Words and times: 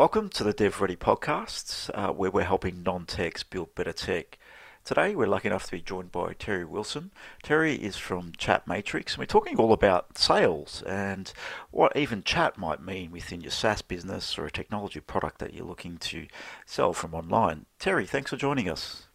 Welcome 0.00 0.30
to 0.30 0.44
the 0.44 0.54
Dev 0.54 0.80
Ready 0.80 0.96
podcast, 0.96 1.90
uh, 1.92 2.10
where 2.10 2.30
we're 2.30 2.44
helping 2.44 2.82
non 2.82 3.04
techs 3.04 3.42
build 3.42 3.74
better 3.74 3.92
tech. 3.92 4.38
Today, 4.82 5.14
we're 5.14 5.26
lucky 5.26 5.48
enough 5.48 5.66
to 5.66 5.72
be 5.72 5.82
joined 5.82 6.10
by 6.10 6.32
Terry 6.32 6.64
Wilson. 6.64 7.10
Terry 7.42 7.74
is 7.74 7.98
from 7.98 8.32
Chat 8.38 8.66
Matrix, 8.66 9.12
and 9.12 9.18
we're 9.18 9.26
talking 9.26 9.58
all 9.58 9.74
about 9.74 10.16
sales 10.16 10.82
and 10.86 11.30
what 11.70 11.94
even 11.94 12.22
chat 12.22 12.56
might 12.56 12.80
mean 12.82 13.10
within 13.10 13.42
your 13.42 13.50
SaaS 13.50 13.82
business 13.82 14.38
or 14.38 14.46
a 14.46 14.50
technology 14.50 15.00
product 15.00 15.38
that 15.40 15.52
you're 15.52 15.66
looking 15.66 15.98
to 15.98 16.28
sell 16.64 16.94
from 16.94 17.12
online. 17.12 17.66
Terry, 17.78 18.06
thanks 18.06 18.30
for 18.30 18.38
joining 18.38 18.70
us. 18.70 19.06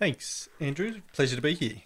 Thanks, 0.00 0.48
Andrew. 0.58 1.00
Pleasure 1.12 1.36
to 1.36 1.42
be 1.42 1.54
here. 1.54 1.82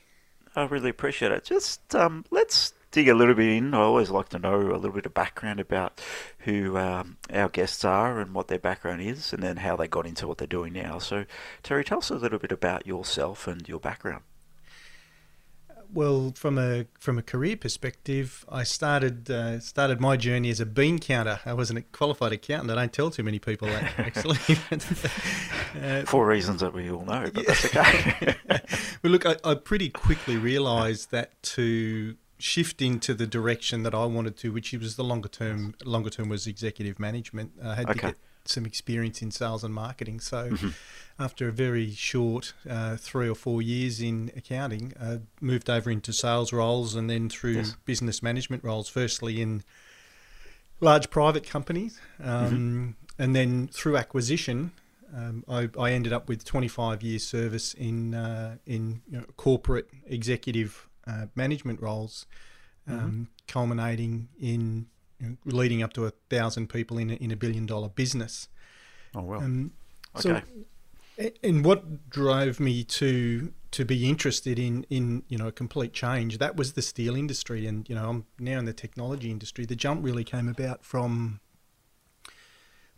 I 0.57 0.63
really 0.65 0.89
appreciate 0.89 1.33
it. 1.33 1.45
Just 1.45 1.95
um, 1.95 2.25
let's 2.31 2.73
dig 2.93 3.09
a 3.09 3.15
little 3.15 3.35
bit 3.35 3.49
in. 3.49 3.75
I 3.75 3.79
always 3.79 4.11
like 4.11 4.29
to 4.29 4.39
know 4.39 4.61
a 4.61 4.77
little 4.77 4.93
bit 4.93 5.07
of 5.07 5.15
background 5.15 5.59
about 5.59 6.01
who 6.41 6.77
um, 6.77 7.17
our 7.33 7.49
guests 7.49 7.85
are 7.85 8.21
and 8.21 8.35
what 8.35 8.49
their 8.49 8.59
background 8.59 9.01
is, 9.01 9.33
and 9.33 9.43
then 9.43 9.57
how 9.57 9.75
they 9.75 9.89
got 9.89 10.07
into 10.07 10.29
what 10.29 10.39
they're 10.39 10.47
doing 10.47 10.75
now. 10.75 10.99
So, 10.99 11.25
Terry, 11.63 11.85
tell 11.85 11.99
us 11.99 12.11
a 12.11 12.15
little 12.15 12.39
bit 12.39 12.53
about 12.53 12.87
yourself 12.87 13.49
and 13.49 13.69
your 13.69 13.81
background. 13.81 14.23
Well, 15.95 16.33
from 16.35 16.57
a 16.57 16.87
from 16.99 17.19
a 17.19 17.23
career 17.23 17.55
perspective, 17.55 18.47
I 18.49 18.63
started 18.63 19.31
uh, 19.31 19.61
started 19.61 20.01
my 20.01 20.17
journey 20.17 20.49
as 20.49 20.59
a 20.59 20.65
bean 20.65 20.99
counter. 20.99 21.41
I 21.45 21.53
wasn't 21.53 21.81
a 21.81 21.83
qualified 21.83 22.33
accountant. 22.33 22.71
I 22.71 22.75
don't 22.77 22.93
tell 22.93 23.11
too 23.11 23.23
many 23.23 23.39
people 23.39 23.69
that 23.69 23.93
actually. 23.99 24.39
uh, 25.83 26.03
For 26.07 26.27
reasons 26.27 26.63
that 26.63 26.73
we 26.73 26.91
all 26.91 27.05
know, 27.05 27.31
but 27.33 27.47
yeah. 27.47 27.53
that's 27.53 27.65
okay. 27.67 28.35
well, 29.03 29.13
look, 29.13 29.27
I, 29.27 29.37
I 29.45 29.55
pretty 29.55 29.91
quickly 29.91 30.39
realised 30.39 31.11
that 31.11 31.43
to 31.43 32.17
shift 32.43 32.83
into 32.83 33.15
the 33.15 33.27
direction 33.27 33.85
that 33.85 33.95
I 33.95 34.05
wanted 34.05 34.37
to, 34.39 34.53
which 34.53 34.73
was 34.73 34.97
the 34.97 35.05
longer 35.05 35.29
term. 35.29 35.75
Longer 35.85 36.11
term 36.11 36.29
was 36.29 36.47
executive 36.47 36.99
management. 36.99 37.53
I 37.63 37.77
had 37.77 37.89
okay. 37.91 37.93
to 37.93 38.07
get 38.09 38.17
some 38.45 38.67
experience 38.67 39.23
in 39.23 39.31
sales 39.31 39.63
and 39.63 39.73
marketing. 39.73 40.19
So, 40.19 40.51
mm-hmm. 40.51 40.69
after 41.19 41.49
a 41.49 41.53
very 41.53 41.93
short 41.93 42.53
uh, 42.69 42.97
three 42.97 43.29
or 43.29 43.37
four 43.37 43.63
years 43.63 44.01
in 44.01 44.33
accounting, 44.37 44.93
I 45.01 45.21
moved 45.41 45.71
over 45.71 45.91
into 45.91 46.13
sales 46.13 46.53
roles 46.53 46.97
and 46.97 47.09
then 47.09 47.29
through 47.29 47.53
yes. 47.53 47.77
business 47.85 48.23
management 48.23 48.65
roles. 48.65 48.89
Firstly 48.89 49.41
in 49.41 49.63
large 50.81 51.11
private 51.11 51.47
companies, 51.47 52.01
um, 52.21 52.27
mm-hmm. 52.27 53.23
and 53.23 53.37
then 53.37 53.69
through 53.69 53.97
acquisition. 53.97 54.73
Um, 55.15 55.45
I, 55.47 55.69
I, 55.79 55.93
ended 55.93 56.15
up 56.15 56.27
with 56.27 56.43
25 56.43 57.03
years 57.03 57.23
service 57.23 57.75
in 57.75 58.15
uh, 58.15 58.57
in 58.65 59.03
you 59.11 59.19
know, 59.19 59.25
corporate 59.37 59.91
executive 60.07 60.89
uh, 61.07 61.27
management 61.35 61.81
roles, 61.81 62.27
um, 62.89 62.99
mm-hmm. 62.99 63.23
culminating 63.49 64.29
in 64.41 64.87
you 65.21 65.29
know, 65.29 65.37
leading 65.45 65.83
up 65.83 65.93
to 65.95 66.07
a 66.07 66.13
thousand 66.31 66.69
people 66.69 66.99
in 66.99 67.11
a, 67.11 67.15
in 67.15 67.31
a 67.31 67.37
billion 67.37 67.67
dollar 67.67 67.89
business. 67.89 68.49
Oh 69.15 69.23
well. 69.23 69.41
Um, 69.41 69.73
okay. 70.17 70.43
So, 71.19 71.31
and 71.43 71.65
what 71.65 72.11
drove 72.11 72.59
me 72.59 72.85
to 72.85 73.53
to 73.73 73.85
be 73.85 74.09
interested 74.09 74.59
in 74.59 74.85
in 74.91 75.23
you 75.29 75.39
know 75.39 75.49
a 75.49 75.53
complete 75.53 75.93
change 75.93 76.39
that 76.39 76.57
was 76.57 76.73
the 76.73 76.83
steel 76.83 77.15
industry, 77.17 77.67
and 77.67 77.89
you 77.89 77.95
know 77.95 78.09
I'm 78.09 78.27
now 78.39 78.59
in 78.59 78.65
the 78.65 78.73
technology 78.73 79.31
industry. 79.31 79.65
The 79.65 79.77
jump 79.77 80.05
really 80.05 80.25
came 80.25 80.49
about 80.49 80.85
from 80.85 81.41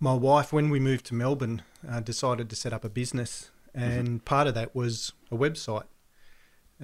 my 0.00 0.14
wife 0.14 0.52
when 0.52 0.70
we 0.70 0.80
moved 0.80 1.06
to 1.06 1.14
Melbourne. 1.14 1.62
Uh, 1.88 2.00
decided 2.00 2.48
to 2.50 2.56
set 2.56 2.72
up 2.72 2.84
a 2.84 2.88
business, 2.88 3.50
mm-hmm. 3.76 3.90
and 3.90 4.08
mm-hmm. 4.08 4.16
part 4.18 4.46
of 4.46 4.54
that 4.54 4.74
was 4.74 5.12
a 5.30 5.36
website. 5.36 5.84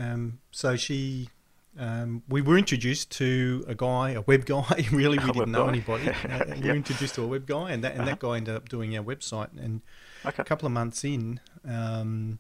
Um, 0.01 0.39
so 0.51 0.77
she, 0.77 1.29
um, 1.79 2.23
we 2.29 2.41
were 2.41 2.57
introduced 2.57 3.11
to 3.13 3.65
a 3.69 3.75
guy, 3.75 4.11
a 4.11 4.23
web 4.23 4.47
guy. 4.47 4.87
really, 4.93 5.19
we 5.19 5.31
a 5.31 5.33
didn't 5.33 5.53
know 5.53 5.65
guy. 5.65 5.71
anybody. 5.71 6.11
Uh, 6.31 6.45
we 6.61 6.69
were 6.69 6.75
introduced 6.75 7.15
to 7.17 7.23
a 7.23 7.27
web 7.27 7.47
guy, 7.47 7.71
and 7.71 7.85
that 7.85 7.93
and 7.93 8.03
uh-huh. 8.03 8.11
that 8.11 8.19
guy 8.19 8.37
ended 8.37 8.57
up 8.57 8.69
doing 8.69 8.97
our 8.97 9.05
website. 9.05 9.51
And 9.63 9.83
okay. 10.25 10.43
a 10.43 10.45
couple 10.45 10.67
of 10.67 10.73
months 10.73 11.05
in, 11.05 11.41
um, 11.69 12.39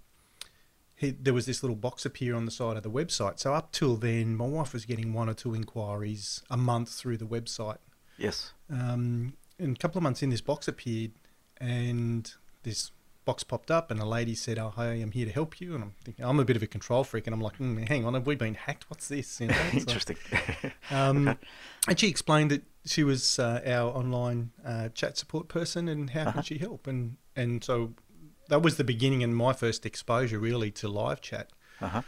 he, 0.96 1.10
there 1.10 1.34
was 1.34 1.46
this 1.46 1.62
little 1.62 1.76
box 1.76 2.06
appear 2.06 2.34
on 2.34 2.44
the 2.44 2.50
side 2.50 2.76
of 2.76 2.82
the 2.82 2.90
website. 2.90 3.38
So 3.38 3.54
up 3.54 3.72
till 3.72 3.96
then, 3.96 4.36
my 4.36 4.46
wife 4.46 4.72
was 4.72 4.84
getting 4.84 5.12
one 5.12 5.28
or 5.28 5.34
two 5.34 5.54
inquiries 5.54 6.42
a 6.50 6.56
month 6.56 6.90
through 6.90 7.18
the 7.18 7.26
website. 7.26 7.78
Yes. 8.16 8.52
Um, 8.70 9.34
and 9.58 9.76
a 9.76 9.78
couple 9.78 9.98
of 9.98 10.02
months 10.02 10.22
in, 10.22 10.30
this 10.30 10.40
box 10.40 10.68
appeared, 10.68 11.12
and 11.58 12.32
this 12.62 12.90
box 13.24 13.44
popped 13.44 13.70
up 13.70 13.90
and 13.90 14.00
a 14.00 14.04
lady 14.04 14.34
said, 14.34 14.58
"Oh, 14.58 14.72
hey, 14.76 15.00
I'm 15.00 15.12
here 15.12 15.26
to 15.26 15.32
help 15.32 15.60
you." 15.60 15.74
And 15.74 15.84
I'm 15.84 15.94
thinking, 16.04 16.24
I'm 16.24 16.40
a 16.40 16.44
bit 16.44 16.56
of 16.56 16.62
a 16.62 16.66
control 16.66 17.04
freak, 17.04 17.26
and 17.26 17.34
I'm 17.34 17.40
like, 17.40 17.58
mm, 17.58 17.86
"Hang 17.88 18.04
on, 18.04 18.14
have 18.14 18.26
we 18.26 18.34
been 18.34 18.54
hacked? 18.54 18.88
What's 18.88 19.08
this?" 19.08 19.40
You 19.40 19.48
know, 19.48 19.56
Interesting. 19.72 20.16
um, 20.90 21.38
and 21.88 21.98
she 21.98 22.08
explained 22.08 22.50
that 22.50 22.62
she 22.84 23.04
was 23.04 23.38
uh, 23.38 23.60
our 23.66 23.90
online 23.90 24.50
uh, 24.64 24.88
chat 24.90 25.18
support 25.18 25.48
person, 25.48 25.88
and 25.88 26.10
how 26.10 26.22
uh-huh. 26.22 26.32
could 26.32 26.46
she 26.46 26.58
help? 26.58 26.86
And 26.86 27.16
and 27.36 27.62
so 27.62 27.94
that 28.48 28.62
was 28.62 28.76
the 28.76 28.84
beginning 28.84 29.22
and 29.22 29.36
my 29.36 29.52
first 29.52 29.86
exposure 29.86 30.38
really 30.38 30.70
to 30.72 30.88
live 30.88 31.20
chat. 31.20 31.50
Uh-huh. 31.80 32.02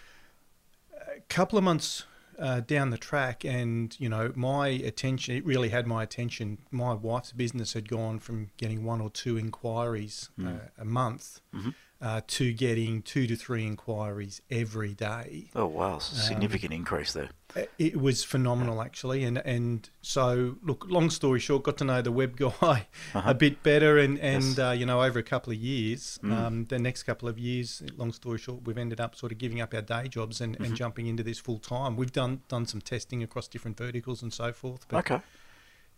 A 1.17 1.21
couple 1.29 1.57
of 1.57 1.65
months 1.65 2.05
uh, 2.39 2.61
down 2.61 2.91
the 2.91 2.99
track, 2.99 3.45
and 3.45 3.95
you 3.99 4.09
know, 4.09 4.33
my 4.35 4.69
attention 4.69 5.37
it 5.37 5.45
really 5.45 5.69
had 5.69 5.87
my 5.87 6.03
attention. 6.03 6.59
My 6.71 6.95
wife's 6.95 7.33
business 7.33 7.73
had 7.73 7.89
gone 7.89 8.19
from 8.19 8.51
getting 8.57 8.85
one 8.85 9.01
or 9.01 9.11
two 9.11 9.39
inquiries 9.39 10.31
mm. 10.39 10.57
uh, 10.57 10.69
a 10.79 10.85
month 10.85 11.41
mm-hmm. 11.55 11.71
Uh, 12.03 12.21
to 12.27 12.53
getting 12.53 13.01
two 13.01 13.29
to 13.29 13.37
three 13.37 13.65
inquiries 13.65 14.43
every 14.51 14.93
day. 14.93 15.51
Oh 15.55 15.67
wow, 15.67 15.99
significant 15.99 16.73
um, 16.73 16.79
increase 16.79 17.13
there. 17.13 17.31
It 17.79 18.01
was 18.01 18.25
phenomenal 18.25 18.83
actually, 18.83 19.23
and 19.23 19.39
and 19.39 19.89
so 20.01 20.57
look. 20.63 20.85
Long 20.89 21.11
story 21.11 21.39
short, 21.39 21.63
got 21.63 21.77
to 21.79 21.85
know 21.85 22.03
the 22.03 22.11
web 22.11 22.37
guy 22.61 22.89
uh-huh. 23.15 23.23
a 23.25 23.35
bit 23.35 23.63
better, 23.63 23.99
and 23.99 24.19
and 24.19 24.43
yes. 24.43 24.59
uh, 24.59 24.71
you 24.73 24.85
know 24.85 25.01
over 25.01 25.21
a 25.21 25.23
couple 25.23 25.53
of 25.53 25.59
years, 25.59 26.19
mm. 26.25 26.33
um, 26.33 26.65
the 26.65 26.79
next 26.79 27.05
couple 27.05 27.29
of 27.29 27.39
years. 27.39 27.83
Long 27.97 28.13
story 28.13 28.39
short, 28.39 28.65
we've 28.65 28.79
ended 28.79 29.01
up 29.01 29.15
sort 29.15 29.31
of 29.31 29.39
giving 29.39 29.61
up 29.61 29.73
our 29.73 29.83
day 29.83 30.09
jobs 30.09 30.41
and, 30.41 30.55
mm-hmm. 30.55 30.65
and 30.65 30.77
jumping 30.77 31.07
into 31.07 31.23
this 31.23 31.39
full 31.39 31.61
time. 31.61 31.97
We've 31.97 32.13
done 32.13 32.43
done 32.49 32.67
some 32.67 32.81
testing 32.81 33.23
across 33.23 33.47
different 33.47 33.77
verticals 33.77 34.23
and 34.23 34.33
so 34.33 34.53
forth. 34.53 34.89
But 34.89 35.11
okay. 35.11 35.23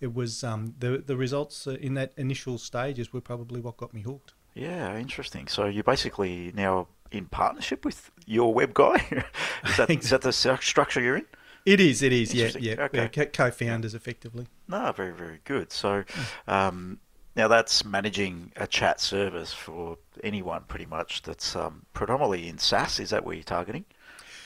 It 0.01 0.13
was 0.13 0.45
um, 0.45 0.75
the 0.79 0.99
the 0.99 1.17
results 1.17 1.67
in 1.67 1.95
that 1.95 2.13
initial 2.19 2.59
stages 2.59 3.13
were 3.13 3.23
probably 3.23 3.61
what 3.61 3.79
got 3.79 3.95
me 3.95 4.03
hooked. 4.03 4.34
Yeah, 4.55 4.97
interesting. 4.97 5.49
So 5.49 5.67
you're 5.67 5.85
basically 5.85 6.53
now 6.55 6.89
in 7.11 7.27
partnership 7.27 7.85
with 7.85 8.11
your 8.27 8.55
web 8.55 8.75
guy. 8.75 9.05
is 9.69 9.77
that 9.77 9.91
is 9.91 10.11
that 10.11 10.23
the 10.23 10.33
structure 10.61 11.01
you're 11.01 11.17
in? 11.17 11.27
It 11.67 11.81
is. 11.81 12.03
It 12.03 12.13
is. 12.13 12.35
Yeah. 12.35 12.51
Yeah. 12.59 12.89
Okay. 12.95 13.27
co-founders, 13.27 13.95
effectively. 13.95 14.47
No, 14.69 14.93
very, 14.93 15.13
very 15.13 15.41
good. 15.45 15.73
So, 15.73 16.05
um, 16.47 16.99
now 17.37 17.49
that's 17.49 17.85
managing 17.85 18.53
a 18.57 18.67
chat 18.67 19.01
service 19.01 19.53
for 19.53 19.99
anyone, 20.23 20.65
pretty 20.69 20.87
much. 20.87 21.23
That's 21.23 21.57
um, 21.57 21.87
predominantly 21.95 22.49
in 22.49 22.59
SaaS. 22.59 23.01
Is 23.01 23.11
that 23.11 23.25
where 23.25 23.35
you're 23.35 23.45
targeting? 23.45 23.87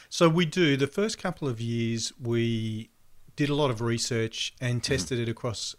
So 0.08 0.28
we 0.28 0.46
do. 0.46 0.76
The 0.76 0.86
first 0.86 1.18
couple 1.18 1.48
of 1.48 1.60
years, 1.60 2.12
we 2.22 2.90
did 3.36 3.50
a 3.50 3.54
lot 3.54 3.70
of 3.70 3.80
research 3.80 4.54
and 4.60 4.80
mm-hmm. 4.80 4.92
tested 4.92 5.18
mm-hmm. 5.18 5.28
it 5.28 5.30
across 5.30 5.74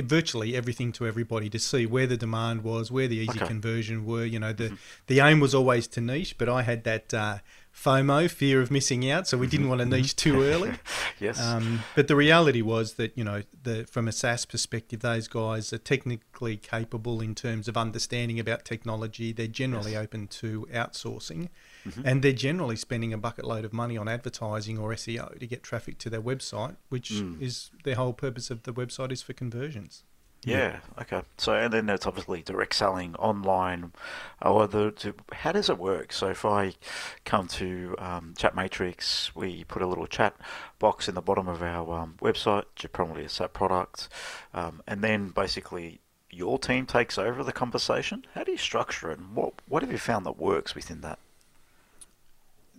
virtually 0.00 0.56
everything 0.56 0.92
to 0.92 1.06
everybody 1.06 1.50
to 1.50 1.58
see 1.58 1.86
where 1.86 2.06
the 2.06 2.16
demand 2.16 2.64
was, 2.64 2.90
where 2.90 3.08
the 3.08 3.16
easy 3.16 3.38
okay. 3.38 3.46
conversion 3.46 4.06
were. 4.06 4.24
You 4.24 4.38
know, 4.38 4.52
the 4.52 4.64
mm-hmm. 4.64 4.74
the 5.06 5.20
aim 5.20 5.40
was 5.40 5.54
always 5.54 5.86
to 5.88 6.00
niche, 6.00 6.38
but 6.38 6.48
I 6.48 6.62
had 6.62 6.84
that 6.84 7.12
uh, 7.12 7.38
FOMO, 7.74 8.30
fear 8.30 8.60
of 8.60 8.70
missing 8.70 9.10
out. 9.10 9.26
So 9.26 9.38
we 9.38 9.46
didn't 9.46 9.68
want 9.68 9.80
to 9.80 9.84
mm-hmm. 9.84 9.94
niche 9.94 10.16
too 10.16 10.42
early. 10.42 10.72
yes. 11.20 11.40
Um, 11.40 11.80
but 11.94 12.08
the 12.08 12.16
reality 12.16 12.62
was 12.62 12.94
that 12.94 13.16
you 13.16 13.24
know, 13.24 13.42
the, 13.62 13.84
from 13.84 14.08
a 14.08 14.12
SaaS 14.12 14.44
perspective, 14.44 15.00
those 15.00 15.28
guys 15.28 15.72
are 15.72 15.78
technically 15.78 16.56
capable 16.56 17.20
in 17.20 17.34
terms 17.34 17.68
of 17.68 17.76
understanding 17.76 18.38
about 18.38 18.64
technology. 18.64 19.32
They're 19.32 19.46
generally 19.46 19.92
yes. 19.92 20.02
open 20.02 20.28
to 20.28 20.66
outsourcing, 20.72 21.48
mm-hmm. 21.86 22.02
and 22.04 22.22
they're 22.22 22.32
generally 22.32 22.76
spending 22.76 23.12
a 23.12 23.18
bucket 23.18 23.44
load 23.44 23.64
of 23.64 23.72
money 23.72 23.96
on 23.96 24.08
advertising 24.08 24.78
or 24.78 24.90
SEO 24.90 25.38
to 25.38 25.46
get 25.46 25.62
traffic 25.62 25.98
to 25.98 26.10
their 26.10 26.22
website, 26.22 26.76
which 26.88 27.10
mm. 27.10 27.40
is 27.40 27.70
the 27.84 27.94
whole 27.94 28.12
purpose 28.12 28.50
of 28.50 28.62
the 28.64 28.72
website 28.72 29.12
is 29.12 29.22
for 29.22 29.32
conversions. 29.32 30.04
Yeah. 30.44 30.80
Okay. 31.00 31.22
So 31.38 31.54
and 31.54 31.72
then 31.72 31.86
there's 31.86 32.06
obviously 32.06 32.42
direct 32.42 32.74
selling 32.74 33.14
online. 33.16 33.92
Or 34.40 34.66
the 34.66 34.90
to, 34.90 35.14
how 35.32 35.52
does 35.52 35.70
it 35.70 35.78
work? 35.78 36.12
So 36.12 36.28
if 36.28 36.44
I 36.44 36.74
come 37.24 37.46
to 37.48 37.94
um, 37.98 38.34
Chat 38.36 38.56
Matrix, 38.56 39.34
we 39.36 39.64
put 39.64 39.82
a 39.82 39.86
little 39.86 40.06
chat 40.06 40.34
box 40.78 41.08
in 41.08 41.14
the 41.14 41.22
bottom 41.22 41.46
of 41.46 41.62
our 41.62 42.00
um, 42.00 42.16
website, 42.20 42.64
probably 42.92 43.24
a 43.24 43.28
SaaS 43.28 43.50
product, 43.52 44.08
um, 44.52 44.82
and 44.86 45.02
then 45.02 45.28
basically 45.28 46.00
your 46.30 46.58
team 46.58 46.86
takes 46.86 47.18
over 47.18 47.44
the 47.44 47.52
conversation. 47.52 48.24
How 48.34 48.42
do 48.42 48.52
you 48.52 48.58
structure 48.58 49.12
it? 49.12 49.18
And 49.18 49.36
what 49.36 49.54
what 49.68 49.82
have 49.82 49.92
you 49.92 49.98
found 49.98 50.26
that 50.26 50.38
works 50.38 50.74
within 50.74 51.02
that? 51.02 51.20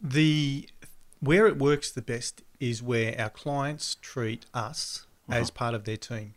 The 0.04 0.70
where 1.22 1.48
it 1.48 1.58
works 1.58 1.90
the 1.90 2.02
best 2.02 2.44
is 2.60 2.84
where 2.84 3.20
our 3.20 3.30
clients 3.30 3.96
treat 4.02 4.46
us 4.54 5.08
uh-huh. 5.30 5.40
as 5.40 5.50
part 5.50 5.74
of 5.74 5.86
their 5.86 5.98
team. 5.98 6.36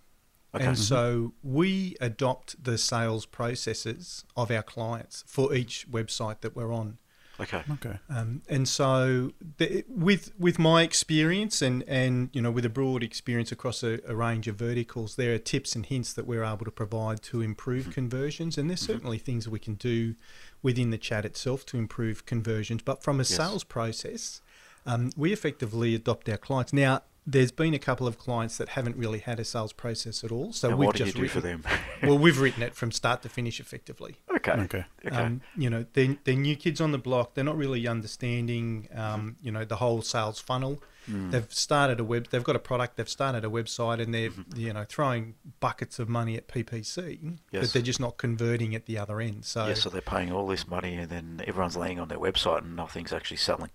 Okay. 0.55 0.65
And 0.65 0.77
mm-hmm. 0.77 0.83
so 0.83 1.35
we 1.43 1.97
adopt 2.01 2.63
the 2.63 2.79
sales 2.79 3.27
processes 3.27 4.25
of 4.37 4.51
our 4.51 4.63
clients 4.63 5.25
for 5.27 5.53
each 5.53 5.87
website 5.91 6.41
that 6.41 6.55
we're 6.57 6.73
on. 6.73 6.99
Okay. 7.38 7.62
Okay. 7.73 7.99
Um, 8.09 8.43
and 8.49 8.69
so, 8.69 9.33
the, 9.59 9.85
with 9.88 10.33
with 10.38 10.59
my 10.59 10.83
experience 10.83 11.61
and 11.61 11.83
and 11.87 12.31
you 12.33 12.41
know 12.41 12.50
with 12.50 12.65
a 12.65 12.71
broad 12.71 13.03
experience 13.03 13.53
across 13.53 13.83
a, 13.83 14.00
a, 14.06 14.15
range 14.15 14.49
of 14.49 14.56
verticals, 14.56 15.17
there 15.17 15.35
are 15.35 15.38
tips 15.38 15.75
and 15.75 15.85
hints 15.85 16.12
that 16.15 16.27
we're 16.27 16.44
able 16.44 16.65
to 16.65 16.71
provide 16.71 17.23
to 17.25 17.43
improve 17.43 17.85
mm-hmm. 17.85 17.93
conversions, 17.93 18.56
and 18.56 18.71
there's 18.71 18.83
mm-hmm. 18.83 18.93
certainly 18.93 19.19
things 19.19 19.49
we 19.49 19.59
can 19.59 19.75
do 19.75 20.15
within 20.62 20.91
the 20.91 20.99
chat 20.99 21.25
itself 21.25 21.67
to 21.67 21.77
improve 21.77 22.25
conversions. 22.25 22.83
But 22.83 23.03
from 23.03 23.17
a 23.17 23.19
yes. 23.19 23.29
sales 23.29 23.65
process, 23.65 24.41
um, 24.87 25.11
we 25.17 25.32
effectively 25.32 25.94
adopt 25.94 26.29
our 26.29 26.39
clients 26.39 26.73
now 26.73 27.03
there's 27.26 27.50
been 27.50 27.75
a 27.75 27.78
couple 27.78 28.06
of 28.06 28.19
clients 28.19 28.56
that 28.58 28.70
haven't 28.70 28.96
really 28.96 29.19
had 29.19 29.40
a 29.40 29.44
sales 29.44 29.73
process 29.73 30.23
at 30.23 30.31
all. 30.31 30.52
So 30.52 30.69
and 30.69 30.78
we've 30.78 30.87
what 30.87 30.96
just 30.96 31.14
do 31.17 31.23
you 31.23 31.28
do 31.28 31.34
written, 31.34 31.62
for 31.62 31.69
them? 31.69 31.81
well, 32.08 32.19
we've 32.19 32.38
written 32.38 32.62
it 32.62 32.75
from 32.75 32.93
start 32.93 33.23
to 33.23 33.28
finish 33.28 33.58
effectively. 33.58 34.17
Okay. 34.37 34.52
Okay. 34.52 34.84
okay. 35.05 35.17
Um, 35.17 35.40
you 35.56 35.69
know, 35.69 35.84
they're, 35.93 36.17
they're 36.23 36.37
new 36.37 36.55
kids 36.55 36.81
on 36.81 36.93
the 36.93 36.99
block. 36.99 37.34
They're 37.34 37.44
not 37.44 37.56
really 37.56 37.88
understanding, 37.88 38.88
um, 38.94 39.37
you 39.43 39.50
know, 39.50 39.64
the 39.64 39.76
whole 39.76 40.02
sales 40.02 40.38
funnel. 40.38 40.81
Mm. 41.11 41.32
They've 41.32 41.52
started 41.52 42.00
a 42.00 42.05
web. 42.05 42.28
They've 42.31 42.44
got 42.44 42.56
a 42.56 42.61
product. 42.61 42.96
They've 42.96 43.08
started 43.08 43.44
a 43.44 43.49
website, 43.49 44.00
and 44.00 44.12
they're 44.12 44.31
mm-hmm. 44.31 44.58
you 44.58 44.72
know 44.72 44.84
throwing 44.88 45.34
buckets 45.61 46.00
of 46.00 46.08
money 46.08 46.37
at 46.37 46.49
PPC, 46.49 47.38
yes. 47.52 47.62
but 47.62 47.72
they're 47.72 47.82
just 47.82 48.00
not 48.00 48.17
converting 48.17 48.75
at 48.75 48.87
the 48.87 48.99
other 48.99 49.20
end. 49.20 49.44
So 49.44 49.69
yeah, 49.69 49.75
so 49.75 49.88
they're 49.88 50.00
paying 50.00 50.32
all 50.32 50.49
this 50.49 50.67
money, 50.67 50.96
and 50.96 51.08
then 51.08 51.43
everyone's 51.46 51.76
laying 51.76 52.00
on 52.00 52.08
their 52.08 52.19
website, 52.19 52.62
and 52.62 52.75
nothing's 52.75 53.12
actually 53.12 53.37
selling. 53.37 53.70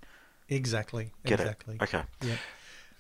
Exactly. 0.50 1.13
Get 1.25 1.39
exactly. 1.39 1.75
It. 1.75 1.83
Okay. 1.83 2.04
Yeah. 2.21 2.36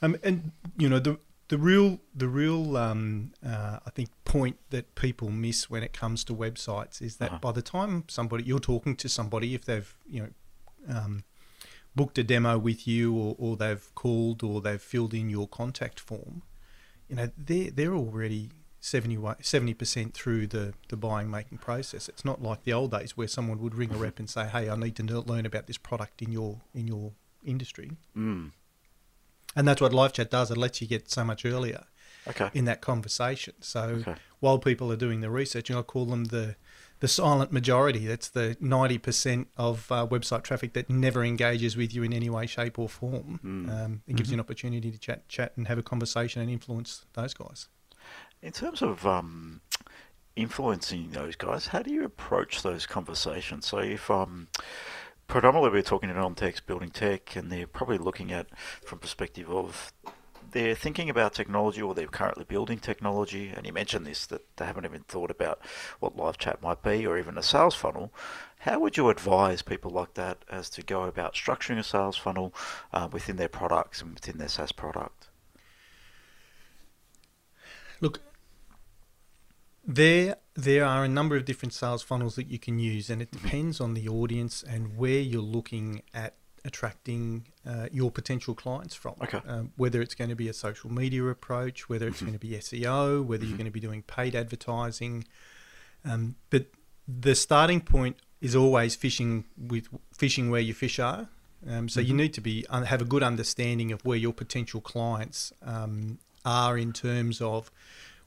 Um, 0.01 0.17
and 0.23 0.51
you 0.77 0.89
know 0.89 0.99
the 0.99 1.19
the 1.49 1.57
real 1.57 1.99
the 2.15 2.27
real 2.27 2.77
um, 2.77 3.33
uh, 3.45 3.79
I 3.85 3.89
think 3.89 4.09
point 4.25 4.57
that 4.69 4.95
people 4.95 5.29
miss 5.29 5.69
when 5.69 5.83
it 5.83 5.93
comes 5.93 6.23
to 6.25 6.33
websites 6.33 7.01
is 7.01 7.17
that 7.17 7.29
uh-huh. 7.29 7.39
by 7.41 7.51
the 7.51 7.61
time 7.61 8.05
somebody 8.07 8.43
you're 8.45 8.59
talking 8.59 8.95
to 8.95 9.09
somebody, 9.09 9.53
if 9.53 9.65
they've 9.65 9.93
you 10.09 10.21
know 10.21 10.29
um, 10.95 11.23
booked 11.95 12.17
a 12.17 12.23
demo 12.23 12.57
with 12.57 12.87
you 12.87 13.13
or, 13.13 13.35
or 13.37 13.57
they've 13.57 13.93
called 13.95 14.43
or 14.43 14.61
they've 14.61 14.81
filled 14.81 15.13
in 15.13 15.29
your 15.29 15.47
contact 15.47 15.99
form, 15.99 16.41
you 17.07 17.17
know 17.17 17.29
they're 17.37 17.69
they're 17.69 17.95
already 17.95 18.49
70 18.81 19.73
percent 19.75 20.13
through 20.13 20.47
the, 20.47 20.73
the 20.89 20.97
buying 20.97 21.29
making 21.29 21.59
process. 21.59 22.09
It's 22.09 22.25
not 22.25 22.41
like 22.41 22.63
the 22.63 22.73
old 22.73 22.91
days 22.91 23.15
where 23.15 23.27
someone 23.27 23.59
would 23.59 23.75
ring 23.75 23.93
a 23.93 23.97
rep 23.97 24.17
and 24.19 24.29
say, 24.29 24.47
"Hey, 24.47 24.69
I 24.69 24.75
need 24.75 24.95
to 24.95 25.03
learn 25.03 25.45
about 25.45 25.67
this 25.67 25.77
product 25.77 26.21
in 26.21 26.31
your 26.31 26.61
in 26.73 26.87
your 26.87 27.11
industry." 27.43 27.91
Mm. 28.17 28.51
And 29.55 29.67
that's 29.67 29.81
what 29.81 29.93
live 29.93 30.13
chat 30.13 30.31
does. 30.31 30.51
It 30.51 30.57
lets 30.57 30.81
you 30.81 30.87
get 30.87 31.09
so 31.11 31.23
much 31.23 31.45
earlier 31.45 31.83
okay. 32.27 32.49
in 32.53 32.65
that 32.65 32.81
conversation. 32.81 33.53
So 33.59 33.81
okay. 33.81 34.15
while 34.39 34.59
people 34.59 34.91
are 34.91 34.97
doing 34.97 35.21
the 35.21 35.29
research, 35.29 35.69
and 35.69 35.77
I 35.77 35.81
call 35.81 36.05
them 36.05 36.25
the 36.25 36.55
the 37.01 37.07
silent 37.07 37.51
majority. 37.51 38.05
That's 38.05 38.29
the 38.29 38.55
ninety 38.59 38.97
percent 38.97 39.47
of 39.57 39.91
uh, 39.91 40.07
website 40.07 40.43
traffic 40.43 40.73
that 40.73 40.89
never 40.89 41.23
engages 41.23 41.75
with 41.75 41.93
you 41.93 42.03
in 42.03 42.13
any 42.13 42.29
way, 42.29 42.45
shape, 42.45 42.77
or 42.79 42.87
form. 42.87 43.39
Mm. 43.43 43.69
Um, 43.69 44.01
it 44.07 44.15
gives 44.15 44.29
mm-hmm. 44.29 44.33
you 44.33 44.35
an 44.35 44.39
opportunity 44.39 44.91
to 44.91 44.97
chat, 44.99 45.27
chat, 45.27 45.53
and 45.57 45.67
have 45.67 45.79
a 45.79 45.83
conversation 45.83 46.41
and 46.41 46.49
influence 46.49 47.05
those 47.13 47.33
guys. 47.33 47.67
In 48.41 48.51
terms 48.51 48.81
of 48.81 49.05
um, 49.05 49.61
influencing 50.35 51.09
those 51.11 51.35
guys, 51.35 51.67
how 51.67 51.81
do 51.81 51.91
you 51.91 52.03
approach 52.05 52.61
those 52.61 52.85
conversations? 52.85 53.65
So 53.65 53.79
if 53.79 54.09
um, 54.09 54.47
predominantly 55.31 55.69
we're 55.71 55.81
talking 55.81 56.09
to 56.09 56.15
non-techs 56.15 56.59
building 56.59 56.89
tech, 56.89 57.37
and 57.37 57.49
they're 57.49 57.65
probably 57.65 57.97
looking 57.97 58.33
at 58.33 58.47
from 58.83 58.99
perspective 58.99 59.49
of 59.49 59.93
they're 60.51 60.75
thinking 60.75 61.09
about 61.09 61.33
technology 61.33 61.81
or 61.81 61.95
they're 61.95 62.07
currently 62.07 62.43
building 62.43 62.77
technology. 62.77 63.47
And 63.47 63.65
you 63.65 63.71
mentioned 63.71 64.05
this 64.05 64.25
that 64.25 64.57
they 64.57 64.65
haven't 64.65 64.83
even 64.83 65.03
thought 65.03 65.31
about 65.31 65.61
what 66.01 66.17
live 66.17 66.37
chat 66.37 66.61
might 66.61 66.83
be 66.83 67.07
or 67.07 67.17
even 67.17 67.37
a 67.37 67.43
sales 67.43 67.75
funnel. 67.75 68.13
How 68.59 68.77
would 68.79 68.97
you 68.97 69.09
advise 69.09 69.61
people 69.61 69.89
like 69.89 70.15
that 70.15 70.43
as 70.49 70.69
to 70.71 70.83
go 70.83 71.03
about 71.03 71.35
structuring 71.35 71.79
a 71.79 71.83
sales 71.83 72.17
funnel 72.17 72.53
uh, 72.91 73.07
within 73.09 73.37
their 73.37 73.47
products 73.47 74.01
and 74.01 74.13
within 74.13 74.37
their 74.37 74.49
SaaS 74.49 74.73
product? 74.73 75.29
Look, 78.01 78.19
there 79.85 80.37
there 80.53 80.85
are 80.85 81.03
a 81.03 81.07
number 81.07 81.35
of 81.35 81.45
different 81.45 81.73
sales 81.73 82.03
funnels 82.03 82.35
that 82.35 82.47
you 82.47 82.59
can 82.59 82.79
use, 82.79 83.09
and 83.09 83.21
it 83.21 83.31
mm-hmm. 83.31 83.45
depends 83.45 83.81
on 83.81 83.93
the 83.93 84.07
audience 84.07 84.63
and 84.63 84.97
where 84.97 85.19
you're 85.19 85.41
looking 85.41 86.01
at 86.13 86.35
attracting 86.63 87.47
uh, 87.65 87.87
your 87.91 88.11
potential 88.11 88.53
clients 88.53 88.93
from. 88.93 89.15
Okay. 89.21 89.39
Um, 89.47 89.71
whether 89.77 90.01
it's 90.01 90.13
going 90.13 90.29
to 90.29 90.35
be 90.35 90.47
a 90.47 90.53
social 90.53 90.91
media 90.91 91.25
approach, 91.25 91.89
whether 91.89 92.07
it's 92.07 92.17
mm-hmm. 92.17 92.25
going 92.27 92.39
to 92.39 92.47
be 92.47 92.53
SEO, 92.53 93.25
whether 93.25 93.43
you're 93.43 93.51
mm-hmm. 93.51 93.57
going 93.57 93.65
to 93.65 93.71
be 93.71 93.79
doing 93.79 94.03
paid 94.03 94.35
advertising. 94.35 95.25
Um, 96.05 96.35
but 96.49 96.67
the 97.07 97.35
starting 97.35 97.81
point 97.81 98.17
is 98.41 98.55
always 98.55 98.95
fishing 98.95 99.45
with 99.57 99.87
fishing 100.11 100.49
where 100.49 100.61
your 100.61 100.75
fish 100.75 100.99
are. 100.99 101.29
Um, 101.67 101.89
so 101.89 101.99
mm-hmm. 101.99 102.09
you 102.09 102.15
need 102.15 102.33
to 102.33 102.41
be 102.41 102.65
have 102.69 103.01
a 103.01 103.05
good 103.05 103.23
understanding 103.23 103.91
of 103.91 104.03
where 104.03 104.17
your 104.17 104.33
potential 104.33 104.81
clients 104.81 105.53
um, 105.63 106.19
are 106.43 106.77
in 106.77 106.91
terms 106.91 107.39
of 107.39 107.71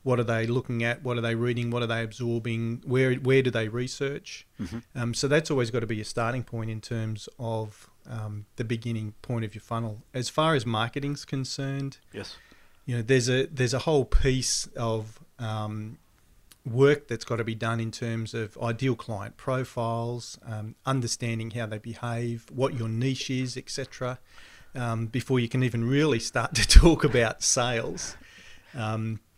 what 0.05 0.21
are 0.21 0.25
they 0.25 0.47
looking 0.47 0.85
at? 0.85 1.03
What 1.03 1.19
are 1.19 1.23
they 1.23 1.35
reading? 1.35 1.71
What 1.71 1.83
are 1.83 1.87
they 1.87 2.05
absorbing? 2.05 2.83
Where 2.87 3.15
where 3.15 3.43
do 3.43 3.51
they 3.51 3.69
research? 3.69 4.47
Mm-hmm. 4.61 4.79
Um, 4.95 5.15
so 5.15 5.27
that's 5.27 5.51
always 5.51 5.71
got 5.71 5.81
to 5.81 5.87
be 5.87 6.01
a 6.01 6.05
starting 6.05 6.45
point 6.45 6.71
in 6.71 6.81
terms 6.81 7.29
of 7.39 7.91
um, 8.09 8.45
the 8.57 8.65
beginning 8.65 9.15
point 9.23 9.45
of 9.45 9.55
your 9.55 9.63
funnel. 9.63 10.03
As 10.13 10.29
far 10.29 10.55
as 10.55 10.65
marketing's 10.67 11.25
concerned, 11.25 11.99
yes, 12.13 12.37
you 12.85 12.97
know 12.97 13.03
there's 13.03 13.29
a 13.29 13.47
there's 13.47 13.75
a 13.75 13.81
whole 13.81 14.05
piece 14.05 14.69
of 14.77 15.19
um, 15.39 15.99
work 16.67 17.09
that's 17.09 17.25
got 17.25 17.37
to 17.37 17.45
be 17.45 17.55
done 17.55 17.81
in 17.81 17.91
terms 17.91 18.35
of 18.35 18.59
ideal 18.59 18.95
client 18.95 19.39
profiles, 19.39 20.39
um, 20.47 20.75
understanding 20.85 21.53
how 21.53 21.65
they 21.65 21.79
behave, 21.79 22.47
what 22.53 22.75
your 22.75 22.89
niche 22.89 23.31
is, 23.31 23.57
etc. 23.57 24.19
Um, 24.75 25.07
before 25.07 25.41
you 25.41 25.49
can 25.49 25.63
even 25.63 25.89
really 25.89 26.19
start 26.19 26.55
to 26.57 26.69
talk 26.69 27.05
about 27.05 27.43
sales. 27.43 28.19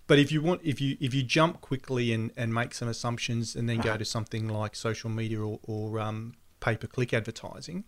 But 0.06 0.18
if 0.18 0.30
you 0.30 0.40
want, 0.40 0.60
if 0.64 0.80
you 0.80 0.96
if 1.00 1.12
you 1.12 1.22
jump 1.22 1.60
quickly 1.60 2.12
and, 2.12 2.30
and 2.36 2.54
make 2.54 2.74
some 2.74 2.88
assumptions 2.88 3.56
and 3.56 3.68
then 3.68 3.78
go 3.78 3.96
to 3.96 4.04
something 4.04 4.48
like 4.48 4.76
social 4.76 5.10
media 5.10 5.40
or, 5.40 5.58
or 5.64 5.98
um, 5.98 6.34
pay 6.60 6.76
per 6.76 6.86
click 6.86 7.12
advertising, 7.12 7.84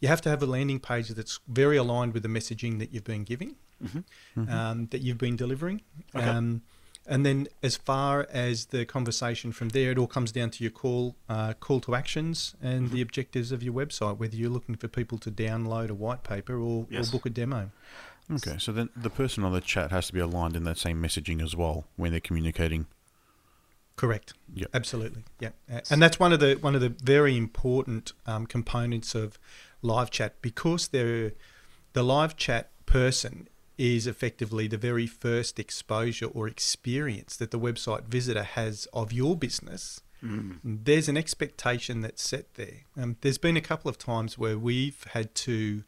you 0.00 0.08
have 0.08 0.20
to 0.22 0.28
have 0.28 0.42
a 0.42 0.46
landing 0.46 0.78
page 0.78 1.08
that's 1.08 1.40
very 1.48 1.76
aligned 1.76 2.14
with 2.14 2.22
the 2.22 2.28
messaging 2.28 2.78
that 2.78 2.92
you've 2.92 3.04
been 3.04 3.24
giving, 3.24 3.56
mm-hmm. 3.82 4.40
Mm-hmm. 4.40 4.52
Um, 4.52 4.86
that 4.86 5.00
you've 5.00 5.18
been 5.18 5.36
delivering. 5.36 5.82
Okay. 6.14 6.24
Um, 6.24 6.62
and 7.08 7.24
then, 7.24 7.46
as 7.62 7.76
far 7.76 8.26
as 8.32 8.66
the 8.66 8.84
conversation 8.84 9.52
from 9.52 9.68
there, 9.68 9.92
it 9.92 9.98
all 9.98 10.08
comes 10.08 10.32
down 10.32 10.50
to 10.50 10.64
your 10.64 10.72
call, 10.72 11.14
uh, 11.28 11.54
call 11.54 11.80
to 11.80 11.94
actions, 11.94 12.56
and 12.60 12.86
mm-hmm. 12.86 12.94
the 12.94 13.00
objectives 13.00 13.52
of 13.52 13.62
your 13.62 13.72
website. 13.72 14.18
Whether 14.18 14.36
you're 14.36 14.50
looking 14.50 14.74
for 14.74 14.88
people 14.88 15.18
to 15.18 15.30
download 15.30 15.88
a 15.88 15.94
white 15.94 16.24
paper 16.24 16.58
or, 16.58 16.86
yes. 16.90 17.08
or 17.08 17.12
book 17.12 17.26
a 17.26 17.30
demo. 17.30 17.70
Okay, 18.30 18.56
so 18.58 18.72
then 18.72 18.88
the 18.96 19.10
person 19.10 19.44
on 19.44 19.52
the 19.52 19.60
chat 19.60 19.92
has 19.92 20.08
to 20.08 20.12
be 20.12 20.20
aligned 20.20 20.56
in 20.56 20.64
that 20.64 20.78
same 20.78 21.00
messaging 21.00 21.42
as 21.42 21.54
well 21.54 21.84
when 21.96 22.10
they're 22.10 22.20
communicating. 22.20 22.86
Correct. 23.94 24.34
Yeah. 24.52 24.66
Absolutely. 24.74 25.24
Yeah. 25.40 25.50
And 25.90 26.02
that's 26.02 26.20
one 26.20 26.32
of 26.32 26.40
the 26.40 26.58
one 26.60 26.74
of 26.74 26.80
the 26.82 26.90
very 26.90 27.36
important 27.36 28.12
um, 28.26 28.46
components 28.46 29.14
of 29.14 29.38
live 29.80 30.10
chat 30.10 30.40
because 30.42 30.88
they're 30.88 31.32
the 31.94 32.02
live 32.02 32.36
chat 32.36 32.70
person 32.84 33.48
is 33.78 34.06
effectively 34.06 34.66
the 34.66 34.76
very 34.76 35.06
first 35.06 35.58
exposure 35.58 36.26
or 36.26 36.46
experience 36.46 37.36
that 37.36 37.50
the 37.50 37.58
website 37.58 38.04
visitor 38.04 38.42
has 38.42 38.86
of 38.92 39.12
your 39.12 39.36
business. 39.36 40.00
Mm. 40.22 40.58
There's 40.64 41.08
an 41.08 41.16
expectation 41.16 42.00
that's 42.00 42.22
set 42.22 42.54
there. 42.54 42.84
Um, 42.98 43.16
there's 43.20 43.38
been 43.38 43.56
a 43.56 43.62
couple 43.62 43.88
of 43.88 43.98
times 43.98 44.38
where 44.38 44.58
we've 44.58 45.04
had 45.12 45.34
to 45.36 45.84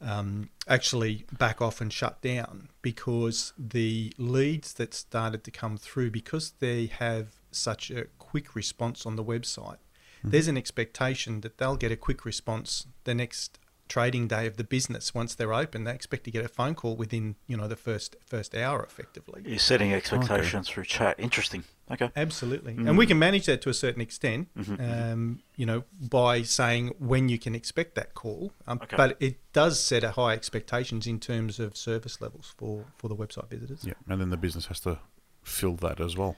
um, 0.00 0.50
actually 0.66 1.26
back 1.38 1.60
off 1.60 1.80
and 1.80 1.92
shut 1.92 2.20
down 2.22 2.68
because 2.82 3.52
the 3.58 4.12
leads 4.16 4.72
that 4.74 4.94
started 4.94 5.44
to 5.44 5.50
come 5.50 5.76
through, 5.76 6.10
because 6.10 6.54
they 6.58 6.86
have 6.86 7.28
such 7.52 7.90
a 7.90 8.06
quick 8.18 8.54
response 8.54 9.06
on 9.06 9.16
the 9.16 9.24
website, 9.24 9.78
mm-hmm. 10.18 10.30
there's 10.30 10.48
an 10.48 10.56
expectation 10.56 11.42
that 11.42 11.58
they'll 11.58 11.76
get 11.76 11.92
a 11.92 11.96
quick 11.96 12.24
response 12.24 12.86
the 13.04 13.14
next 13.14 13.58
trading 13.90 14.28
day 14.28 14.46
of 14.46 14.56
the 14.56 14.62
business 14.62 15.12
once 15.12 15.34
they're 15.34 15.52
open 15.52 15.82
they 15.82 15.92
expect 15.92 16.22
to 16.22 16.30
get 16.30 16.44
a 16.44 16.48
phone 16.48 16.76
call 16.76 16.94
within 16.94 17.34
you 17.48 17.56
know 17.56 17.66
the 17.66 17.74
first 17.74 18.14
first 18.24 18.54
hour 18.54 18.84
effectively 18.84 19.42
you're 19.44 19.58
setting 19.58 19.92
expectations 19.92 20.68
okay. 20.68 20.74
through 20.74 20.84
chat 20.84 21.16
interesting 21.18 21.64
okay 21.90 22.08
absolutely 22.14 22.74
mm. 22.74 22.88
and 22.88 22.96
we 22.96 23.04
can 23.04 23.18
manage 23.18 23.46
that 23.46 23.60
to 23.60 23.68
a 23.68 23.74
certain 23.74 24.00
extent 24.00 24.48
mm-hmm. 24.56 24.74
mm-hmm. 24.74 25.12
um, 25.12 25.40
you 25.56 25.66
know 25.66 25.82
by 26.08 26.40
saying 26.40 26.94
when 27.00 27.28
you 27.28 27.36
can 27.36 27.52
expect 27.52 27.96
that 27.96 28.14
call 28.14 28.52
um, 28.68 28.78
okay. 28.80 28.96
but 28.96 29.16
it 29.18 29.38
does 29.52 29.80
set 29.80 30.04
a 30.04 30.12
high 30.12 30.34
expectations 30.34 31.08
in 31.08 31.18
terms 31.18 31.58
of 31.58 31.76
service 31.76 32.20
levels 32.20 32.54
for 32.56 32.84
for 32.96 33.08
the 33.08 33.16
website 33.16 33.48
visitors 33.48 33.84
yeah 33.84 33.94
and 34.08 34.20
then 34.20 34.30
the 34.30 34.36
business 34.36 34.66
has 34.66 34.78
to 34.78 34.98
fill 35.42 35.74
that 35.74 36.00
as 36.00 36.16
well 36.16 36.36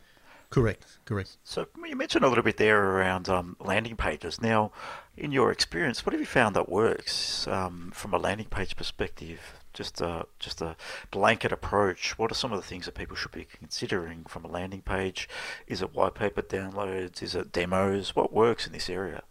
Correct, 0.53 0.99
correct. 1.07 1.39
So 1.45 1.67
you 1.89 1.97
mentioned 1.97 2.25
a 2.27 2.29
little 2.29 2.45
bit 2.45 2.59
there 2.59 2.79
around 2.79 3.27
um, 3.31 3.57
landing 3.59 3.97
pages. 3.97 4.39
Now, 4.39 4.71
in 5.17 5.33
your 5.33 5.51
experience, 5.51 6.05
what 6.05 6.13
have 6.13 6.21
you 6.21 6.27
found 6.27 6.55
that 6.57 6.69
works 6.69 7.49
um, 7.49 7.91
from 7.95 8.13
a 8.13 8.19
landing 8.19 8.49
page 8.49 8.77
perspective? 8.77 9.41
Just 9.73 10.03
a 10.03 10.27
just 10.39 10.61
a 10.61 10.77
blanket 11.11 11.53
approach. 11.53 12.19
What 12.19 12.31
are 12.31 12.35
some 12.35 12.53
of 12.53 12.61
the 12.61 12.67
things 12.67 12.85
that 12.85 12.95
people 12.95 13.17
should 13.17 13.33
be 13.33 13.47
considering 13.47 14.25
from 14.25 14.45
a 14.45 14.49
landing 14.49 14.83
page? 14.83 15.27
Is 15.67 15.81
it 15.81 15.95
white 15.95 16.15
paper 16.15 16.43
downloads? 16.43 17.23
Is 17.23 17.35
it 17.35 17.51
demos? 17.53 18.15
What 18.15 18.35
works 18.35 18.67
in 18.67 18.75
this 18.75 18.91
area? 18.91 19.23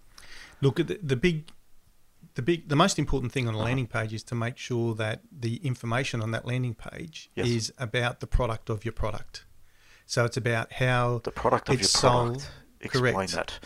Look, 0.59 0.77
the, 0.77 0.99
the 1.03 1.15
big 1.15 1.51
the 2.33 2.41
big, 2.41 2.69
the 2.69 2.75
most 2.75 2.97
important 2.97 3.31
thing 3.31 3.47
on 3.47 3.53
a 3.53 3.59
landing 3.59 3.87
page 3.87 4.13
is 4.13 4.23
to 4.23 4.35
make 4.35 4.57
sure 4.57 4.95
that 4.95 5.21
the 5.31 5.57
information 5.57 6.21
on 6.21 6.31
that 6.31 6.45
landing 6.47 6.73
page 6.73 7.29
Yes. 7.35 7.47
is 7.47 7.73
about 7.77 8.21
the 8.21 8.27
product 8.27 8.69
of 8.69 8.85
your 8.85 8.93
product. 8.93 9.45
So 10.11 10.25
it's 10.25 10.35
about 10.35 10.73
how 10.73 11.21
The 11.23 11.31
product 11.31 11.69
of 11.69 11.79
it's 11.79 11.93
your 11.93 12.01
product. 12.11 12.41
sold. 12.41 12.51
Explain 12.81 13.13
Correct. 13.13 13.31
that. 13.31 13.59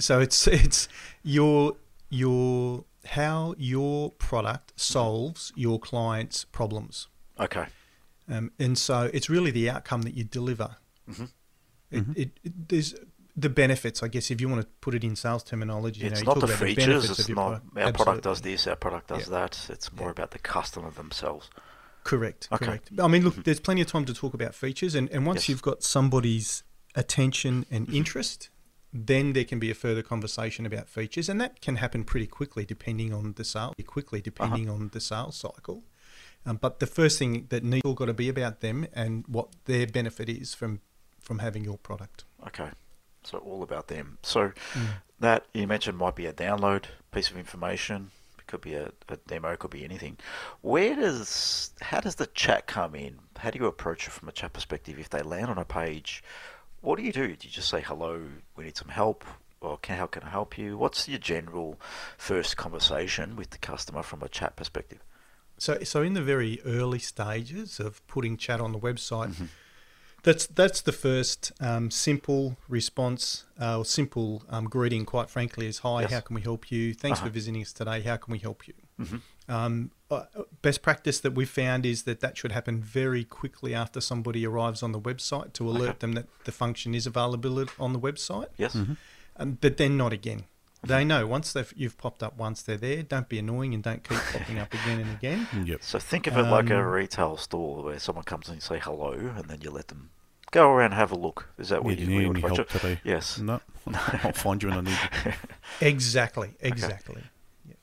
So 0.00 0.18
it's 0.18 0.46
it's 0.62 0.88
your 1.22 1.76
your 2.08 2.84
how 3.04 3.54
your 3.56 4.10
product 4.10 4.72
solves 4.74 5.52
your 5.54 5.78
client's 5.78 6.44
problems, 6.44 7.06
Okay. 7.38 7.66
um, 8.28 8.50
and 8.58 8.76
so 8.76 9.10
it's 9.14 9.30
really 9.30 9.52
the 9.52 9.70
outcome 9.70 10.02
that 10.02 10.14
you 10.14 10.24
deliver. 10.24 10.76
Mhm. 11.08 11.30
It, 11.92 12.04
it, 12.16 12.30
it, 12.42 12.68
there's 12.68 12.94
the 13.36 13.48
benefits, 13.48 14.02
I 14.02 14.08
guess, 14.08 14.30
if 14.32 14.40
you 14.40 14.48
want 14.48 14.62
to 14.62 14.68
put 14.80 14.94
it 14.96 15.04
in 15.04 15.14
sales 15.14 15.44
terminology. 15.44 16.04
it's 16.04 16.20
you 16.20 16.26
not 16.26 16.36
know, 16.38 16.42
you 16.42 16.46
the 16.48 16.56
features. 16.56 16.86
benefits 16.86 17.18
it's 17.20 17.28
not 17.28 17.34
product. 17.74 17.78
our 17.78 17.92
product 17.92 18.24
does 18.24 18.40
this, 18.40 18.66
our 18.66 18.76
product 18.76 19.06
does 19.08 19.28
Yeah. 19.28 19.38
that. 19.38 19.66
It's 19.70 19.92
more 19.92 20.08
Yeah. 20.08 20.12
about 20.12 20.30
the 20.32 20.38
customer 20.40 20.90
themselves. 20.90 21.48
Correct. 22.04 22.48
Okay. 22.52 22.64
Correct. 22.66 22.90
I 23.00 23.08
mean, 23.08 23.22
look, 23.24 23.44
there's 23.44 23.60
plenty 23.60 23.80
of 23.82 23.86
time 23.86 24.04
to 24.06 24.14
talk 24.14 24.34
about 24.34 24.54
features, 24.54 24.94
and, 24.94 25.08
and 25.10 25.24
once 25.26 25.42
Yes. 25.42 25.48
you've 25.50 25.62
got 25.62 25.82
somebody's 25.82 26.62
attention 26.94 27.64
and 27.70 27.88
interest, 27.92 28.48
then 28.92 29.32
there 29.32 29.44
can 29.44 29.58
be 29.58 29.70
a 29.70 29.74
further 29.74 30.02
conversation 30.02 30.66
about 30.66 30.88
features, 30.88 31.28
and 31.28 31.40
that 31.40 31.60
can 31.60 31.76
happen 31.76 32.04
pretty 32.04 32.26
quickly 32.26 32.64
depending 32.64 33.12
on 33.14 33.32
the 33.36 33.44
sale. 33.44 33.74
Quickly 33.86 34.20
depending 34.20 34.68
on 34.68 34.90
the 34.92 35.00
sales 35.00 35.36
cycle. 35.36 35.82
Um, 36.44 36.56
but 36.56 36.80
the 36.80 36.86
first 36.86 37.18
thing 37.18 37.46
that 37.50 37.62
needs 37.62 37.82
all 37.84 37.94
got 37.94 38.06
to 38.06 38.14
be 38.14 38.28
about 38.28 38.60
them 38.60 38.86
and 38.92 39.24
what 39.28 39.48
their 39.66 39.86
benefit 39.86 40.28
is 40.28 40.54
from 40.54 40.80
from 41.20 41.38
having 41.38 41.62
your 41.62 41.78
product. 41.78 42.24
Okay. 42.48 42.70
So 43.22 43.38
all 43.38 43.62
about 43.62 43.86
them. 43.86 44.18
So 44.24 44.50
Mm. 44.74 44.86
that 45.20 45.46
you 45.54 45.68
mentioned 45.68 45.96
might 45.96 46.16
be 46.16 46.26
a 46.26 46.32
download 46.32 46.86
piece 47.12 47.30
of 47.30 47.36
information. 47.36 48.10
Could 48.52 48.60
be 48.60 48.74
a, 48.74 48.92
a 49.08 49.16
demo. 49.26 49.56
Could 49.56 49.70
be 49.70 49.82
anything. 49.82 50.18
Where 50.60 50.94
does 50.94 51.70
how 51.80 52.00
does 52.00 52.16
the 52.16 52.26
chat 52.26 52.66
come 52.66 52.94
in? 52.94 53.18
How 53.38 53.48
do 53.50 53.58
you 53.58 53.64
approach 53.64 54.06
it 54.06 54.10
from 54.10 54.28
a 54.28 54.32
chat 54.32 54.52
perspective? 54.52 54.98
If 54.98 55.08
they 55.08 55.22
land 55.22 55.46
on 55.46 55.56
a 55.56 55.64
page, 55.64 56.22
what 56.82 56.98
do 56.98 57.02
you 57.02 57.12
do? 57.12 57.28
Do 57.28 57.48
you 57.48 57.50
just 57.50 57.70
say 57.70 57.80
hello? 57.80 58.20
We 58.54 58.64
need 58.64 58.76
some 58.76 58.88
help. 58.88 59.24
Or 59.62 59.78
can, 59.78 59.96
how 59.96 60.06
can 60.06 60.24
I 60.24 60.28
help 60.28 60.58
you? 60.58 60.76
What's 60.76 61.08
your 61.08 61.18
general 61.18 61.80
first 62.18 62.58
conversation 62.58 63.36
with 63.36 63.50
the 63.50 63.58
customer 63.58 64.02
from 64.02 64.22
a 64.22 64.28
chat 64.28 64.54
perspective? 64.54 64.98
So, 65.56 65.78
so 65.82 66.02
in 66.02 66.12
the 66.12 66.20
very 66.20 66.60
early 66.66 66.98
stages 66.98 67.80
of 67.80 68.06
putting 68.06 68.36
chat 68.36 68.60
on 68.60 68.72
the 68.72 68.78
website, 68.78 69.30
Mm-hmm. 69.30 69.44
That's 70.22 70.46
that's 70.46 70.80
the 70.82 70.92
first 70.92 71.52
um, 71.60 71.90
simple 71.90 72.56
response 72.68 73.44
uh, 73.60 73.78
or 73.78 73.84
simple 73.84 74.42
um, 74.48 74.64
greeting. 74.64 75.04
Quite 75.04 75.28
frankly, 75.30 75.66
is 75.66 75.78
hi, 75.78 76.02
Yes. 76.02 76.12
how 76.12 76.20
can 76.20 76.34
we 76.34 76.42
help 76.42 76.70
you? 76.70 76.94
Thanks 76.94 77.18
Uh-huh. 77.18 77.28
for 77.28 77.32
visiting 77.32 77.60
us 77.62 77.72
today. 77.72 78.00
How 78.00 78.16
can 78.16 78.32
we 78.32 78.38
help 78.38 78.66
you? 78.68 78.74
Mhm. 79.00 79.20
Um, 79.48 79.90
uh, 80.10 80.24
best 80.62 80.82
practice 80.82 81.18
that 81.20 81.32
we've 81.34 81.50
found 81.50 81.84
is 81.84 82.04
that 82.04 82.20
that 82.20 82.36
should 82.36 82.52
happen 82.52 82.80
very 82.80 83.24
quickly 83.24 83.74
after 83.74 84.00
somebody 84.00 84.46
arrives 84.46 84.82
on 84.82 84.92
the 84.92 85.00
website 85.00 85.52
to 85.54 85.68
alert 85.68 85.88
Okay. 85.90 85.98
them 86.00 86.12
that 86.12 86.26
the 86.44 86.52
function 86.52 86.94
is 86.94 87.06
available 87.06 87.64
on 87.80 87.92
the 87.92 87.98
website. 88.00 88.48
Yes. 88.56 88.76
Um, 89.36 89.58
but 89.60 89.76
then 89.78 89.96
not 89.96 90.12
again. 90.12 90.44
They 90.84 91.04
know 91.04 91.26
once 91.28 91.52
they've 91.52 91.72
you've 91.76 91.96
popped 91.96 92.22
up 92.24 92.36
once 92.36 92.62
they're 92.62 92.76
there. 92.76 93.02
Don't 93.04 93.28
be 93.28 93.38
annoying 93.38 93.72
and 93.72 93.82
don't 93.84 94.02
keep 94.02 94.18
popping 94.32 94.58
up 94.58 94.74
again 94.74 94.98
and 95.00 95.10
again. 95.16 95.46
Yep. 95.64 95.82
So 95.82 95.98
think 96.00 96.26
of 96.26 96.36
it 96.36 96.42
like 96.42 96.70
a 96.70 96.78
Um, 96.80 96.86
retail 96.86 97.36
store 97.36 97.84
where 97.84 97.98
someone 98.00 98.24
comes 98.24 98.48
in 98.48 98.54
and 98.54 98.62
say 98.62 98.80
hello, 98.80 99.12
and 99.12 99.44
then 99.44 99.60
you 99.60 99.70
let 99.70 99.88
them 99.88 100.10
go 100.50 100.68
around 100.70 100.86
and 100.86 100.94
have 100.94 101.12
a 101.12 101.16
look. 101.16 101.50
Is 101.56 101.68
that 101.68 101.84
what 101.84 101.96
do 101.96 102.02
you, 102.02 102.10
you 102.10 102.18
need 102.20 102.26
would 102.28 102.36
any 102.38 102.46
help 102.48 102.58
it? 102.60 102.68
today? 102.70 103.00
Yes. 103.04 103.38
No, 103.38 103.60
I'll 103.94 104.32
find 104.32 104.60
you 104.62 104.70
when 104.70 104.78
I 104.78 104.80
need 104.90 104.98
you. 105.24 105.32
Exactly, 105.80 106.50
exactly. 106.60 107.22
Yeah. 107.68 107.74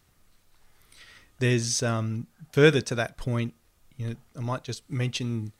There's 1.39 1.81
um, 1.81 2.27
further 2.51 2.81
to 2.81 2.95
that 2.95 3.17
point. 3.17 3.53
You 3.97 4.09
know, 4.09 4.15
I 4.37 4.41
might 4.41 4.63
just 4.63 4.89
mention. 4.89 5.53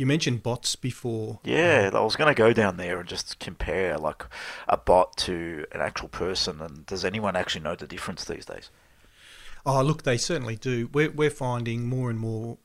You 0.00 0.06
mentioned 0.06 0.42
bots 0.42 0.76
before. 0.76 1.40
Yeah, 1.44 1.90
I 1.92 2.00
was 2.00 2.16
going 2.16 2.34
to 2.34 2.38
go 2.38 2.54
down 2.54 2.78
there 2.78 2.98
and 3.00 3.06
just 3.06 3.38
compare 3.38 3.98
like 3.98 4.24
a 4.66 4.78
bot 4.78 5.14
to 5.18 5.66
an 5.72 5.82
actual 5.82 6.08
person. 6.08 6.62
And 6.62 6.86
does 6.86 7.04
anyone 7.04 7.36
actually 7.36 7.60
know 7.60 7.76
the 7.76 7.86
difference 7.86 8.24
these 8.24 8.46
days? 8.46 8.70
Oh, 9.66 9.82
look, 9.82 10.04
they 10.04 10.16
certainly 10.16 10.56
do. 10.56 10.88
We're 10.90 11.10
we're 11.10 11.28
finding 11.28 11.86
more 11.86 12.08
and 12.08 12.18
more, 12.18 12.56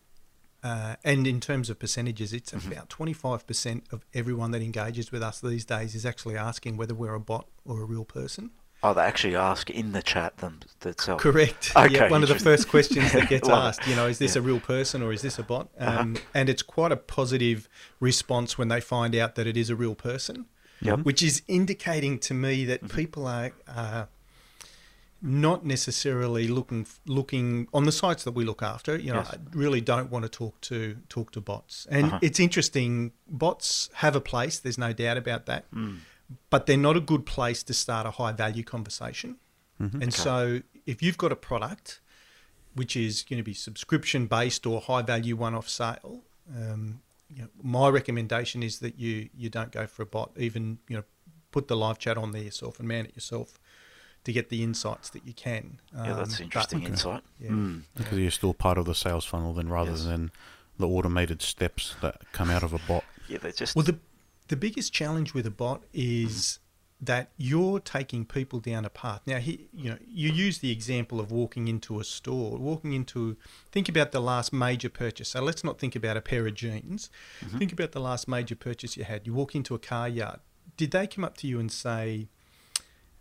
uh, 0.63 0.95
and 1.03 1.27
in 1.27 1.41
terms 1.41 1.69
of 1.69 1.77
percentages, 1.77 2.31
it's 2.31 2.53
Mm-hmm. 2.53 2.71
about 2.71 2.87
twenty 2.87 3.11
five 3.11 3.45
percent 3.45 3.83
of 3.91 4.05
everyone 4.13 4.51
that 4.51 4.61
engages 4.61 5.11
with 5.11 5.21
us 5.21 5.41
these 5.41 5.65
days 5.65 5.93
is 5.93 6.05
actually 6.05 6.37
asking 6.37 6.77
whether 6.77 6.95
we're 6.95 7.15
a 7.15 7.19
bot 7.19 7.49
or 7.65 7.81
a 7.81 7.85
real 7.85 8.05
person. 8.05 8.51
Oh, 8.85 8.93
they 8.93 9.01
actually 9.01 9.35
ask 9.35 9.69
in 9.69 9.93
the 9.93 10.01
chat 10.03 10.37
them 10.37 10.59
themselves. 10.81 11.23
Correct. 11.23 11.71
Okay, 11.75 11.93
yeah, 11.95 12.09
one 12.09 12.23
of 12.23 12.29
the 12.29 12.37
first 12.49 12.67
questions 12.69 13.11
that 13.13 13.27
gets 13.29 13.49
asked, 13.65 13.87
you 13.87 13.95
know, 13.95 14.05
is 14.07 14.17
this 14.19 14.35
Yeah. 14.35 14.41
a 14.41 14.43
real 14.43 14.59
person 14.59 15.01
or 15.01 15.11
is 15.11 15.21
this 15.21 15.39
a 15.39 15.43
bot? 15.43 15.69
Uh-huh. 15.79 16.01
Um, 16.01 16.17
And 16.33 16.49
it's 16.49 16.61
quite 16.61 16.91
a 16.91 16.97
positive 16.97 17.67
response 17.99 18.57
when 18.59 18.67
they 18.67 18.81
find 18.81 19.15
out 19.15 19.35
that 19.35 19.47
it 19.47 19.57
is 19.57 19.69
a 19.69 19.75
real 19.75 19.95
person, 19.95 20.45
Yep. 20.81 20.99
which 20.99 21.23
is 21.23 21.41
indicating 21.47 22.19
to 22.27 22.33
me 22.33 22.65
that 22.65 22.83
Mm-hmm. 22.83 22.95
people 22.97 23.25
are. 23.27 23.51
Uh, 23.67 24.05
not 25.21 25.65
necessarily 25.65 26.47
looking 26.47 26.85
looking 27.07 27.67
on 27.73 27.85
the 27.85 27.91
sites 27.91 28.23
that 28.25 28.33
we 28.33 28.43
look 28.45 28.61
after. 28.61 28.95
You 28.95 29.11
know, 29.13 29.23
Yes. 29.25 29.33
I 29.33 29.37
really 29.53 29.81
don't 29.81 30.11
want 30.11 30.23
to 30.23 30.29
talk 30.29 30.59
to 30.69 30.97
talk 31.09 31.31
to 31.31 31.41
bots, 31.41 31.87
and 31.89 32.05
Uh-huh. 32.07 32.19
it's 32.21 32.39
interesting. 32.39 33.11
Bots 33.27 33.89
have 34.03 34.15
a 34.15 34.21
place. 34.21 34.59
There's 34.59 34.77
no 34.77 34.93
doubt 34.93 35.17
about 35.17 35.45
that, 35.47 35.63
Mm. 35.73 35.99
But 36.49 36.65
they're 36.65 36.77
not 36.77 36.97
a 36.97 37.01
good 37.01 37.25
place 37.25 37.63
to 37.63 37.73
start 37.73 38.05
a 38.07 38.11
high 38.11 38.31
value 38.31 38.63
conversation. 38.63 39.37
And 39.77 39.95
Okay. 40.03 40.09
so, 40.11 40.61
if 40.85 41.03
you've 41.03 41.17
got 41.17 41.31
a 41.33 41.35
product 41.35 41.99
which 42.75 42.95
is 42.95 43.23
going 43.23 43.37
to 43.37 43.43
be 43.43 43.53
subscription 43.53 44.25
based 44.25 44.65
or 44.65 44.79
high 44.81 45.01
value 45.01 45.35
one 45.35 45.53
off 45.53 45.67
sale, 45.69 46.23
um, 46.55 47.01
you 47.29 47.41
know, 47.41 47.49
my 47.61 47.89
recommendation 47.89 48.63
is 48.63 48.79
that 48.79 48.97
you 48.97 49.29
you 49.35 49.49
don't 49.49 49.71
go 49.71 49.85
for 49.87 50.03
a 50.03 50.05
bot. 50.05 50.31
Even 50.37 50.79
you 50.87 50.95
know, 50.97 51.03
put 51.51 51.67
the 51.67 51.75
live 51.75 51.99
chat 51.99 52.17
on 52.17 52.31
there 52.31 52.43
yourself 52.43 52.79
and 52.79 52.87
man 52.87 53.05
it 53.05 53.15
yourself 53.15 53.59
to 54.23 54.31
get 54.31 54.49
the 54.49 54.63
insights 54.63 55.09
that 55.09 55.25
you 55.27 55.33
can. 55.33 55.79
Yeah, 55.93 56.13
that's 56.13 56.19
Um, 56.19 56.25
but- 56.29 56.39
interesting 56.41 56.83
insight. 56.83 57.23
Yeah. 57.39 57.49
Mm. 57.49 57.83
Because 57.95 58.17
you're 58.17 58.31
still 58.31 58.53
part 58.53 58.77
of 58.77 58.85
the 58.85 58.95
sales 58.95 59.25
funnel 59.25 59.53
then 59.53 59.67
rather 59.69 59.91
Yes. 59.91 60.03
than 60.05 60.31
the 60.79 60.87
automated 60.87 61.41
steps 61.41 61.95
that 62.01 62.21
come 62.31 62.49
out 62.49 62.63
of 62.63 62.73
a 62.73 62.79
bot. 62.87 63.03
Yeah, 63.27 63.37
they 63.39 63.51
just. 63.51 63.75
Well, 63.75 63.83
the 63.85 63.99
the 64.47 64.55
biggest 64.55 64.93
challenge 64.93 65.33
with 65.33 65.45
a 65.45 65.51
bot 65.51 65.83
is 65.93 66.59
that 67.01 67.29
you're 67.37 67.79
taking 67.79 68.25
people 68.25 68.59
down 68.59 68.85
a 68.85 68.89
path. 68.89 69.21
Now, 69.25 69.37
he, 69.39 69.67
you 69.73 69.89
know, 69.89 69.97
you 70.07 70.31
use 70.31 70.59
the 70.59 70.71
example 70.71 71.19
of 71.19 71.29
walking 71.31 71.67
into 71.67 71.99
a 71.99 72.03
store, 72.03 72.57
walking 72.57 72.93
into. 72.93 73.35
Think 73.71 73.89
about 73.89 74.11
the 74.11 74.21
last 74.21 74.53
major 74.53 74.89
purchase. 74.89 75.29
So 75.29 75.41
let's 75.41 75.63
not 75.63 75.77
think 75.77 75.95
about 75.95 76.15
a 76.15 76.21
pair 76.21 76.47
of 76.47 76.53
jeans. 76.55 77.09
Think 77.59 77.73
about 77.73 77.91
the 77.91 77.99
last 77.99 78.27
major 78.27 78.55
purchase 78.55 78.95
you 78.95 79.03
had. 79.03 79.27
You 79.27 79.33
walk 79.33 79.55
into 79.55 79.75
a 79.75 79.79
car 79.79 80.07
yard. 80.07 80.39
Did 80.77 80.91
they 80.91 81.05
come 81.05 81.23
up 81.25 81.37
to 81.37 81.47
you 81.47 81.59
and 81.59 81.71
say, 81.71 82.27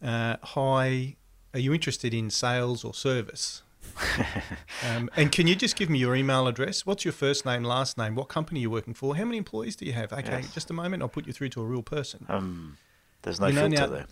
uh, 0.02 0.36
"Hi, 0.42 1.16
are 1.52 1.60
you 1.60 1.74
interested 1.74 2.14
in 2.14 2.30
sales 2.30 2.84
or 2.84 2.94
service?" 2.94 3.63
Um, 4.86 5.08
and 5.16 5.32
can 5.32 5.46
you 5.46 5.54
just 5.54 5.76
give 5.76 5.88
me 5.88 5.98
your 5.98 6.14
email 6.14 6.46
address? 6.46 6.84
What's 6.84 7.04
your 7.04 7.12
first 7.12 7.46
name, 7.46 7.64
last 7.64 7.96
name? 7.96 8.14
What 8.14 8.28
company 8.28 8.60
you're 8.60 8.70
working 8.70 8.92
for? 8.94 9.16
How 9.16 9.24
many 9.24 9.38
employees 9.38 9.76
do 9.76 9.86
you 9.86 9.92
have? 9.92 10.12
Okay, 10.12 10.40
Yes. 10.42 10.52
just 10.54 10.70
a 10.70 10.72
moment. 10.74 11.02
I'll 11.02 11.08
put 11.08 11.26
you 11.26 11.32
through 11.32 11.48
to 11.50 11.62
a 11.62 11.64
real 11.64 11.82
person. 11.82 12.26
um, 12.28 12.76
there's 13.22 13.40
no 13.40 13.46
You 13.46 13.52
know, 13.54 13.60
filter 13.62 13.80
now- 13.80 13.86
there. 13.86 14.06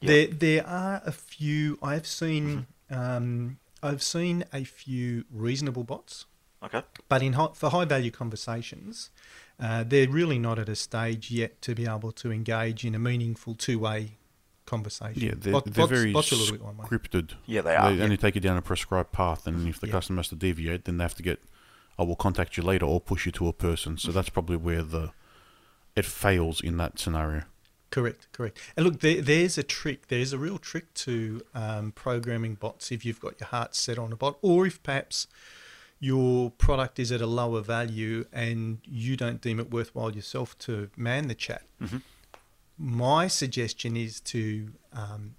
Yeah. 0.00 0.08
There, 0.08 0.26
there 0.28 0.66
are 0.66 1.02
a 1.06 1.12
few. 1.12 1.78
I've 1.82 2.06
seen. 2.06 2.66
Um, 2.90 3.58
I've 3.82 4.02
seen 4.02 4.44
a 4.52 4.64
few 4.64 5.24
reasonable 5.30 5.84
bots, 5.84 6.26
Okay. 6.62 6.82
but 7.08 7.22
in 7.22 7.32
high, 7.34 7.48
for 7.54 7.70
high 7.70 7.84
value 7.86 8.10
conversations, 8.10 9.10
uh, 9.58 9.84
they're 9.84 10.08
really 10.08 10.38
not 10.38 10.58
at 10.58 10.68
a 10.68 10.76
stage 10.76 11.30
yet 11.30 11.60
to 11.62 11.74
be 11.74 11.86
able 11.86 12.12
to 12.12 12.30
engage 12.30 12.84
in 12.84 12.94
a 12.94 12.98
meaningful 12.98 13.54
two 13.54 13.78
way 13.78 14.18
conversation. 14.66 15.22
Yeah, 15.22 15.32
they're, 15.36 15.52
Bot- 15.52 15.64
they're 15.64 15.86
bots, 15.86 15.90
very 16.00 16.12
bots 16.12 16.32
are 16.32 16.34
a 16.34 16.38
little 16.38 16.56
bit 16.56 16.64
one 16.64 16.76
scripted. 16.76 17.32
Yeah, 17.46 17.62
they 17.62 17.74
are. 17.76 17.92
They 17.92 18.02
only 18.02 18.16
take 18.16 18.34
you 18.34 18.40
down 18.40 18.56
a 18.56 18.62
prescribed 18.62 19.12
path, 19.12 19.46
and 19.46 19.66
if 19.68 19.80
the 19.80 19.86
Yeah. 19.86 19.92
customer 19.92 20.18
has 20.18 20.28
to 20.28 20.34
deviate, 20.36 20.84
then 20.84 20.98
they 20.98 21.04
have 21.04 21.14
to 21.14 21.22
get, 21.22 21.40
I 21.98 22.02
will 22.02 22.16
contact 22.16 22.56
you 22.56 22.62
later 22.62 22.84
or 22.86 23.00
push 23.00 23.24
you 23.26 23.32
to 23.32 23.48
a 23.48 23.52
person. 23.52 23.96
So 23.98 24.12
that's 24.12 24.28
probably 24.28 24.56
where 24.56 24.82
the 24.82 25.12
it 25.94 26.04
fails 26.04 26.60
in 26.60 26.76
that 26.76 26.98
scenario. 26.98 27.44
Correct, 27.90 28.26
correct. 28.32 28.58
And 28.76 28.84
look, 28.84 29.00
there, 29.00 29.22
there's 29.22 29.56
a 29.56 29.62
trick. 29.62 30.08
There's 30.08 30.32
a 30.34 30.38
real 30.38 30.58
trick 30.58 30.92
to 30.94 31.40
um, 31.54 31.92
programming 31.92 32.56
bots 32.56 32.92
if 32.92 33.04
you've 33.06 33.20
got 33.20 33.40
your 33.40 33.46
heart 33.48 33.74
set 33.74 33.98
on 33.98 34.12
a 34.12 34.16
bot, 34.16 34.36
or 34.42 34.66
if 34.66 34.82
perhaps 34.82 35.26
your 35.98 36.50
product 36.50 36.98
is 36.98 37.10
at 37.10 37.22
a 37.22 37.26
lower 37.26 37.62
value 37.62 38.26
and 38.30 38.80
you 38.84 39.16
don't 39.16 39.40
deem 39.40 39.58
it 39.58 39.70
worthwhile 39.70 40.14
yourself 40.14 40.58
to 40.58 40.90
man 40.96 41.28
the 41.28 41.34
chat. 41.34 41.62
Mhm. 41.82 42.02
My 42.78 43.26
suggestion 43.28 43.96
is 43.96 44.20
to 44.22 44.72
um, 44.92 45.36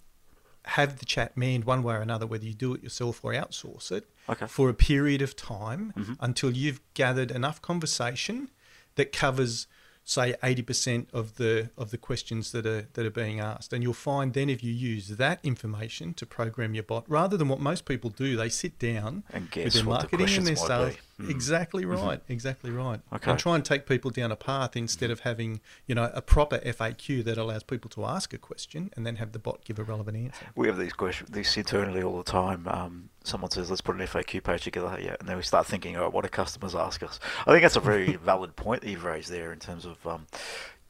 have 0.66 1.00
the 1.00 1.06
chat 1.06 1.38
manned 1.38 1.66
one 1.66 1.84
way 1.84 1.96
or 1.96 2.02
another, 2.02 2.26
whether 2.26 2.46
you 2.46 2.54
do 2.54 2.74
it 2.74 2.84
yourself 2.84 3.24
or 3.24 3.32
outsource 3.34 3.92
it, 3.92 4.08
Okay. 4.30 4.48
for 4.48 4.70
a 4.70 4.74
period 4.74 5.22
of 5.22 5.36
time 5.36 5.94
Mhm. 5.96 6.18
until 6.20 6.52
you've 6.52 6.82
gathered 6.94 7.32
enough 7.32 7.62
conversation 7.62 8.50
that 8.96 9.12
covers 9.14 9.68
say 10.04 10.36
80% 10.42 11.08
of 11.14 11.36
the 11.36 11.70
of 11.78 11.92
the 11.92 11.98
questions 11.98 12.52
that 12.54 12.66
are 12.66 12.88
that 12.94 13.06
are 13.06 13.10
being 13.12 13.42
asked 13.42 13.74
and 13.74 13.84
you'll 13.84 13.94
find 13.94 14.34
then 14.34 14.50
if 14.50 14.64
you 14.64 14.72
use 14.72 15.10
that 15.10 15.38
information 15.44 16.14
to 16.14 16.26
program 16.26 16.74
your 16.74 16.84
bot 16.84 17.04
rather 17.10 17.36
than 17.36 17.50
what 17.50 17.60
most 17.60 17.84
people 17.84 18.10
do 18.10 18.38
they 18.38 18.48
sit 18.48 18.80
down 18.80 19.24
And 19.32 19.44
with 19.54 19.74
their 19.74 19.84
what 19.86 20.10
the 20.10 20.18
marketing 20.18 20.38
and 20.38 20.48
their 20.48 20.56
sales. 20.56 20.96
Mm. 21.20 21.32
exactly 21.32 21.84
right 21.84 22.22
exactly 22.30 22.70
right 22.70 23.00
Okay. 23.12 23.32
and 23.32 23.40
try 23.40 23.56
and 23.56 23.66
take 23.66 23.88
people 23.88 24.12
down 24.12 24.32
a 24.32 24.36
path 24.36 24.76
instead 24.76 25.10
of 25.10 25.22
having 25.22 25.62
you 25.88 25.96
know 25.96 26.12
a 26.14 26.22
proper 26.22 26.60
FAQ 26.60 27.24
that 27.24 27.40
allows 27.40 27.64
people 27.64 27.90
to 27.92 28.06
ask 28.06 28.34
a 28.34 28.38
question 28.38 28.92
and 28.96 29.04
then 29.04 29.16
have 29.16 29.32
the 29.32 29.40
bot 29.40 29.66
give 29.66 29.80
a 29.80 29.84
relevant 29.84 30.16
answer 30.16 30.46
We 30.56 30.68
have 30.68 30.78
these 30.78 30.94
questions, 30.94 31.32
this 31.32 31.58
internally 31.58 32.04
all 32.04 32.18
the 32.20 32.24
time. 32.24 32.68
Um, 32.68 33.10
someone 33.24 33.50
says, 33.50 33.70
"Let's 33.72 33.82
put 33.82 33.96
an 33.96 34.02
FAQ 34.06 34.44
page 34.44 34.64
together," 34.64 34.96
yeah, 35.02 35.16
and 35.20 35.28
then 35.28 35.38
we 35.38 35.44
start 35.44 35.66
thinking, 35.66 35.96
"Oh, 35.98 36.08
what 36.10 36.22
do 36.24 36.30
customers 36.30 36.76
ask 36.76 37.02
us?" 37.02 37.20
I 37.48 37.52
think 37.52 37.64
that's 37.64 37.76
a 37.76 37.80
very 37.80 38.16
valid 38.32 38.56
point 38.56 38.82
that 38.84 38.90
you've 38.92 39.04
raised 39.04 39.32
there 39.32 39.52
in 39.52 39.58
terms 39.60 39.86
of, 39.86 40.06
um, 40.06 40.28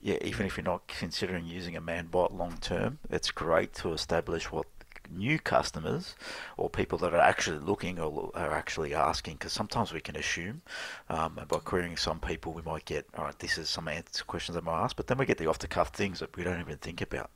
yeah, 0.02 0.18
even 0.24 0.46
if 0.46 0.58
you're 0.58 0.64
not 0.64 0.88
considering 0.88 1.46
using 1.46 1.76
a 1.78 1.82
man 1.82 2.08
bot 2.08 2.34
long 2.34 2.58
term, 2.60 3.00
it's 3.10 3.32
great 3.32 3.74
to 3.76 3.94
establish 3.94 4.52
what 4.52 4.66
new 5.12 5.40
customers 5.40 6.16
or 6.58 6.70
people 6.70 6.98
that 7.00 7.14
are 7.14 7.20
actually 7.20 7.60
looking 7.60 8.00
or 8.00 8.32
are 8.36 8.52
actually 8.52 8.94
asking 8.94 9.34
because 9.36 9.54
sometimes 9.54 9.92
we 9.94 10.02
can 10.02 10.16
assume 10.16 10.62
um, 11.10 11.38
and 11.38 11.48
by 11.48 11.58
querying 11.60 11.98
some 11.98 12.20
people 12.20 12.54
we 12.54 12.62
might 12.62 12.86
get 12.86 13.08
all 13.18 13.26
right 13.26 13.40
this 13.40 13.58
is 13.58 13.70
some 13.70 13.88
answer 13.88 14.24
questions 14.24 14.56
that 14.56 14.64
might 14.64 14.82
ask 14.84 14.96
but 14.96 15.08
then 15.08 15.18
we 15.18 15.26
get 15.26 15.38
the 15.38 15.48
off 15.48 15.60
the 15.60 15.68
cuff 15.68 15.90
things 15.90 16.20
that 16.20 16.36
we 16.36 16.44
don't 16.44 16.60
even 16.60 16.78
think 16.78 17.02
about. 17.02 17.30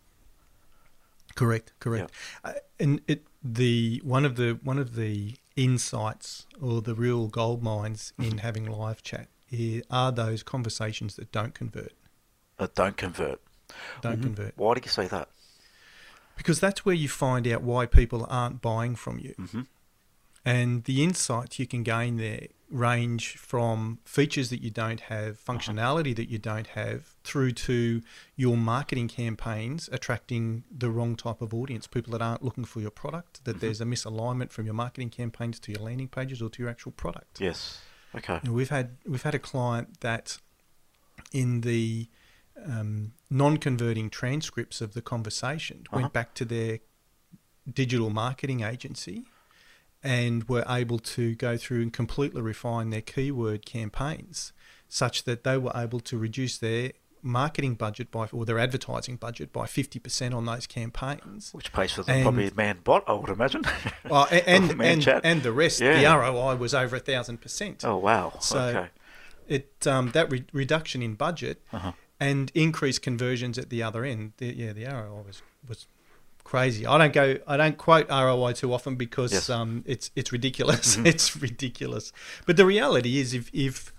Correct, 1.35 1.71
correct. 1.79 2.11
Uh, 2.43 2.53
and 2.79 3.01
it 3.07 3.23
the 3.43 4.01
one 4.03 4.25
of 4.25 4.35
the 4.35 4.59
one 4.63 4.77
of 4.77 4.95
the 4.95 5.35
insights 5.55 6.45
or 6.61 6.81
the 6.81 6.93
real 6.93 7.27
gold 7.27 7.63
mines 7.63 8.13
in 8.19 8.39
having 8.39 8.65
live 8.65 9.01
chat 9.01 9.27
i- 9.53 9.81
are 9.89 10.11
those 10.11 10.43
conversations 10.43 11.15
that 11.15 11.31
don't 11.31 11.53
convert, 11.53 11.93
uh, 12.59 12.67
don't 12.75 12.97
convert. 12.97 13.39
Don't 14.01 14.21
convert, 14.21 14.57
why 14.57 14.73
do 14.73 14.81
you 14.83 14.89
say 14.89 15.07
that 15.07 15.29
because 16.41 16.59
that's 16.59 16.83
where 16.83 16.95
you 16.95 17.07
find 17.07 17.47
out 17.47 17.61
why 17.61 17.85
people 17.85 18.25
aren't 18.27 18.63
buying 18.63 18.95
from 18.95 19.19
you. 19.19 19.35
Mhm. 19.37 19.67
And 20.43 20.83
the 20.85 21.03
insights 21.03 21.59
you 21.59 21.67
can 21.67 21.83
gain 21.83 22.17
there 22.17 22.47
range 22.67 23.37
from 23.37 23.99
features 24.05 24.49
that 24.49 24.59
you 24.59 24.71
don't 24.71 25.01
have, 25.01 25.39
functionality 25.39 26.15
that 26.15 26.29
you 26.29 26.39
don't 26.39 26.65
have, 26.67 27.13
through 27.23 27.51
to 27.51 28.01
your 28.35 28.57
marketing 28.57 29.07
campaigns 29.07 29.87
attracting 29.91 30.63
the 30.75 30.89
wrong 30.89 31.15
type 31.15 31.43
of 31.43 31.53
audience, 31.53 31.85
people 31.85 32.11
that 32.13 32.23
aren't 32.23 32.41
looking 32.41 32.65
for 32.65 32.81
your 32.81 32.89
product, 32.89 33.43
that 33.43 33.59
there's 33.59 33.79
a 33.79 33.85
misalignment 33.85 34.51
from 34.51 34.65
your 34.65 34.73
marketing 34.73 35.11
campaigns 35.11 35.59
to 35.59 35.71
your 35.71 35.81
landing 35.81 36.07
pages 36.07 36.41
or 36.41 36.49
to 36.49 36.63
your 36.63 36.71
actual 36.71 36.91
product. 36.91 37.39
Yes. 37.39 37.81
Okay. 38.15 38.39
You 38.41 38.49
know, 38.49 38.53
we've 38.53 38.69
had 38.69 38.97
we've 39.05 39.21
had 39.21 39.35
a 39.35 39.39
client 39.39 39.99
that 39.99 40.39
in 41.31 41.61
the 41.61 42.07
um, 42.65 43.13
non-converting 43.29 44.09
transcripts 44.09 44.81
of 44.81 44.93
the 44.93 45.01
conversation 45.01 45.83
Uh-huh. 45.91 46.01
went 46.01 46.13
back 46.13 46.33
to 46.35 46.45
their 46.45 46.79
digital 47.71 48.09
marketing 48.09 48.61
agency 48.61 49.23
and 50.03 50.47
were 50.49 50.65
able 50.67 50.99
to 50.99 51.35
go 51.35 51.57
through 51.57 51.81
and 51.81 51.93
completely 51.93 52.41
refine 52.41 52.89
their 52.89 53.01
keyword 53.01 53.65
campaigns 53.65 54.51
such 54.87 55.23
that 55.23 55.43
they 55.43 55.57
were 55.57 55.71
able 55.75 55.99
to 55.99 56.17
reduce 56.17 56.57
their 56.57 56.91
marketing 57.23 57.75
budget 57.75 58.09
by 58.09 58.25
or 58.31 58.45
their 58.45 58.57
advertising 58.57 59.15
budget 59.15 59.53
by 59.53 59.65
50% 59.67 60.33
on 60.33 60.45
those 60.45 60.65
campaigns 60.65 61.53
Which 61.53 61.71
pays 61.71 61.91
for 61.91 62.01
the 62.01 62.11
And- 62.13 62.23
probably 62.23 62.49
man 62.55 62.79
bot, 62.83 63.03
I 63.07 63.13
would 63.13 63.29
imagine. 63.29 63.61
well, 64.09 64.27
a- 64.31 64.49
and 64.49 64.81
and, 64.81 65.07
and 65.23 65.43
the 65.43 65.51
rest 65.51 65.79
Yeah. 65.81 65.99
the 66.01 66.17
ROI 66.19 66.55
was 66.55 66.73
over 66.73 66.95
a 66.95 66.99
thousand 66.99 67.39
percent 67.39 67.85
oh 67.85 67.97
wow. 67.97 68.33
So- 68.39 68.59
okay. 68.59 68.89
it 69.47 69.85
um, 69.87 70.09
that 70.11 70.31
re- 70.31 70.45
reduction 70.51 71.03
in 71.03 71.13
budget 71.13 71.61
Uh-huh. 71.71 71.91
And 72.21 72.51
increased 72.55 73.01
conversions 73.01 73.57
at 73.57 73.69
the 73.69 73.81
other 73.83 74.05
end. 74.05 74.33
The, 74.37 74.53
yeah, 74.55 74.71
the 74.73 74.85
ROI 74.85 75.23
was 75.27 75.41
was 75.67 75.87
crazy. 76.43 76.85
I 76.85 76.97
don't 76.97 77.13
go. 77.13 77.37
I 77.47 77.57
don't 77.57 77.77
quote 77.77 78.07
ROI 78.09 78.53
too 78.53 78.71
often 78.73 78.95
because 78.95 79.33
Yes. 79.33 79.49
um, 79.49 79.83
it's 79.85 80.11
it's 80.15 80.31
ridiculous. 80.31 80.95
Mhm. 80.95 81.05
it's 81.11 81.35
ridiculous. 81.35 82.13
But 82.45 82.55
the 82.57 82.65
reality 82.65 83.17
is, 83.19 83.33
if 83.33 83.49
if 83.53 83.91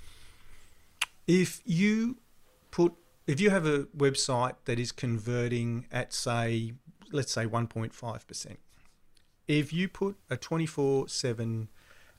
if 1.27 1.61
you 1.65 2.19
put 2.71 2.95
if 3.27 3.41
you 3.41 3.51
have 3.51 3.67
a 3.67 3.85
website 3.97 4.55
that 4.65 4.79
is 4.79 4.93
converting 4.93 5.87
at 5.93 6.13
say 6.13 6.73
let's 7.13 7.33
say 7.33 7.45
1.5 7.47 8.27
percent, 8.27 8.59
if 9.47 9.73
you 9.73 9.89
put 9.89 10.17
a 10.31 10.37
24 10.37 11.09
seven 11.09 11.69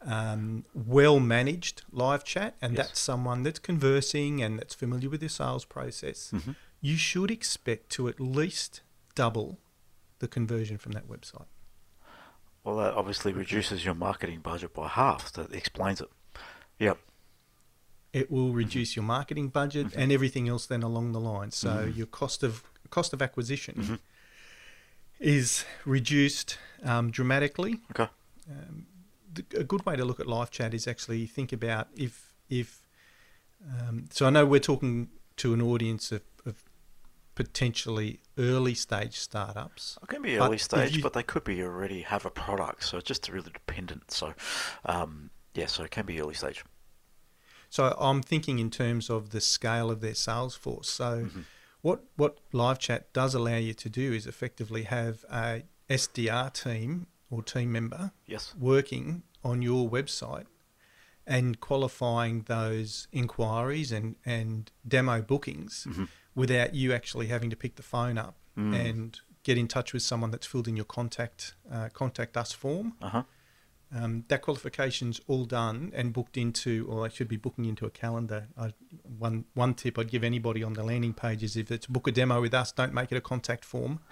um, 0.05 0.65
well 0.73 1.19
managed 1.19 1.83
live 1.91 2.23
chat, 2.23 2.55
and 2.61 2.75
Yes. 2.75 2.87
that's 2.87 2.99
someone 2.99 3.43
that's 3.43 3.59
conversing 3.59 4.41
and 4.41 4.59
that's 4.59 4.73
familiar 4.75 5.09
with 5.09 5.21
your 5.21 5.29
sales 5.29 5.65
process, 5.65 6.31
Mhm. 6.33 6.55
you 6.81 6.97
should 6.97 7.31
expect 7.31 7.89
to 7.91 8.07
at 8.07 8.19
least 8.19 8.81
double 9.15 9.59
the 10.19 10.27
conversion 10.27 10.77
from 10.77 10.91
that 10.93 11.07
website. 11.07 11.45
Well, 12.63 12.77
that 12.77 12.93
obviously 12.93 13.33
reduces 13.33 13.83
your 13.83 13.93
marketing 13.95 14.39
budget 14.39 14.73
by 14.73 14.87
half. 14.87 15.31
That 15.33 15.53
explains 15.53 15.99
it. 16.01 16.09
Yep. 16.79 16.97
It 18.13 18.31
will 18.31 18.53
reduce 18.53 18.95
your 18.95 19.03
marketing 19.03 19.49
budget 19.49 19.87
Mhm. 19.87 19.93
and 19.97 20.11
everything 20.11 20.47
else 20.47 20.65
then 20.65 20.83
along 20.83 21.11
the 21.13 21.19
line. 21.19 21.51
So 21.51 21.87
Mhm. 21.87 21.95
your 21.97 22.07
cost 22.07 22.43
of 22.43 22.63
cost 22.89 23.11
of 23.11 23.21
acquisition 23.23 23.75
Mhm. 23.75 23.99
is 25.19 25.65
reduced 25.85 26.57
um, 26.83 27.11
dramatically. 27.11 27.79
Okay. 27.91 28.09
Um, 28.51 28.85
a 29.55 29.63
good 29.63 29.85
way 29.85 29.95
to 29.95 30.05
look 30.05 30.19
at 30.19 30.27
live 30.27 30.51
chat 30.51 30.73
is 30.73 30.87
actually 30.87 31.25
think 31.27 31.51
about 31.53 31.87
if 31.95 32.33
if 32.49 32.87
um, 33.65 34.05
so 34.11 34.25
I 34.25 34.29
know 34.29 34.45
we're 34.45 34.59
talking 34.59 35.09
to 35.37 35.53
an 35.53 35.61
audience 35.61 36.11
of, 36.11 36.21
of 36.45 36.63
potentially 37.35 38.19
early 38.37 38.73
stage 38.75 39.17
startups. 39.17 39.97
It 40.03 40.07
can 40.09 40.21
be 40.21 40.37
early 40.37 40.57
stage, 40.57 40.95
you- 40.97 41.01
but 41.03 41.13
they 41.13 41.23
could 41.23 41.43
be 41.43 41.63
already 41.63 42.01
have 42.01 42.25
a 42.25 42.29
product, 42.29 42.83
so 42.83 42.97
it's 42.97 43.07
just 43.07 43.27
really 43.29 43.51
dependent. 43.51 44.11
So, 44.11 44.33
um, 44.85 45.29
yeah, 45.55 45.67
so 45.67 45.83
it 45.83 45.91
can 45.91 46.05
be 46.05 46.19
early 46.19 46.33
stage. 46.35 46.63
So 47.69 47.95
I'm 47.99 48.21
thinking 48.21 48.59
in 48.59 48.69
terms 48.69 49.09
of 49.09 49.31
the 49.31 49.41
scale 49.41 49.89
of 49.89 50.01
their 50.01 50.13
sales 50.13 50.55
force. 50.55 50.89
So 50.89 51.25
Mhm. 51.33 51.45
what 51.81 52.03
what 52.15 52.37
live 52.51 52.77
chat 52.79 53.11
does 53.13 53.33
allow 53.33 53.57
you 53.57 53.73
to 53.73 53.89
do 53.89 54.13
is 54.13 54.27
effectively 54.27 54.83
have 54.83 55.25
a 55.31 55.63
SDR 55.89 56.49
team 56.51 57.07
or 57.33 57.41
team 57.43 57.71
member 57.71 58.11
Yes. 58.27 58.53
working 58.59 59.23
on 59.43 59.61
your 59.61 59.89
website 59.89 60.45
and 61.25 61.59
qualifying 61.59 62.43
those 62.43 63.07
inquiries 63.11 63.91
and, 63.91 64.15
and 64.25 64.71
demo 64.87 65.21
bookings 65.21 65.87
Mhm. 65.89 66.07
without 66.35 66.73
you 66.75 66.93
actually 66.93 67.27
having 67.27 67.49
to 67.49 67.55
pick 67.55 67.75
the 67.75 67.83
phone 67.83 68.17
up 68.17 68.35
Mm. 68.57 68.73
and 68.75 69.19
get 69.43 69.57
in 69.57 69.67
touch 69.67 69.93
with 69.93 70.03
someone 70.03 70.29
that's 70.31 70.45
filled 70.45 70.67
in 70.67 70.75
your 70.77 70.85
contact 70.85 71.55
uh, 71.71 71.89
contact 71.89 72.37
us 72.37 72.51
form. 72.51 72.93
Uh 73.01 73.09
huh. 73.09 73.23
Um, 73.95 74.23
that 74.29 74.41
qualification's 74.41 75.21
all 75.27 75.45
done 75.45 75.91
and 75.93 76.13
booked 76.13 76.35
into, 76.37 76.87
or 76.89 77.07
they 77.07 77.13
should 77.13 77.27
be 77.27 77.37
booking 77.37 77.65
into 77.65 77.85
a 77.85 77.89
calendar. 77.91 78.47
I, 78.57 78.73
one 79.19 79.45
one 79.53 79.73
tip 79.75 79.99
I'd 79.99 80.09
give 80.09 80.23
anybody 80.23 80.63
on 80.63 80.73
the 80.73 80.83
landing 80.83 81.13
page 81.13 81.43
is 81.43 81.55
if 81.55 81.69
it's 81.71 81.85
book 81.85 82.07
a 82.07 82.11
demo 82.11 82.41
with 82.41 82.53
us, 82.55 82.71
don't 82.71 82.93
make 82.93 83.11
it 83.11 83.17
a 83.17 83.21
contact 83.21 83.63
form. 83.65 83.99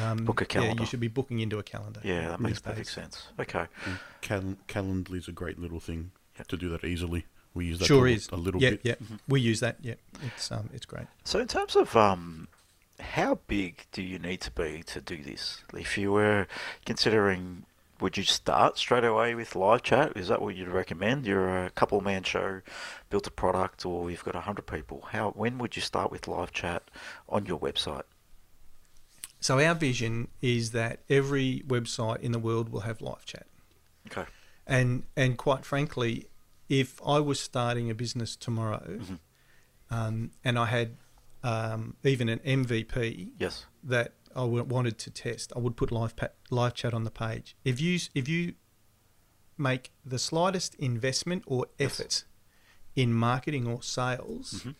Um, 0.00 0.24
Book 0.24 0.40
a 0.40 0.44
calendar. 0.44 0.74
Yeah, 0.76 0.80
you 0.80 0.86
should 0.86 1.00
be 1.00 1.08
booking 1.08 1.40
into 1.40 1.58
a 1.58 1.62
calendar. 1.62 2.00
Yeah, 2.02 2.28
that 2.28 2.40
makes 2.40 2.60
perfect 2.60 2.86
days. 2.86 2.90
sense. 2.94 3.28
Okay. 3.38 3.66
And 3.86 3.98
Cal- 4.20 4.56
Calendly 4.68 5.18
is 5.18 5.28
a 5.28 5.32
great 5.32 5.58
little 5.58 5.80
thing 5.80 6.10
Yep. 6.38 6.46
to 6.48 6.56
do 6.56 6.68
that 6.70 6.84
easily. 6.84 7.26
We 7.54 7.66
use 7.66 7.78
that 7.80 7.86
Sure 7.86 8.06
a, 8.08 8.12
is. 8.12 8.28
a 8.32 8.36
little 8.36 8.60
yeah, 8.62 8.70
bit. 8.70 8.80
Yeah, 8.84 8.94
Mhm. 8.94 9.18
we 9.28 9.40
use 9.40 9.60
that. 9.60 9.76
Yeah, 9.82 9.94
it's 10.22 10.50
um, 10.50 10.70
it's 10.72 10.86
great. 10.86 11.06
So, 11.24 11.38
in 11.38 11.46
terms 11.48 11.76
of 11.76 11.94
um, 11.96 12.48
how 13.00 13.38
big 13.46 13.86
do 13.92 14.02
you 14.02 14.18
need 14.18 14.40
to 14.42 14.50
be 14.50 14.82
to 14.86 15.00
do 15.00 15.22
this? 15.22 15.62
If 15.72 15.96
you 15.98 16.10
were 16.12 16.46
considering, 16.84 17.64
would 18.04 18.18
you 18.18 18.22
start 18.22 18.76
straight 18.76 19.02
away 19.02 19.34
with 19.34 19.56
live 19.56 19.82
chat? 19.82 20.12
Is 20.14 20.28
that 20.28 20.42
what 20.42 20.54
you'd 20.54 20.68
recommend? 20.68 21.24
You're 21.26 21.64
a 21.64 21.70
couple 21.70 22.02
man 22.02 22.22
show, 22.22 22.60
built 23.08 23.26
a 23.26 23.30
product, 23.30 23.86
or 23.86 24.10
you've 24.10 24.22
got 24.22 24.34
hundred 24.34 24.66
people. 24.66 25.08
How? 25.10 25.30
When 25.30 25.56
would 25.56 25.74
you 25.74 25.80
start 25.80 26.10
with 26.10 26.28
live 26.28 26.52
chat 26.52 26.82
on 27.30 27.46
your 27.46 27.58
website? 27.58 28.02
So 29.40 29.58
our 29.58 29.74
vision 29.74 30.28
is 30.42 30.72
that 30.72 31.00
every 31.08 31.62
website 31.66 32.20
in 32.20 32.32
the 32.32 32.38
world 32.38 32.68
will 32.68 32.80
have 32.80 33.00
live 33.00 33.24
chat. 33.24 33.46
Okay. 34.08 34.26
And 34.66 35.04
and 35.16 35.38
quite 35.38 35.64
frankly, 35.64 36.28
if 36.68 37.00
I 37.06 37.20
was 37.20 37.40
starting 37.40 37.88
a 37.90 37.94
business 37.94 38.36
tomorrow, 38.36 38.98
Mhm. 39.00 39.18
um, 39.90 40.30
and 40.44 40.58
I 40.58 40.66
had 40.66 40.98
um, 41.42 41.96
even 42.04 42.28
an 42.28 42.40
MVP 42.40 43.32
Yes. 43.38 43.64
that 43.82 44.12
I 44.34 44.44
wanted 44.44 44.98
to 44.98 45.10
test, 45.10 45.52
I 45.54 45.58
would 45.58 45.76
put 45.76 45.90
live 45.92 46.16
pa- 46.16 46.28
live 46.50 46.74
chat 46.74 46.92
on 46.94 47.04
the 47.04 47.10
page. 47.10 47.56
If 47.64 47.80
you 47.80 47.98
if 48.14 48.28
you 48.28 48.54
make 49.56 49.92
the 50.04 50.18
slightest 50.18 50.74
investment 50.76 51.44
or 51.46 51.66
Yes. 51.78 52.00
effort 52.00 52.24
in 52.96 53.12
marketing 53.12 53.66
or 53.66 53.82
sales, 53.82 54.62
Mhm. 54.64 54.74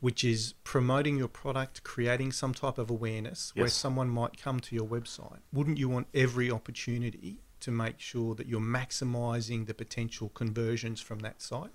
which 0.00 0.22
is 0.24 0.54
promoting 0.64 1.16
your 1.16 1.28
product, 1.28 1.82
creating 1.84 2.32
some 2.32 2.52
type 2.52 2.76
of 2.78 2.90
awareness 2.90 3.54
where 3.54 3.68
someone 3.68 4.08
might 4.10 4.36
come 4.36 4.60
to 4.60 4.74
your 4.74 4.86
website, 4.86 5.40
wouldn't 5.52 5.78
you 5.78 5.88
want 5.88 6.08
every 6.12 6.50
opportunity 6.50 7.38
to 7.60 7.70
make 7.70 8.00
sure 8.00 8.34
that 8.34 8.46
you're 8.48 8.60
maximizing 8.60 9.66
the 9.66 9.74
potential 9.74 10.28
conversions 10.30 11.00
from 11.00 11.20
that 11.20 11.40
site? 11.40 11.72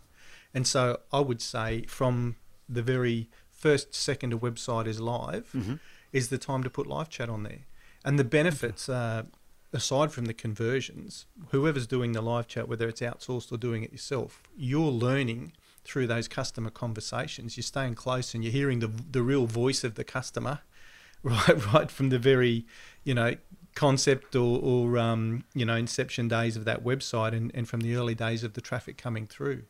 And 0.54 0.68
so 0.68 1.02
I 1.12 1.22
would 1.22 1.42
say 1.42 1.84
from 1.88 2.36
the 2.70 2.84
very 2.84 3.30
first 3.50 3.96
second 3.96 4.34
a 4.34 4.38
website 4.38 4.86
is 4.88 5.00
live 5.00 5.50
Mm-hmm. 5.54 5.76
Is 6.18 6.30
the 6.30 6.38
time 6.38 6.64
to 6.64 6.70
put 6.70 6.88
live 6.88 7.10
chat 7.10 7.30
on 7.30 7.44
there. 7.44 7.62
And 8.04 8.18
the 8.18 8.24
benefits, 8.24 8.90
uh, 8.90 9.24
aside 9.72 10.12
from 10.12 10.26
the 10.26 10.34
conversions, 10.34 11.26
whoever's 11.50 11.88
doing 11.88 12.14
the 12.14 12.22
live 12.22 12.48
chat, 12.48 12.68
whether 12.68 12.88
it's 12.88 13.02
outsourced 13.02 13.52
or 13.52 13.58
doing 13.58 13.84
it 13.84 13.92
yourself, 13.92 14.42
you're 14.56 14.92
learning 14.92 15.54
through 15.84 16.08
those 16.08 16.28
customer 16.28 16.70
conversations. 16.70 17.56
You're 17.56 17.64
staying 17.64 17.96
close 17.96 18.34
and 18.34 18.44
you're 18.44 18.54
hearing 18.54 18.80
the 18.80 18.88
the 18.88 19.22
real 19.22 19.46
voice 19.46 19.84
of 19.84 19.96
the 19.96 20.04
customer, 20.04 20.60
right, 21.24 21.74
right 21.74 21.92
from 21.92 22.10
the 22.10 22.20
very, 22.20 22.66
you 23.04 23.14
know, 23.14 23.36
concept 23.76 24.36
or, 24.36 24.60
or 24.62 24.98
um, 24.98 25.44
you 25.54 25.66
know, 25.66 25.76
inception 25.76 26.28
days 26.28 26.58
of 26.58 26.66
that 26.66 26.84
website 26.84 27.34
and, 27.34 27.52
and 27.54 27.70
from 27.70 27.82
the 27.82 27.96
early 27.96 28.16
days 28.16 28.44
of 28.44 28.54
the 28.54 28.62
traffic 28.62 28.98
coming 28.98 29.28
through. 29.28 29.64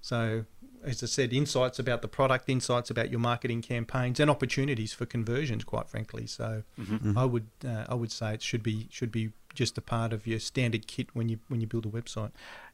So, 0.00 0.44
as 0.84 1.02
I 1.02 1.06
said, 1.06 1.32
insights 1.32 1.78
about 1.78 2.02
the 2.02 2.08
product, 2.08 2.48
insights 2.48 2.90
about 2.90 3.10
your 3.10 3.20
marketing 3.20 3.62
campaigns, 3.62 4.20
and 4.20 4.30
opportunities 4.30 4.92
for 4.92 5.06
conversions. 5.06 5.64
Quite 5.64 5.88
frankly, 5.88 6.26
so 6.26 6.62
Mm-hmm. 6.80 7.16
I 7.18 7.24
would 7.24 7.48
uh, 7.66 7.84
I 7.88 7.94
would 7.94 8.12
say 8.12 8.34
it 8.34 8.42
should 8.42 8.62
be 8.62 8.88
should 8.90 9.10
be 9.12 9.30
just 9.54 9.78
a 9.78 9.80
part 9.80 10.12
of 10.12 10.26
your 10.26 10.38
standard 10.38 10.86
kit 10.86 11.08
when 11.14 11.28
you 11.28 11.38
when 11.48 11.60
you 11.60 11.66
build 11.66 11.86
a 11.86 11.88
website. 11.90 12.32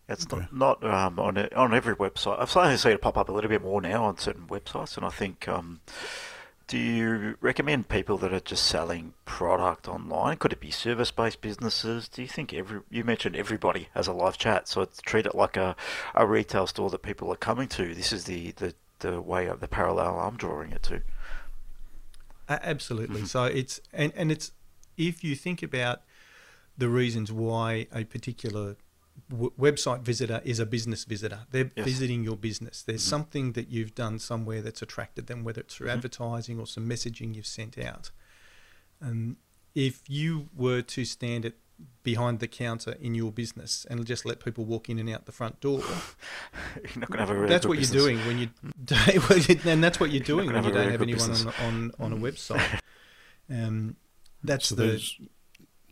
It's 0.08 0.26
Okay. 0.26 0.46
not, 0.50 0.82
not 0.82 0.84
um, 0.92 1.18
on 1.20 1.36
it, 1.36 1.52
on 1.54 1.72
every 1.72 1.94
website. 1.94 2.40
I've 2.40 2.50
started 2.50 2.72
to 2.72 2.78
see 2.78 2.90
it 2.90 3.00
pop 3.00 3.16
up 3.16 3.28
a 3.28 3.32
little 3.32 3.48
bit 3.48 3.62
more 3.62 3.80
now 3.80 4.04
on 4.04 4.18
certain 4.18 4.46
websites, 4.48 4.96
and 4.96 5.06
I 5.06 5.10
think. 5.10 5.46
Um, 5.48 5.80
do 6.72 6.78
you 6.78 7.36
recommend 7.42 7.90
people 7.90 8.16
that 8.16 8.32
are 8.32 8.40
just 8.40 8.64
selling 8.64 9.12
product 9.26 9.86
online? 9.86 10.38
Could 10.38 10.54
it 10.54 10.60
be 10.60 10.70
service-based 10.70 11.42
businesses? 11.42 12.08
Do 12.08 12.22
you 12.22 12.28
think 12.28 12.54
every 12.54 12.80
you 12.88 13.04
mentioned 13.04 13.36
everybody 13.36 13.88
has 13.94 14.06
a 14.06 14.12
live 14.14 14.38
chat, 14.38 14.68
so 14.68 14.80
it's 14.80 15.02
treat 15.02 15.26
it 15.26 15.34
like 15.34 15.58
a, 15.58 15.76
a 16.14 16.26
retail 16.26 16.66
store 16.66 16.88
that 16.88 17.02
people 17.02 17.30
are 17.30 17.36
coming 17.36 17.68
to. 17.68 17.94
This 17.94 18.10
is 18.10 18.24
the, 18.24 18.52
the, 18.52 18.74
the 19.00 19.20
way 19.20 19.48
of 19.48 19.60
the 19.60 19.68
parallel 19.68 20.18
I'm 20.18 20.38
drawing 20.38 20.72
it 20.72 20.82
to. 20.84 21.02
Absolutely. 22.48 23.16
Mm-hmm. 23.16 23.26
so 23.26 23.44
it's 23.44 23.78
and 23.92 24.10
and 24.16 24.32
it's 24.32 24.52
if 24.96 25.22
you 25.22 25.34
think 25.36 25.62
about 25.62 26.00
the 26.78 26.88
reasons 26.88 27.30
why 27.30 27.86
a 27.92 28.04
particular 28.04 28.76
w- 29.30 29.52
website 29.58 30.02
visitor 30.02 30.40
is 30.44 30.58
a 30.58 30.66
business 30.66 31.04
visitor, 31.04 31.40
they're 31.50 31.70
Yes. 31.76 31.84
visiting 31.86 32.22
your 32.24 32.36
business. 32.36 32.82
There's 32.82 33.02
Mhm. 33.04 33.08
something 33.08 33.52
that 33.52 33.68
you've 33.68 33.94
done 33.94 34.18
somewhere 34.18 34.62
that's 34.62 34.82
attracted 34.82 35.26
them, 35.26 35.42
whether 35.44 35.60
it's 35.60 35.74
through 35.74 35.88
Mhm. 35.88 35.92
advertising 35.94 36.58
or 36.58 36.66
some 36.66 36.88
messaging 36.88 37.34
you've 37.34 37.46
sent 37.46 37.78
out. 37.78 38.10
And 39.00 39.36
if 39.74 40.02
you 40.08 40.48
were 40.54 40.82
to 40.82 41.04
stand 41.04 41.44
at 41.46 41.54
behind 42.04 42.38
the 42.38 42.46
counter 42.46 42.92
in 43.00 43.14
your 43.14 43.32
business 43.32 43.84
and 43.90 44.06
just 44.06 44.24
let 44.24 44.38
people 44.44 44.64
walk 44.64 44.88
in 44.88 44.98
and 45.00 45.08
out 45.10 45.26
the 45.26 45.32
front 45.32 45.60
door, 45.60 45.80
You're 46.76 47.00
not 47.00 47.08
going 47.10 47.18
to 47.18 47.18
have 47.18 47.30
a 47.30 47.34
really 47.34 47.48
that's 47.48 47.66
what 47.66 47.78
business. 47.78 47.94
you're 48.04 48.12
doing 48.14 48.26
when 48.26 48.38
you 48.38 48.50
and 49.70 49.82
that's 49.82 49.98
what 49.98 50.10
you're 50.12 50.22
doing 50.22 50.46
gonna 50.46 50.58
when 50.58 50.64
you 50.64 50.70
don't 50.72 50.80
very 50.82 50.92
have 50.92 51.02
anyone 51.02 51.28
business. 51.30 51.54
on, 51.60 51.90
on 51.98 52.12
on 52.12 52.12
a 52.12 52.16
Mm. 52.16 52.20
website. 52.20 52.80
Um, 53.50 53.96
that's 54.44 54.68
so 54.68 54.74
the 54.76 55.02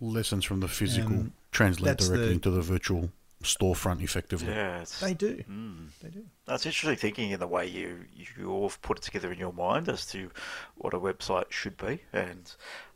lessons 0.01 0.45
from 0.45 0.61
the 0.61 0.69
physical 0.69 1.17
um, 1.21 1.33
translate 1.51 1.87
that's 1.99 2.09
directly 2.09 2.27
the- 2.27 2.33
into 2.33 2.51
the 2.51 2.63
virtual 2.63 3.11
storefront 3.43 4.03
effectively. 4.03 4.49
Yeah, 4.49 4.83
it's, 4.83 5.01
they 5.01 5.15
do. 5.15 5.43
Mm. 5.51 5.89
They 6.03 6.11
do. 6.11 6.25
That's 6.45 6.67
interesting 6.67 6.97
thinking 6.97 7.31
in 7.31 7.41
the 7.41 7.47
way 7.47 7.67
you 7.67 8.05
you've 8.15 8.81
put 8.83 8.99
it 8.99 9.03
together 9.03 9.33
in 9.33 9.39
your 9.39 9.53
mind 9.53 9.89
as 9.89 10.05
to 10.07 10.31
what 10.77 10.93
a 10.93 10.99
website 10.99 11.51
should 11.51 11.77
be. 11.79 12.01
And 12.13 12.53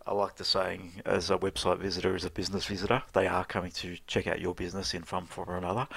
I 0.06 0.12
like 0.12 0.36
the 0.36 0.44
saying, 0.44 1.00
as 1.06 1.30
a 1.30 1.38
website 1.38 1.78
visitor, 1.78 2.14
as 2.14 2.26
a 2.26 2.30
business 2.30 2.66
visitor, 2.66 3.02
they 3.14 3.26
are 3.26 3.44
coming 3.46 3.70
to 3.72 3.96
check 4.06 4.26
out 4.26 4.38
your 4.38 4.54
business 4.54 4.92
in 4.92 5.04
some 5.06 5.24
form 5.24 5.48
or 5.48 5.56
another. 5.56 5.88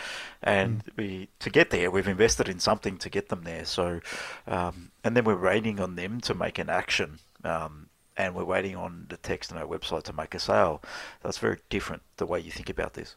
And 0.41 0.81
we 0.95 1.27
to 1.39 1.49
get 1.49 1.69
there, 1.69 1.91
we've 1.91 2.07
invested 2.07 2.47
in 2.47 2.59
something 2.59 2.97
to 2.99 3.09
get 3.09 3.27
them 3.27 3.43
there. 3.43 3.65
So, 3.65 3.99
um, 4.47 4.91
and 5.03 5.17
then 5.17 5.25
we're 5.25 5.35
waiting 5.35 5.81
on 5.81 5.95
them 5.95 6.21
to 6.21 6.33
make 6.33 6.57
an 6.57 6.69
action. 6.69 7.19
Um, 7.43 7.86
and 8.17 8.33
we're 8.35 8.43
waiting 8.43 8.75
on 8.75 9.05
the 9.09 9.17
text 9.17 9.51
on 9.51 9.57
our 9.57 9.65
website 9.67 10.03
to 10.03 10.13
make 10.13 10.33
a 10.33 10.39
sale. 10.39 10.81
That's 11.21 11.37
very 11.37 11.59
different 11.69 12.01
the 12.17 12.25
way 12.25 12.39
you 12.39 12.51
think 12.51 12.69
about 12.69 12.93
this. 12.95 13.15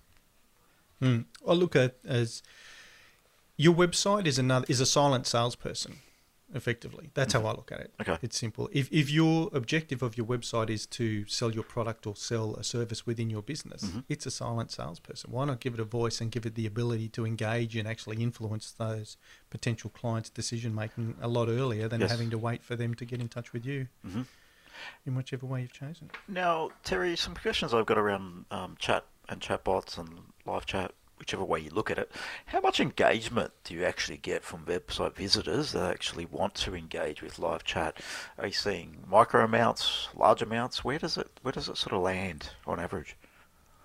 Mm. 1.01 1.25
I 1.49 1.53
look 1.53 1.75
at 1.75 1.97
as 2.05 2.43
your 3.57 3.75
website 3.75 4.27
is 4.27 4.39
another 4.39 4.67
is 4.69 4.81
a 4.81 4.87
silent 4.87 5.27
salesperson, 5.27 5.97
effectively. 6.55 7.11
That's 7.15 7.33
how 7.33 7.47
I 7.47 7.53
look 7.53 7.73
at 7.73 7.81
it. 7.81 7.95
Okay. 8.01 8.19
It's 8.21 8.39
simple. 8.39 8.69
If 8.73 8.93
if 8.93 9.09
your 9.11 9.49
objective 9.55 10.03
of 10.03 10.19
your 10.19 10.27
website 10.27 10.69
is 10.69 10.85
to 10.99 11.25
sell 11.27 11.51
your 11.53 11.63
product 11.63 12.07
or 12.07 12.15
sell 12.17 12.55
a 12.57 12.65
service 12.65 13.07
within 13.07 13.31
your 13.31 13.41
business, 13.43 13.83
Mhm. 13.85 14.05
it's 14.11 14.27
a 14.27 14.31
silent 14.31 14.71
salesperson. 14.71 15.31
Why 15.31 15.47
not 15.47 15.61
give 15.61 15.73
it 15.75 15.81
a 15.81 15.85
voice 15.85 16.21
and 16.21 16.31
give 16.31 16.45
it 16.45 16.55
the 16.55 16.67
ability 16.67 17.09
to 17.11 17.25
engage 17.25 17.77
and 17.77 17.89
actually 17.89 18.23
influence 18.23 18.71
those 18.73 19.17
potential 19.49 19.89
clients' 19.91 20.29
decision 20.29 20.75
making 20.75 21.17
a 21.23 21.29
lot 21.29 21.49
earlier 21.49 21.89
than 21.89 22.01
Yes. 22.03 22.11
having 22.11 22.29
to 22.31 22.39
wait 22.39 22.63
for 22.63 22.77
them 22.77 22.95
to 22.97 23.05
get 23.07 23.21
in 23.21 23.29
touch 23.31 23.53
with 23.55 23.65
you 23.65 23.89
hmm 24.03 24.23
in 25.07 25.15
whichever 25.15 25.47
way 25.47 25.63
you've 25.63 25.73
chosen. 25.73 26.11
Now, 26.29 26.71
Terry, 26.85 27.17
some 27.17 27.35
questions 27.35 27.73
I've 27.75 27.87
got 27.87 27.99
around 27.99 28.45
um, 28.51 28.77
chat 28.79 29.05
and 29.29 29.41
chatbots 29.41 29.99
and 29.99 30.09
live 30.47 30.67
chat, 30.67 30.93
whichever 31.19 31.45
way 31.45 31.61
you 31.61 31.71
look 31.71 31.91
at 31.91 31.99
it. 31.99 32.11
How 32.47 32.61
much 32.61 32.81
engagement 32.81 33.53
do 33.65 33.75
you 33.75 33.85
actually 33.85 34.17
get 34.17 34.43
from 34.43 34.65
website 34.65 35.15
visitors 35.15 35.73
that 35.73 35.91
actually 35.91 36.25
want 36.27 36.55
to 36.57 36.75
engage 36.75 37.23
with 37.23 37.39
live 37.39 37.65
chat? 37.65 38.01
Are 38.39 38.47
you 38.47 38.53
seeing 38.53 39.05
micro 39.07 39.45
amounts, 39.45 40.09
large 40.15 40.43
amounts? 40.43 40.85
Where 40.85 40.99
does 40.99 41.17
it 41.19 41.29
where 41.43 41.53
does 41.53 41.69
it 41.69 41.77
sort 41.77 41.93
of 41.95 42.03
land 42.03 42.51
on 42.67 42.81
average? 42.81 43.17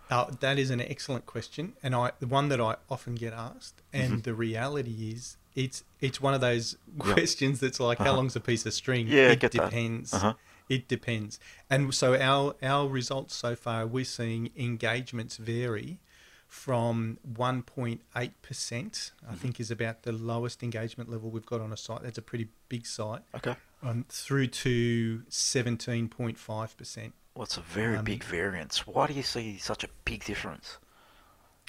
Uh, 0.10 0.26
that 0.40 0.60
is 0.60 0.70
an 0.70 0.80
excellent 0.80 1.26
question, 1.26 1.74
and 1.82 1.96
I 1.96 2.12
the 2.20 2.28
one 2.28 2.50
that 2.50 2.62
I 2.62 2.76
often 2.90 3.16
get 3.16 3.34
asked. 3.34 3.82
And 3.92 4.20
Mhm. 4.20 4.24
the 4.24 4.34
reality 4.36 5.12
is, 5.16 5.38
it's 5.56 5.84
it's 6.00 6.22
one 6.22 6.34
of 6.36 6.42
those 6.42 6.78
Yeah. 7.04 7.14
questions 7.14 7.60
that's 7.60 7.80
like, 7.80 7.98
how 7.98 8.06
Uh-huh. 8.06 8.18
long's 8.18 8.36
a 8.36 8.40
piece 8.40 8.66
of 8.68 8.74
string? 8.74 9.08
Yeah, 9.08 9.32
it 9.32 9.40
depends. 9.52 10.14
Uh-huh. 10.14 10.36
It 10.70 10.88
depends. 10.88 11.40
And 11.70 11.94
so 11.94 12.16
our 12.20 12.56
our 12.64 12.88
results 12.90 13.36
so 13.36 13.56
far, 13.56 13.86
we're 13.86 14.06
seeing 14.06 14.50
engagements 14.58 15.38
vary 15.38 16.00
from 16.48 17.18
1.8 17.32 18.32
percent. 18.42 19.12
I 19.28 19.34
Mhm. 19.34 19.38
think 19.38 19.60
is 19.60 19.72
about 19.72 20.04
the 20.04 20.12
lowest 20.12 20.64
engagement 20.64 21.10
level 21.10 21.30
we've 21.30 21.46
got 21.46 21.62
on 21.62 21.72
a 21.74 21.78
site. 21.78 22.02
That's 22.04 22.18
a 22.18 22.22
pretty 22.22 22.48
big 22.70 22.86
site. 22.86 23.22
Okay. 23.36 23.56
Um, 23.84 24.06
through 24.10 24.48
to 24.48 25.24
17.5 25.30 26.76
percent. 26.78 27.14
Well, 27.36 27.44
it's 27.44 27.58
a 27.58 27.62
very 27.62 27.98
Um, 27.98 28.06
big 28.06 28.24
variance. 28.24 28.88
Why 28.88 29.08
do 29.08 29.14
you 29.14 29.24
see 29.24 29.58
such 29.58 29.84
a 29.84 29.90
big 30.06 30.24
difference? 30.24 30.78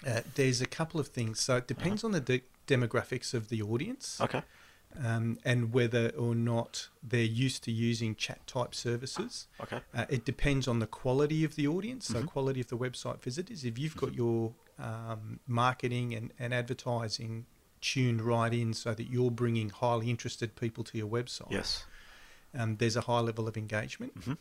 Uh, 0.06 0.20
there's 0.34 0.60
a 0.60 0.66
couple 0.66 1.00
of 1.00 1.08
things. 1.08 1.40
So 1.40 1.56
it 1.56 1.66
depends 1.66 2.04
on 2.04 2.12
the 2.12 2.20
de- 2.20 2.42
demographics 2.66 3.34
of 3.34 3.48
the 3.48 3.62
audience 3.62 4.20
Okay. 4.20 4.42
Um, 5.04 5.38
and 5.44 5.72
whether 5.72 6.08
or 6.10 6.34
not 6.34 6.88
they're 7.02 7.22
used 7.22 7.62
to 7.64 7.72
using 7.72 8.14
chat 8.14 8.46
type 8.46 8.74
services. 8.74 9.46
Okay. 9.60 9.80
Uh, 9.94 10.06
it 10.08 10.24
depends 10.24 10.66
on 10.68 10.78
the 10.78 10.86
quality 10.86 11.44
of 11.44 11.54
the 11.56 11.66
audience, 11.66 12.06
so 12.06 12.22
Mhm. 12.22 12.26
quality 12.26 12.60
of 12.60 12.68
the 12.68 12.76
website 12.78 13.20
visitors. 13.22 13.64
If 13.64 13.78
you've 13.78 13.96
got 13.96 14.14
your 14.14 14.54
um, 14.78 15.40
marketing 15.46 16.14
and, 16.14 16.32
and 16.38 16.52
advertising 16.52 17.46
tuned 17.80 18.20
right 18.20 18.52
in 18.52 18.74
so 18.74 18.92
that 18.94 19.04
you're 19.08 19.30
bringing 19.30 19.70
highly 19.70 20.10
interested 20.10 20.54
people 20.56 20.84
to 20.84 20.98
your 20.98 21.08
website, 21.08 21.50
Yes. 21.50 21.86
um, 22.54 22.76
there's 22.76 22.96
a 22.96 23.02
high 23.02 23.20
level 23.20 23.48
of 23.48 23.56
engagement. 23.56 24.12
hmm 24.24 24.34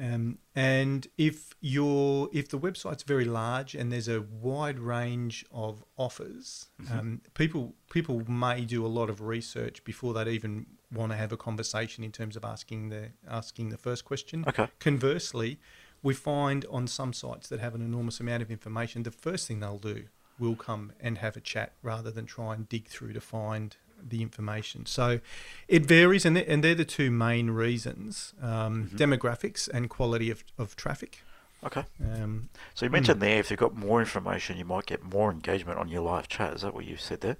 Um, 0.00 0.38
and 0.54 1.06
if 1.18 1.54
your 1.60 2.30
if 2.32 2.48
the 2.48 2.58
website's 2.58 3.02
very 3.02 3.26
large 3.26 3.74
and 3.74 3.92
there's 3.92 4.08
a 4.08 4.22
wide 4.22 4.78
range 4.78 5.44
of 5.52 5.84
offers, 5.98 6.70
Mhm. 6.82 6.98
um, 6.98 7.20
people 7.34 7.74
people 7.90 8.24
may 8.30 8.64
do 8.64 8.84
a 8.84 8.88
lot 8.88 9.10
of 9.10 9.20
research 9.20 9.84
before 9.84 10.14
they'd 10.14 10.28
even 10.28 10.66
want 10.90 11.12
to 11.12 11.16
have 11.16 11.32
a 11.32 11.36
conversation 11.36 12.02
in 12.02 12.12
terms 12.12 12.34
of 12.34 12.44
asking 12.44 12.88
the 12.88 13.10
asking 13.28 13.68
the 13.68 13.76
first 13.78 14.04
question. 14.06 14.44
Okay. 14.48 14.68
Conversely, 14.78 15.60
we 16.02 16.14
find 16.14 16.64
on 16.70 16.86
some 16.86 17.12
sites 17.12 17.48
that 17.50 17.60
have 17.60 17.74
an 17.74 17.82
enormous 17.82 18.20
amount 18.20 18.42
of 18.42 18.50
information, 18.50 19.02
the 19.02 19.10
first 19.10 19.46
thing 19.46 19.60
they'll 19.60 19.78
do 19.78 20.04
will 20.38 20.56
come 20.56 20.92
and 20.98 21.18
have 21.18 21.36
a 21.36 21.40
chat 21.40 21.74
rather 21.82 22.10
than 22.10 22.24
try 22.24 22.54
and 22.54 22.66
dig 22.70 22.88
through 22.88 23.12
to 23.12 23.20
find 23.20 23.76
the 24.08 24.22
information. 24.22 24.86
So 24.86 25.20
it 25.68 25.86
varies, 25.86 26.24
and 26.24 26.36
they're, 26.36 26.44
and 26.48 26.62
they're 26.64 26.74
the 26.74 26.84
two 26.84 27.10
main 27.10 27.50
reasons 27.50 28.34
um, 28.42 28.88
Mhm. 28.88 28.96
demographics 28.98 29.68
and 29.68 29.88
quality 29.90 30.30
of, 30.30 30.44
of 30.58 30.76
traffic. 30.76 31.22
Okay. 31.64 31.84
Um, 32.02 32.48
So 32.74 32.86
you 32.86 32.90
mentioned 32.90 33.20
there, 33.20 33.38
if 33.38 33.50
you've 33.50 33.60
got 33.60 33.76
more 33.76 34.00
information, 34.00 34.56
you 34.56 34.64
might 34.64 34.86
get 34.86 35.02
more 35.02 35.30
engagement 35.30 35.78
on 35.78 35.88
your 35.88 36.00
live 36.02 36.26
chat. 36.28 36.54
Is 36.54 36.62
that 36.62 36.74
what 36.74 36.84
you 36.86 36.96
said 36.96 37.20
there? 37.20 37.36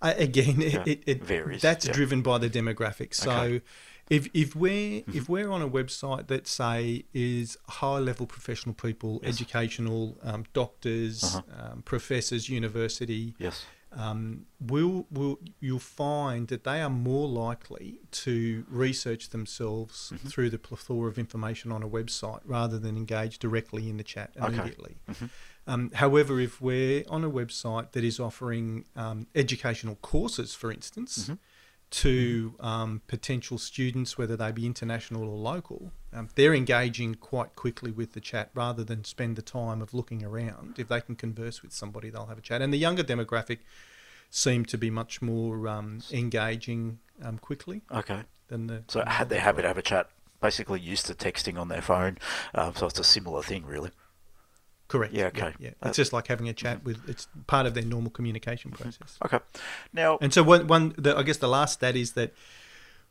I- 0.00 0.12
again, 0.12 0.60
Yeah, 0.60 0.82
it, 0.82 0.88
it, 0.88 1.02
it 1.06 1.24
varies, 1.24 1.62
That's 1.62 1.86
yeah. 1.86 1.92
driven 1.92 2.22
by 2.22 2.38
the 2.38 2.50
demographics. 2.50 3.14
So, 3.14 3.30
Okay. 3.32 3.62
if 4.08 4.28
if 4.32 4.54
we're 4.54 5.00
Mhm. 5.02 5.14
if 5.14 5.28
we're 5.28 5.50
on 5.50 5.62
a 5.62 5.68
website 5.68 6.28
that 6.28 6.46
say 6.46 7.04
is 7.12 7.56
high 7.68 7.98
level 7.98 8.26
professional 8.26 8.74
people, 8.74 9.18
Yes. 9.22 9.34
educational 9.34 10.18
um, 10.22 10.44
doctors, 10.52 11.24
Uh-huh. 11.24 11.72
um, 11.72 11.82
professors, 11.82 12.48
university, 12.48 13.34
Yes. 13.38 13.64
Um, 13.96 14.44
will 14.60 15.06
will 15.10 15.38
you'll 15.60 15.78
find 15.78 16.48
that 16.48 16.64
they 16.64 16.80
are 16.82 16.90
more 16.90 17.26
likely 17.28 18.00
to 18.10 18.64
research 18.68 19.30
themselves 19.30 20.12
Mhm. 20.14 20.28
through 20.30 20.50
the 20.50 20.58
plethora 20.58 21.08
of 21.08 21.18
information 21.18 21.72
on 21.72 21.82
a 21.82 21.88
website 21.88 22.40
rather 22.44 22.78
than 22.78 22.96
engage 22.96 23.38
directly 23.38 23.88
in 23.88 23.96
the 23.96 24.04
chat 24.04 24.30
Okay. 24.36 24.46
immediately. 24.54 24.96
Mhm. 25.08 25.30
Um, 25.66 25.90
however, 25.94 26.38
if 26.38 26.60
we're 26.60 27.04
on 27.08 27.24
a 27.24 27.30
website 27.30 27.92
that 27.92 28.04
is 28.04 28.20
offering 28.20 28.84
um, 28.94 29.26
educational 29.34 29.96
courses, 29.96 30.54
for 30.54 30.70
instance, 30.70 31.28
Mhm. 31.28 31.38
To 31.88 32.54
um, 32.60 33.02
potential 33.06 33.58
students, 33.58 34.18
whether 34.18 34.36
they 34.36 34.52
be 34.52 34.66
international 34.66 35.22
or 35.22 35.36
local, 35.36 35.92
um, 36.12 36.28
they're 36.34 36.54
engaging 36.54 37.14
quite 37.14 37.54
quickly 37.54 37.90
with 37.90 38.12
the 38.12 38.20
chat 38.20 38.50
rather 38.54 38.82
than 38.82 39.04
spend 39.04 39.36
the 39.36 39.42
time 39.42 39.80
of 39.80 39.94
looking 39.94 40.24
around. 40.24 40.78
If 40.78 40.88
they 40.88 41.00
can 41.00 41.14
converse 41.14 41.62
with 41.62 41.72
somebody, 41.72 42.10
they'll 42.10 42.26
have 42.26 42.38
a 42.38 42.42
chat. 42.42 42.62
And 42.62 42.72
the 42.72 42.78
younger 42.78 43.04
demographic 43.04 43.58
seem 44.30 44.64
to 44.66 44.78
be 44.78 44.90
much 44.90 45.22
more 45.22 45.68
um, 45.68 46.00
engaging 46.12 46.98
um, 47.22 47.38
quickly. 47.38 47.82
Okay. 47.90 48.22
Than 48.48 48.66
the 48.68 48.84
so 48.88 49.04
had 49.04 49.28
they're 49.28 49.40
happy 49.40 49.62
to 49.62 49.68
have 49.68 49.78
a 49.78 49.82
chat. 49.82 50.08
Basically, 50.40 50.78
used 50.78 51.06
to 51.06 51.14
texting 51.14 51.58
on 51.58 51.68
their 51.68 51.80
phone, 51.80 52.18
um, 52.54 52.74
so 52.76 52.86
it's 52.86 52.98
a 52.98 53.04
similar 53.04 53.42
thing, 53.42 53.64
really. 53.64 53.90
Correct. 54.88 55.12
Yeah. 55.12 55.26
Okay. 55.26 55.52
Yeah. 55.58 55.70
yeah. 55.70 55.88
It's 55.88 55.96
just 55.96 56.12
like 56.12 56.28
having 56.28 56.48
a 56.48 56.52
chat 56.52 56.78
mm-hmm. 56.78 56.86
with. 56.86 57.08
It's 57.08 57.28
part 57.46 57.66
of 57.66 57.74
their 57.74 57.84
normal 57.84 58.10
communication 58.10 58.70
process. 58.70 59.18
Okay. 59.24 59.40
Now. 59.92 60.18
And 60.20 60.32
so 60.32 60.42
one, 60.42 60.66
one 60.66 60.94
the, 60.96 61.16
I 61.16 61.22
guess 61.22 61.38
the 61.38 61.48
last 61.48 61.74
stat 61.74 61.96
is 61.96 62.12
that 62.12 62.32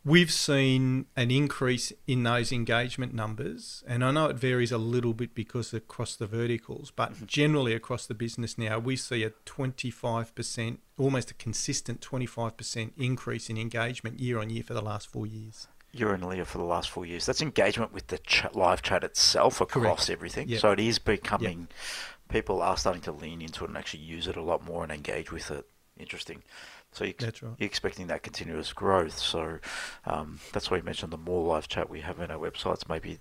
we've 0.06 0.32
seen 0.32 1.08
an 1.16 1.32
increase 1.32 1.92
in 2.06 2.24
those 2.24 2.52
engagement 2.52 3.14
numbers, 3.14 3.84
and 3.88 4.06
I 4.06 4.12
know 4.12 4.28
it 4.28 4.36
varies 4.36 4.72
a 4.72 4.78
little 4.78 5.14
bit 5.14 5.34
because 5.34 5.74
across 5.74 6.16
the 6.16 6.28
verticals, 6.28 6.92
but 6.96 7.14
mm-hmm. 7.14 7.26
generally 7.26 7.74
across 7.74 8.06
the 8.06 8.14
business 8.14 8.58
now, 8.58 8.78
we 8.80 8.96
see 8.96 9.24
a 9.24 9.32
twenty 9.46 9.92
five 9.92 10.34
percent, 10.36 10.80
almost 10.98 11.32
a 11.32 11.34
consistent 11.34 12.02
twenty 12.02 12.28
five 12.28 12.56
percent 12.56 12.94
increase 12.98 13.50
in 13.50 13.58
engagement 13.58 14.20
year 14.20 14.40
on 14.40 14.50
year 14.50 14.64
for 14.64 14.76
the 14.76 14.82
last 14.82 15.08
four 15.08 15.26
years. 15.26 15.68
Leah 15.99 16.45
for 16.45 16.58
the 16.58 16.63
last 16.63 16.89
four 16.89 17.05
years. 17.05 17.25
That's 17.25 17.41
engagement 17.41 17.93
with 17.93 18.08
the 18.08 18.17
ch- 18.19 18.45
live 18.53 18.81
chat 18.81 19.03
itself 19.03 19.62
across 19.62 20.08
Correct. 20.08 20.10
everything. 20.10 20.49
Yep. 20.49 20.62
So 20.62 20.71
it 20.71 20.79
is 20.79 20.99
becoming, 20.99 21.60
yep. 21.60 21.69
people 22.29 22.62
are 22.62 22.77
starting 22.77 23.01
to 23.03 23.12
lean 23.12 23.41
into 23.41 23.63
it 23.63 23.69
and 23.69 23.77
actually 23.77 24.03
use 24.03 24.27
it 24.27 24.36
a 24.36 24.41
lot 24.41 24.63
more 24.63 24.84
and 24.84 24.91
engage 24.91 25.31
with 25.31 25.51
it. 25.51 25.65
Interesting. 25.97 26.43
So 26.91 27.03
you, 27.03 27.13
that's 27.17 27.43
right. 27.43 27.53
you're 27.58 27.65
expecting 27.67 28.08
that 28.08 28.23
continuous 28.23 28.71
growth. 28.71 29.17
So 29.17 29.60
um, 30.05 30.39
that's 30.53 30.71
why 30.71 30.77
you 30.77 30.84
mentioned 30.84 31.12
the 31.12 31.17
more 31.17 31.45
live 31.45 31.67
chat 31.67 31.89
we 31.89 31.99
have 32.01 32.19
in 32.19 32.31
our 32.31 32.39
websites, 32.39 32.88
maybe 32.88 33.19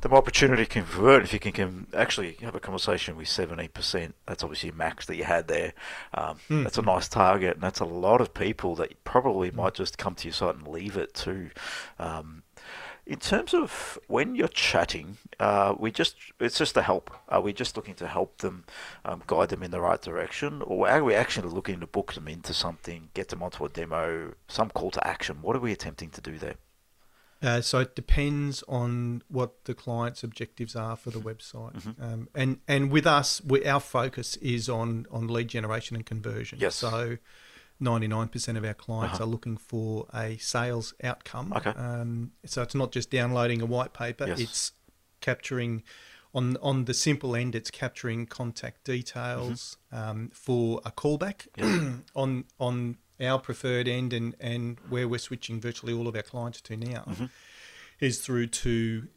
the 0.00 0.08
more 0.08 0.18
opportunity 0.18 0.64
to 0.64 0.68
convert. 0.68 1.22
If 1.22 1.34
you 1.34 1.38
can, 1.38 1.52
can 1.52 1.86
actually 1.94 2.38
have 2.40 2.54
a 2.54 2.60
conversation 2.60 3.16
with 3.16 3.28
70%, 3.28 4.12
that's 4.26 4.42
obviously 4.42 4.70
max 4.70 5.06
that 5.06 5.16
you 5.16 5.24
had 5.24 5.46
there. 5.46 5.74
Um, 6.14 6.38
mm. 6.48 6.62
That's 6.62 6.78
a 6.78 6.82
nice 6.82 7.08
target, 7.08 7.54
and 7.54 7.62
that's 7.62 7.80
a 7.80 7.84
lot 7.84 8.22
of 8.22 8.32
people 8.32 8.74
that 8.76 9.04
probably 9.04 9.50
might 9.50 9.74
just 9.74 9.98
come 9.98 10.14
to 10.14 10.28
your 10.28 10.34
site 10.34 10.54
and 10.54 10.66
leave 10.66 10.96
it 10.96 11.12
too. 11.12 11.50
Um, 11.98 12.44
in 13.06 13.18
terms 13.18 13.52
of 13.52 13.98
when 14.06 14.34
you're 14.34 14.48
chatting, 14.48 15.18
uh, 15.40 15.74
we 15.78 15.90
just 15.90 16.16
it's 16.38 16.58
just 16.58 16.76
a 16.76 16.82
help. 16.82 17.10
Are 17.28 17.40
we 17.40 17.52
just 17.52 17.76
looking 17.76 17.94
to 17.96 18.06
help 18.06 18.38
them, 18.38 18.64
um, 19.04 19.22
guide 19.26 19.48
them 19.48 19.62
in 19.62 19.70
the 19.70 19.80
right 19.80 20.00
direction, 20.00 20.62
or 20.62 20.88
are 20.88 21.02
we 21.02 21.14
actually 21.14 21.48
looking 21.48 21.80
to 21.80 21.86
book 21.86 22.12
them 22.14 22.28
into 22.28 22.54
something, 22.54 23.10
get 23.14 23.28
them 23.28 23.42
onto 23.42 23.64
a 23.64 23.68
demo, 23.68 24.34
some 24.46 24.70
call 24.70 24.90
to 24.92 25.06
action? 25.06 25.42
What 25.42 25.56
are 25.56 25.60
we 25.60 25.72
attempting 25.72 26.10
to 26.10 26.20
do 26.20 26.38
there? 26.38 26.54
Uh, 27.42 27.60
so 27.60 27.80
it 27.80 27.96
depends 27.96 28.62
on 28.68 29.22
what 29.26 29.64
the 29.64 29.74
client's 29.74 30.22
objectives 30.22 30.76
are 30.76 30.94
for 30.94 31.10
the 31.10 31.18
website, 31.18 31.74
mm-hmm. 31.74 32.02
um, 32.02 32.28
and 32.36 32.60
and 32.68 32.92
with 32.92 33.06
us, 33.06 33.42
we, 33.44 33.64
our 33.66 33.80
focus 33.80 34.36
is 34.36 34.68
on 34.68 35.06
on 35.10 35.26
lead 35.26 35.48
generation 35.48 35.96
and 35.96 36.06
conversion. 36.06 36.58
Yes. 36.60 36.76
So 36.76 37.18
99% 37.82 38.56
of 38.56 38.64
our 38.64 38.74
clients 38.74 39.16
uh-huh. 39.16 39.24
are 39.24 39.26
looking 39.26 39.56
for 39.56 40.06
a 40.14 40.36
sales 40.38 40.94
outcome. 41.02 41.52
Okay. 41.56 41.70
Um, 41.70 42.32
so 42.46 42.62
it's 42.62 42.74
not 42.74 42.92
just 42.92 43.10
downloading 43.10 43.60
a 43.60 43.66
white 43.66 43.92
paper, 43.92 44.26
yes. 44.28 44.40
it's 44.40 44.72
capturing 45.20 45.82
on 46.34 46.56
on 46.62 46.84
the 46.86 46.94
simple 46.94 47.36
end, 47.36 47.54
it's 47.54 47.70
capturing 47.70 48.26
contact 48.26 48.84
details 48.84 49.76
mm-hmm. 49.92 50.10
um, 50.10 50.30
for 50.32 50.80
a 50.84 50.90
callback 50.90 51.46
on 52.14 52.44
on 52.58 52.96
our 53.20 53.38
preferred 53.38 53.88
end, 53.88 54.12
and 54.12 54.34
and 54.40 54.78
where 54.88 55.06
we're 55.06 55.18
switching 55.18 55.60
virtually 55.60 55.92
all 55.92 56.08
of 56.08 56.16
our 56.16 56.22
clients 56.22 56.60
to 56.62 56.76
now 56.76 57.04
mm-hmm. 57.08 57.26
is 58.00 58.20
through 58.20 58.46
to 58.48 59.08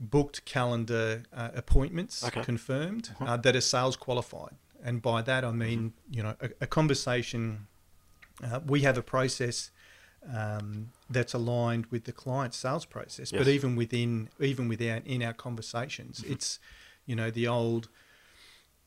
booked 0.00 0.44
calendar 0.44 1.24
uh, 1.32 1.50
appointments 1.54 2.24
okay. 2.24 2.42
confirmed 2.42 3.10
uh-huh. 3.20 3.32
uh, 3.32 3.36
that 3.36 3.54
are 3.54 3.60
sales 3.60 3.96
qualified, 3.96 4.56
and 4.82 5.00
by 5.00 5.22
that 5.22 5.44
I 5.44 5.52
mean 5.52 5.78
mm-hmm. 5.78 6.14
you 6.14 6.22
know 6.22 6.34
a, 6.40 6.50
a 6.62 6.66
conversation 6.66 7.68
uh, 8.44 8.60
we 8.66 8.82
have 8.82 8.98
a 8.98 9.02
process 9.02 9.70
um, 10.32 10.90
that's 11.08 11.34
aligned 11.34 11.86
with 11.86 12.04
the 12.04 12.12
client's 12.12 12.56
sales 12.56 12.84
process. 12.84 13.32
Yes. 13.32 13.38
But 13.38 13.48
even 13.48 13.76
within 13.76 14.28
even 14.40 14.68
within 14.68 15.02
in 15.04 15.22
our 15.22 15.32
conversations, 15.32 16.20
mm-hmm. 16.20 16.32
it's 16.32 16.58
you 17.06 17.16
know 17.16 17.30
the 17.30 17.46
old 17.46 17.88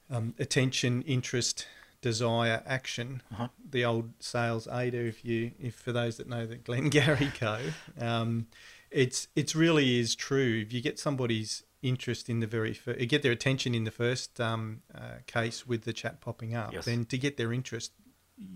um, 0.10 0.36
attention, 0.40 1.02
interest, 1.04 1.68
desire, 2.02 2.62
action. 2.66 3.22
Uh-huh. 3.32 3.48
The 3.70 3.86
old 3.86 4.12
sales 4.20 4.68
AIDA. 4.68 5.06
If 5.06 5.26
you 5.26 5.52
if 5.60 5.76
for 5.76 5.92
those 5.92 6.18
that 6.18 6.28
know 6.28 6.46
the 6.46 6.58
Glengarry 6.58 7.32
code, 7.40 7.74
um, 8.00 8.48
it's 8.90 9.28
it's 9.36 9.56
really 9.56 10.00
is 10.00 10.16
true. 10.16 10.64
If 10.66 10.74
you 10.74 10.82
get 10.82 11.00
somebody's 11.00 11.64
interest 11.82 12.30
in 12.30 12.40
the 12.40 12.48
very 12.48 12.74
first, 12.74 13.08
get 13.08 13.24
their 13.24 13.32
attention 13.32 13.74
in 13.74 13.86
the 13.86 13.92
first 13.92 14.40
um, 14.40 14.82
uh, 14.94 15.16
case 15.26 15.66
with 15.66 15.84
the 15.84 15.94
chat 15.94 16.22
popping 16.22 16.54
up, 16.54 16.74
yes. 16.74 16.86
then 16.86 17.06
to 17.06 17.18
get 17.18 17.38
their 17.38 17.52
interest 17.54 17.92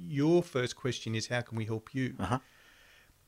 your 0.07 0.43
first 0.43 0.75
question 0.75 1.15
is 1.15 1.27
how 1.27 1.41
can 1.41 1.57
we 1.57 1.65
help 1.65 1.93
you? 1.93 2.15
Uh-huh. 2.19 2.39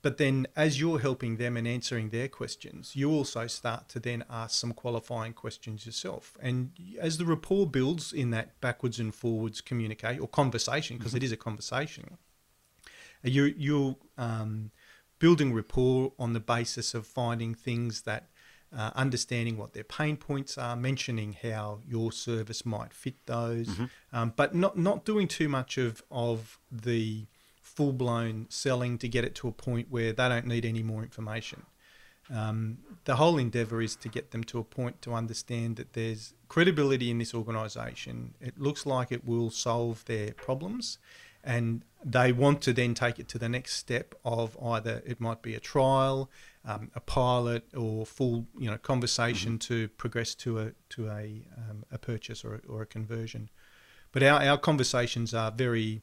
But 0.03 0.17
then, 0.17 0.47
as 0.55 0.79
you're 0.79 0.99
helping 0.99 1.37
them 1.37 1.57
and 1.57 1.67
answering 1.67 2.09
their 2.09 2.27
questions, 2.27 2.95
you 2.95 3.11
also 3.11 3.47
start 3.47 3.89
to 3.89 3.99
then 3.99 4.23
ask 4.29 4.59
some 4.59 4.71
qualifying 4.71 5.33
questions 5.33 5.85
yourself. 5.85 6.37
And 6.39 6.71
as 6.99 7.17
the 7.17 7.25
rapport 7.25 7.67
builds 7.67 8.13
in 8.13 8.29
that 8.29 8.61
backwards 8.61 8.99
and 8.99 9.13
forwards 9.13 9.59
communicate 9.59 10.19
or 10.19 10.27
conversation, 10.27 10.97
because 10.97 11.13
mm-hmm. 11.13 11.33
a 11.33 11.37
conversation, 11.37 12.17
you 13.23 13.45
you're 13.57 13.95
um, 14.17 14.71
building 15.19 15.53
rapport 15.53 16.13
on 16.19 16.33
the 16.33 16.39
basis 16.39 16.93
of 16.93 17.07
finding 17.07 17.55
things 17.55 18.03
that 18.03 18.29
uh, 18.77 18.91
understanding 18.95 19.57
what 19.57 19.73
their 19.73 19.83
pain 19.83 20.15
points 20.15 20.57
are, 20.57 20.75
mentioning 20.75 21.35
how 21.41 21.79
your 21.87 22.11
service 22.11 22.65
might 22.65 22.93
fit 22.93 23.15
those, 23.25 23.67
mm-hmm. 23.67 23.85
um, 24.13 24.33
but 24.35 24.53
not 24.53 24.77
not 24.77 25.03
doing 25.03 25.27
too 25.27 25.49
much 25.49 25.77
of 25.77 26.03
of 26.11 26.59
the 26.71 27.25
full 27.61 27.91
blown 27.91 28.45
selling 28.49 28.97
to 28.99 29.07
get 29.07 29.25
it 29.25 29.33
to 29.35 29.47
a 29.47 29.51
point 29.51 29.87
where 29.89 30.13
they 30.13 30.29
don't 30.29 30.45
need 30.45 30.63
any 30.63 30.83
more 30.83 31.01
information. 31.01 31.63
Um, 32.33 32.79
the 33.05 33.15
whole 33.15 33.37
endeavour 33.37 33.81
is 33.81 33.95
to 33.97 34.09
get 34.09 34.31
them 34.31 34.43
to 34.45 34.59
a 34.59 34.63
point 34.63 35.01
to 35.03 35.13
understand 35.13 35.77
that 35.77 35.93
there's 35.93 36.33
credibility 36.49 37.09
in 37.09 37.19
this 37.19 37.33
organisation. 37.33 38.33
It 38.41 38.59
looks 38.59 38.85
like 38.85 39.11
it 39.11 39.25
will 39.25 39.49
solve 39.49 40.05
their 40.05 40.33
problems, 40.33 40.99
and 41.43 41.83
they 42.03 42.31
want 42.31 42.61
to 42.63 42.73
then 42.73 42.93
take 42.93 43.17
it 43.17 43.27
to 43.29 43.39
the 43.39 43.49
next 43.49 43.73
step 43.73 44.13
of 44.23 44.57
either 44.61 45.01
it 45.05 45.19
might 45.19 45.41
be 45.41 45.55
a 45.55 45.59
trial, 45.59 46.29
um, 46.67 46.91
a 46.95 46.99
pilot, 46.99 47.63
or 47.75 48.05
full 48.05 48.45
you 48.57 48.69
know 48.69 48.77
conversation 48.77 49.53
mm-hmm. 49.53 49.73
to 49.73 49.87
progress 49.89 50.35
to 50.35 50.59
a 50.59 50.71
to 50.89 51.07
a 51.07 51.47
um, 51.57 51.83
a 51.91 51.97
purchase 51.97 52.43
or 52.43 52.55
a, 52.55 52.61
or 52.67 52.81
a 52.81 52.85
conversion. 52.85 53.49
But 54.11 54.23
our, 54.23 54.41
our 54.41 54.57
conversations 54.57 55.33
are 55.33 55.51
very 55.51 56.01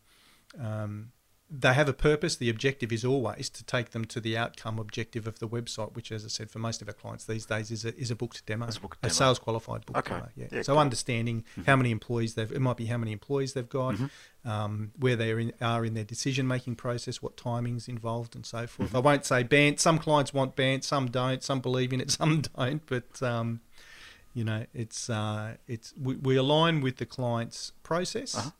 um, 0.59 1.13
they 1.51 1.75
have 1.75 1.89
a 1.89 1.93
purpose. 1.93 2.37
The 2.37 2.49
objective 2.49 2.93
is 2.93 3.05
always 3.05 3.51
to 3.51 3.65
take 3.65 3.91
them 3.91 4.07
to 4.07 4.21
the 4.21 4.37
outcome 4.37 4.79
objective 4.79 5.27
of 5.27 5.39
the 5.41 5.49
website, 5.49 5.95
which, 5.95 6.11
as 6.11 6.25
I 6.25 6.29
said, 6.29 6.51
for 6.51 6.59
most 6.59 6.81
of 6.81 6.89
our 6.89 6.95
clients 6.95 7.27
these 7.27 7.45
days 7.45 7.71
is 7.71 7.85
a, 7.85 7.95
is 7.97 8.11
a 8.11 8.17
booked 8.17 8.45
demo, 8.47 8.67
a, 8.67 8.81
booked 8.81 9.05
a 9.05 9.11
sales 9.11 9.39
qualified 9.39 9.85
book 9.85 9.99
okay. 9.99 10.15
demo. 10.15 10.29
Yeah. 10.37 10.47
yeah 10.51 10.63
so 10.63 10.79
understanding 10.79 11.45
mm-hmm. 11.53 11.63
how 11.63 11.77
many 11.77 11.91
employees 11.91 12.35
they've, 12.35 12.51
it 12.51 12.61
might 12.61 12.79
be 12.79 12.87
how 12.87 12.97
many 12.97 13.13
employees 13.13 13.53
they've 13.53 13.69
got, 13.69 13.95
mm-hmm. 13.95 14.49
um, 14.49 14.93
where 14.99 15.17
they 15.17 15.31
are 15.33 15.39
in, 15.39 15.53
are 15.61 15.85
in 15.85 15.95
their 15.95 16.05
decision 16.05 16.49
making 16.49 16.77
process, 16.77 17.21
what 17.21 17.37
timings 17.37 17.89
involved, 17.89 18.35
and 18.35 18.47
so 18.47 18.67
forth. 18.67 18.89
Mm-hmm. 18.89 18.97
I 18.97 19.01
won't 19.01 19.27
say 19.27 19.43
BANT. 19.43 19.81
Some 19.81 19.99
clients 19.99 20.33
want 20.33 20.57
BANT, 20.57 20.83
some 20.83 21.11
don't. 21.11 21.43
Some 21.43 21.61
believe 21.61 21.93
in 21.93 22.01
it, 22.01 22.11
some 22.11 22.43
don't. 22.57 22.85
But 22.87 23.23
um, 23.23 23.61
you 24.33 24.45
know, 24.45 24.65
it's 24.73 25.11
uh, 25.11 25.57
it's 25.69 25.93
we, 26.01 26.17
we, 26.17 26.37
align 26.37 26.81
with 26.81 26.97
the 26.97 27.07
client's 27.07 27.73
process. 27.83 28.35
Uh-huh 28.35 28.51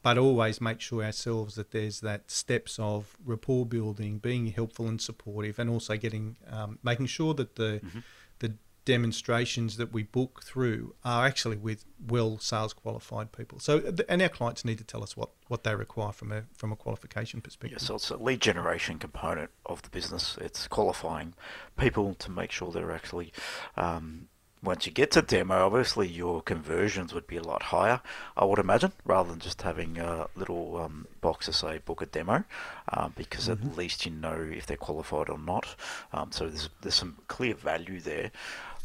but 0.00 0.18
always 0.18 0.60
make 0.60 0.80
sure 0.80 1.04
ourselves 1.04 1.54
that 1.56 1.70
there's 1.70 2.00
that 2.00 2.30
steps 2.30 2.78
of 2.78 3.16
rapport 3.24 3.66
building, 3.66 4.18
being 4.18 4.46
helpful 4.46 4.88
and 4.88 5.00
supportive, 5.00 5.58
and 5.58 5.68
also 5.68 5.96
getting 5.96 6.36
um, 6.50 6.78
making 6.82 7.06
sure 7.06 7.34
that 7.34 7.56
the 7.56 7.80
mm-hmm. 7.84 8.00
the 8.38 8.54
demonstrations 8.84 9.76
that 9.76 9.92
we 9.92 10.02
book 10.02 10.42
through 10.42 10.94
are 11.04 11.24
actually 11.26 11.56
with 11.56 11.84
well 12.04 12.38
sales 12.38 12.72
qualified 12.72 13.30
people. 13.32 13.60
So, 13.60 13.94
and 14.08 14.20
our 14.20 14.28
clients 14.28 14.64
need 14.64 14.78
to 14.78 14.84
tell 14.84 15.02
us 15.02 15.16
what, 15.16 15.30
what 15.48 15.62
they 15.62 15.74
require 15.74 16.12
from 16.12 16.32
a 16.32 16.44
from 16.56 16.72
a 16.72 16.76
qualification 16.76 17.40
perspective. 17.40 17.78
Yeah, 17.80 17.86
so 17.86 17.94
it's 17.94 18.10
a 18.10 18.16
lead 18.16 18.40
generation 18.40 18.98
component 18.98 19.50
of 19.66 19.82
the 19.82 19.90
business. 19.90 20.36
It's 20.40 20.66
qualifying 20.66 21.34
people 21.78 22.14
to 22.14 22.30
make 22.30 22.50
sure 22.50 22.72
they're 22.72 22.92
actually 22.92 23.32
um, 23.76 24.28
once 24.62 24.86
you 24.86 24.92
get 24.92 25.10
to 25.12 25.22
demo, 25.22 25.66
obviously 25.66 26.06
your 26.06 26.40
conversions 26.40 27.12
would 27.12 27.26
be 27.26 27.36
a 27.36 27.42
lot 27.42 27.64
higher, 27.64 28.00
I 28.36 28.44
would 28.44 28.60
imagine, 28.60 28.92
rather 29.04 29.30
than 29.30 29.40
just 29.40 29.62
having 29.62 29.98
a 29.98 30.28
little 30.36 30.76
um, 30.76 31.06
box 31.20 31.46
to 31.46 31.52
say 31.52 31.78
book 31.78 32.00
a 32.00 32.06
demo, 32.06 32.44
um, 32.92 33.12
because 33.16 33.48
mm-hmm. 33.48 33.68
at 33.68 33.76
least 33.76 34.06
you 34.06 34.12
know 34.12 34.48
if 34.52 34.66
they're 34.66 34.76
qualified 34.76 35.28
or 35.28 35.38
not. 35.38 35.74
Um, 36.12 36.30
so 36.30 36.48
there's 36.48 36.68
there's 36.80 36.94
some 36.94 37.18
clear 37.26 37.54
value 37.54 38.00
there. 38.00 38.30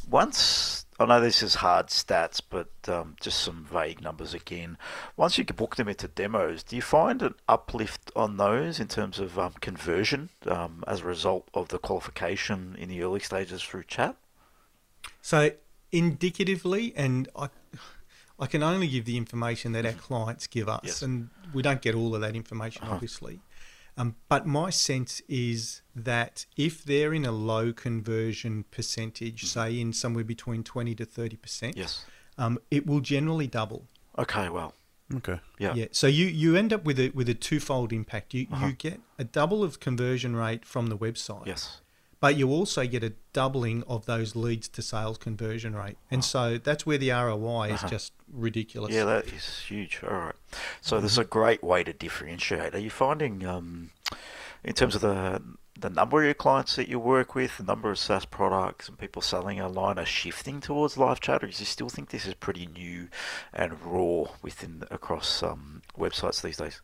Once 0.10 0.86
I 1.00 1.06
know 1.06 1.22
this 1.22 1.44
is 1.44 1.56
hard 1.56 1.88
stats, 1.88 2.42
but 2.48 2.70
um, 2.88 3.16
just 3.22 3.40
some 3.40 3.68
vague 3.72 4.02
numbers 4.02 4.34
again. 4.34 4.80
Once 5.16 5.38
you 5.38 5.44
book 5.44 5.76
them 5.76 5.88
into 5.88 6.08
demos, 6.08 6.64
do 6.64 6.76
you 6.76 6.82
find 6.82 7.22
an 7.22 7.36
uplift 7.48 8.12
on 8.16 8.38
those 8.38 8.80
in 8.80 8.88
terms 8.88 9.20
of 9.20 9.38
um, 9.38 9.54
conversion 9.62 10.30
um, 10.48 10.84
as 10.88 11.02
a 11.02 11.06
result 11.06 11.48
of 11.54 11.68
the 11.68 11.78
qualification 11.78 12.76
in 12.80 12.90
the 12.90 13.04
early 13.04 13.20
stages 13.20 13.62
through 13.62 13.84
chat? 13.84 14.16
So, 15.22 15.52
indicatively, 15.92 16.94
and 16.96 17.28
I, 17.36 17.50
I 18.40 18.46
can 18.48 18.64
only 18.64 18.88
give 18.88 19.06
the 19.06 19.18
information 19.18 19.72
that 19.74 19.86
our 19.86 19.94
clients 19.94 20.48
give 20.48 20.70
us, 20.70 20.82
Yes. 20.84 21.02
and 21.02 21.30
we 21.54 21.62
don't 21.62 21.82
get 21.82 21.96
all 21.96 22.14
of 22.16 22.22
that 22.22 22.36
information, 22.36 22.84
Uh-huh. 22.84 22.94
obviously. 22.96 23.40
Um, 24.00 24.16
but 24.30 24.46
my 24.46 24.70
sense 24.70 25.22
is 25.28 25.82
that 25.96 26.46
if 26.56 26.84
they're 26.84 27.14
in 27.16 27.26
a 27.26 27.32
low 27.32 27.74
conversion 27.74 28.66
percentage, 28.70 29.46
say 29.46 29.80
in 29.80 29.92
somewhere 29.92 30.24
between 30.24 30.64
20 30.64 30.94
to 30.96 31.06
30%, 31.06 31.76
Yes. 31.76 32.06
um, 32.38 32.60
it 32.70 32.86
will 32.86 33.00
generally 33.00 33.48
double. 33.48 33.88
Okay, 34.16 34.50
well, 34.50 34.76
Okay. 35.16 35.40
yeah. 35.58 35.74
Yeah. 35.74 35.88
So 35.92 36.06
you, 36.06 36.28
you 36.28 36.56
end 36.56 36.74
up 36.74 36.84
with 36.84 37.00
a 37.00 37.10
with 37.12 37.28
a 37.30 37.34
twofold 37.34 37.92
impact. 37.94 38.34
You 38.36 38.46
Uh-huh. 38.52 38.68
you 38.68 38.74
get 38.74 39.00
a 39.18 39.24
double 39.24 39.64
of 39.64 39.80
conversion 39.80 40.36
rate 40.36 40.64
from 40.66 40.88
the 40.88 40.98
website. 40.98 41.48
Yes. 41.48 41.82
But 42.20 42.36
you 42.36 42.50
also 42.50 42.88
get 42.88 43.04
a 43.04 43.14
doubling 43.32 43.84
of 43.88 44.06
those 44.08 44.36
leads 44.36 44.68
to 44.70 44.82
sales 44.82 45.18
conversion 45.20 45.76
rate. 45.76 45.98
And 46.10 46.26
so 46.26 46.58
that's 46.58 46.86
where 46.86 46.98
the 46.98 47.12
ROI 47.12 47.66
is 47.70 47.74
Uh-huh. 47.82 47.88
just 47.90 48.14
ridiculous. 48.32 48.94
Yeah, 48.94 49.06
that 49.06 49.28
is 49.28 49.60
huge. 49.60 50.02
All 50.04 50.18
right. 50.18 50.36
So 50.82 51.00
there's 51.00 51.20
a 51.20 51.24
great 51.24 51.64
way 51.64 51.84
to 51.84 51.94
differentiate. 51.94 52.74
Are 52.74 52.80
you 52.80 52.90
finding, 52.90 53.46
um, 53.46 53.92
in 54.64 54.74
terms 54.74 54.96
of 54.96 55.02
the 55.02 55.42
the 55.80 55.92
number 55.92 56.18
of 56.22 56.26
your 56.26 56.34
clients 56.34 56.76
that 56.76 56.88
you 56.88 56.98
work 56.98 57.36
with, 57.36 57.58
the 57.58 57.64
number 57.64 57.92
of 57.92 58.00
SaaS 58.00 58.26
products 58.26 58.90
and 58.90 58.98
people 58.98 59.22
selling 59.22 59.62
online 59.62 60.00
are 60.00 60.08
shifting 60.08 60.60
towards 60.60 60.98
live 60.98 61.20
chat, 61.20 61.44
or 61.44 61.48
do 61.48 61.56
you 61.56 61.66
still 61.66 61.88
think 61.88 62.10
this 62.10 62.26
is 62.26 62.34
pretty 62.34 62.66
new 62.66 63.10
and 63.54 63.80
raw 63.84 64.24
within 64.42 64.86
across 64.90 65.44
um, 65.44 65.84
websites 65.96 66.42
these 66.42 66.58
days? 66.58 66.82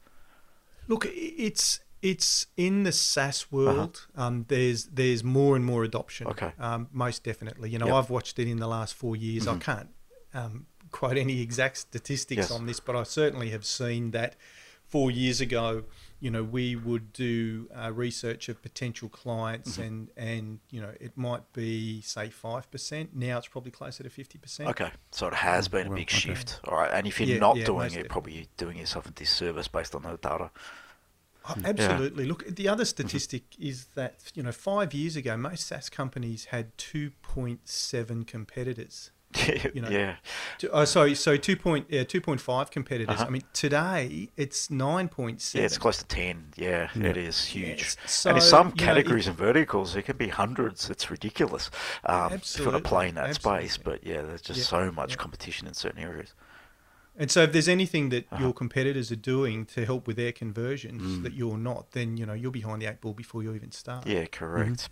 Look, 0.87 1.07
it's 1.09 1.79
it's 2.03 2.47
in 2.57 2.83
the 2.83 2.91
SaaS 2.91 3.51
world. 3.51 4.05
Uh-huh. 4.15 4.27
Um, 4.27 4.45
there's 4.49 4.85
there's 4.85 5.23
more 5.23 5.55
and 5.55 5.65
more 5.65 5.83
adoption. 5.83 6.27
Okay. 6.27 6.51
Um, 6.59 6.87
most 6.91 7.23
definitely. 7.23 7.69
You 7.71 7.79
know, 7.79 7.87
Yep. 7.87 7.95
I've 7.95 8.09
watched 8.11 8.37
it 8.39 8.47
in 8.47 8.57
the 8.57 8.67
last 8.67 8.93
four 8.93 9.15
years. 9.15 9.47
I 9.47 9.55
Mhm. 9.55 9.61
can't 9.61 9.89
um, 10.35 10.65
quote 10.91 11.17
any 11.17 11.41
exact 11.41 11.77
statistics 11.77 12.37
Yes. 12.49 12.51
on 12.51 12.65
this, 12.65 12.79
but 12.79 12.95
I 12.95 13.03
certainly 13.03 13.49
have 13.51 13.65
seen 13.65 14.11
that 14.11 14.35
four 14.85 15.09
years 15.09 15.39
ago. 15.41 15.85
You 16.19 16.31
know, 16.31 16.43
we 16.43 16.75
would 16.75 17.11
do 17.13 17.67
uh, 17.75 17.91
research 17.91 18.47
of 18.47 18.61
potential 18.61 19.09
clients, 19.09 19.77
Mhm. 19.77 19.85
and 19.87 20.09
and 20.17 20.59
you 20.69 20.79
know, 20.81 20.93
it 20.99 21.17
might 21.17 21.51
be 21.53 22.01
say 22.01 22.29
five 22.29 22.69
percent. 22.71 23.13
Now 23.15 23.37
it's 23.39 23.47
probably 23.47 23.71
closer 23.71 24.03
to 24.03 24.09
fifty 24.09 24.37
percent. 24.39 24.69
Okay, 24.69 24.91
so 25.11 25.27
it 25.27 25.33
has 25.35 25.67
been 25.67 25.87
a 25.87 25.89
Well, 25.89 25.97
big 25.97 26.09
okay. 26.09 26.17
shift. 26.17 26.59
All 26.65 26.77
right, 26.77 26.91
and 26.93 27.05
if 27.07 27.19
you're 27.19 27.27
Yeah, 27.29 27.39
not 27.39 27.57
yeah, 27.57 27.65
doing 27.65 27.85
it, 27.87 27.89
definitely. 27.89 28.09
probably 28.09 28.33
you're 28.37 28.53
doing 28.57 28.77
yourself 28.77 29.05
a 29.05 29.11
disservice 29.11 29.67
based 29.67 29.95
on 29.95 30.03
the 30.03 30.17
data. 30.17 30.49
Oh, 31.49 31.55
absolutely. 31.65 32.25
Look, 32.25 32.45
the 32.55 32.67
other 32.69 32.85
statistic 32.85 33.43
is 33.59 33.85
that 33.95 34.31
you 34.33 34.43
know 34.43 34.51
five 34.51 34.93
years 34.93 35.15
ago, 35.15 35.35
most 35.37 35.67
SaaS 35.67 35.89
companies 35.89 36.45
had 36.45 36.77
two 36.77 37.11
point 37.21 37.67
seven 37.67 38.23
competitors. 38.25 39.11
You 39.73 39.81
know, 39.81 39.89
yeah, 39.89 40.17
Two- 40.59 40.69
Oh, 40.71 40.85
sorry, 40.85 41.15
so 41.15 41.35
two 41.37 41.55
point 41.57 41.87
yeah, 41.89 42.03
two 42.03 42.21
point 42.21 42.39
five 42.39 42.69
competitors. 42.69 43.15
Uh-huh. 43.15 43.25
I 43.27 43.29
mean, 43.31 43.41
today 43.51 44.29
it's 44.37 44.69
nine 44.69 45.07
point 45.09 45.41
seven. 45.41 45.61
yeah, 45.63 45.65
it's 45.65 45.77
close 45.79 45.97
to 45.97 46.05
ten. 46.05 46.53
Yeah, 46.55 46.89
Yeah. 46.95 47.07
it 47.07 47.17
is 47.17 47.43
huge. 47.45 47.97
Yes. 47.99 48.25
and 48.27 48.37
in 48.37 48.41
some 48.41 48.67
you 48.67 48.73
know, 48.75 48.83
it- 48.83 48.85
categories 48.85 49.27
and 49.27 49.35
verticals, 49.35 49.95
it 49.95 50.03
can 50.03 50.17
be 50.17 50.27
hundreds. 50.27 50.87
It's 50.89 51.09
ridiculous 51.09 51.71
um, 52.05 52.33
if 52.33 52.59
you 52.59 52.65
want 52.65 52.77
to 52.83 52.87
play 52.87 53.09
in 53.09 53.15
that 53.15 53.33
space. 53.35 53.75
But 53.75 54.05
yeah, 54.05 54.21
there's 54.21 54.41
just 54.41 54.59
Yeah, 54.59 54.65
so 54.65 54.91
much 54.91 55.11
yeah. 55.11 55.15
competition 55.17 55.67
in 55.67 55.73
certain 55.73 55.99
areas. 56.03 56.33
And 57.15 57.29
so, 57.29 57.43
if 57.43 57.51
there's 57.51 57.67
anything 57.67 58.09
that 58.09 58.25
Uh-huh. 58.31 58.43
your 58.45 58.53
competitors 58.53 59.11
are 59.11 59.15
doing 59.15 59.65
to 59.67 59.85
help 59.85 60.07
with 60.07 60.15
their 60.17 60.31
conversions 60.31 61.19
Mm. 61.19 61.23
that 61.23 61.33
you're 61.33 61.57
not, 61.59 61.91
then 61.91 62.17
you 62.17 62.25
know 62.25 62.33
you're 62.33 62.51
behind 62.51 62.81
the 62.81 62.87
eight 62.87 63.01
ball 63.01 63.13
before 63.13 63.43
you 63.43 63.53
even 63.53 63.71
start. 63.71 64.07
Yeah, 64.07 64.25
correct. 64.25 64.89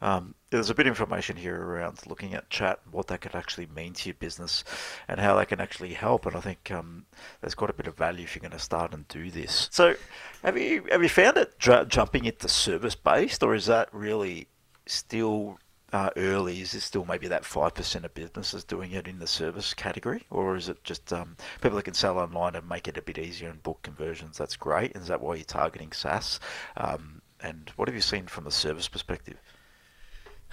Um, 0.00 0.36
there's 0.50 0.70
a 0.70 0.74
bit 0.74 0.86
of 0.86 0.92
information 0.92 1.36
here 1.36 1.60
around 1.60 2.06
looking 2.06 2.32
at 2.32 2.48
chat, 2.48 2.78
what 2.92 3.08
that 3.08 3.20
could 3.22 3.34
actually 3.34 3.66
mean 3.66 3.92
to 3.94 4.08
your 4.08 4.14
business, 4.14 4.62
and 5.08 5.18
how 5.18 5.34
that 5.36 5.48
can 5.48 5.60
actually 5.60 5.94
help. 5.94 6.26
And 6.26 6.36
I 6.36 6.40
think 6.40 6.70
um, 6.70 7.06
there's 7.40 7.56
got 7.56 7.70
a 7.70 7.72
bit 7.72 7.88
of 7.88 7.96
value 7.96 8.22
if 8.22 8.36
you're 8.36 8.40
going 8.40 8.52
to 8.52 8.58
start 8.60 8.94
and 8.94 9.08
do 9.08 9.28
this. 9.30 9.68
So, 9.72 9.96
have 10.44 10.56
you 10.56 10.84
have 10.92 11.02
you 11.02 11.08
found 11.08 11.36
it 11.38 11.58
ju- 11.58 11.84
jumping 11.86 12.24
into 12.24 12.48
service 12.48 12.94
based, 12.94 13.42
or 13.42 13.54
is 13.56 13.66
that 13.66 13.88
really 13.92 14.46
still 14.86 15.58
uh, 15.92 16.10
early? 16.16 16.60
Is 16.60 16.74
it 16.74 16.80
still 16.82 17.04
maybe 17.04 17.28
that 17.28 17.44
five 17.44 17.74
percent 17.74 18.04
of 18.04 18.14
businesses 18.14 18.64
doing 18.64 18.92
it 18.92 19.06
in 19.08 19.18
the 19.18 19.26
service 19.26 19.74
category, 19.74 20.24
or 20.30 20.56
is 20.56 20.68
it 20.68 20.82
just 20.84 21.12
um, 21.12 21.36
people 21.60 21.76
that 21.76 21.84
can 21.84 21.94
sell 21.94 22.18
online 22.18 22.54
and 22.56 22.68
make 22.68 22.88
it 22.88 22.96
a 22.98 23.02
bit 23.02 23.18
easier 23.18 23.48
and 23.50 23.62
book 23.62 23.80
conversions? 23.82 24.36
That's 24.38 24.56
great. 24.56 24.92
And 24.94 25.02
is 25.02 25.08
that 25.08 25.20
why 25.20 25.36
you're 25.36 25.44
targeting 25.44 25.92
SaaS? 25.92 26.40
Um, 26.76 27.22
and 27.40 27.70
what 27.76 27.88
have 27.88 27.94
you 27.94 28.00
seen 28.00 28.26
from 28.26 28.44
the 28.44 28.50
service 28.50 28.88
perspective? 28.88 29.38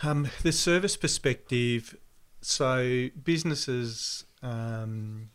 Um, 0.04 0.30
the 0.44 0.52
service 0.52 0.98
perspective, 0.98 1.96
so 2.42 3.08
businesses 3.24 4.26
um, 4.44 5.30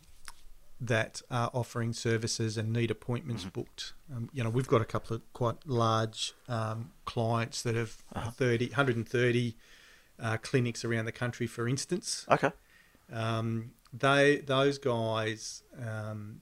that 0.79 1.21
are 1.29 1.49
offering 1.53 1.93
services 1.93 2.57
and 2.57 2.71
need 2.71 2.89
appointments 2.91 3.43
Mhm. 3.43 3.53
booked, 3.53 3.93
um, 4.15 4.29
you 4.33 4.43
know, 4.43 4.49
we've 4.49 4.67
got 4.67 4.81
a 4.81 4.85
couple 4.85 5.15
of 5.15 5.33
quite 5.33 5.67
large 5.67 6.33
um, 6.47 6.91
clients 7.05 7.61
that 7.63 7.75
have 7.75 8.03
Uh-huh. 8.15 8.31
30, 8.31 8.67
130 8.69 9.55
uh, 10.21 10.37
clinics 10.37 10.85
around 10.85 11.05
the 11.05 11.11
country, 11.11 11.47
for 11.47 11.67
instance. 11.67 12.25
Okay. 12.29 12.51
Um, 13.11 13.71
they 13.91 14.37
those 14.37 14.77
guys 14.77 15.63
um, 15.77 16.41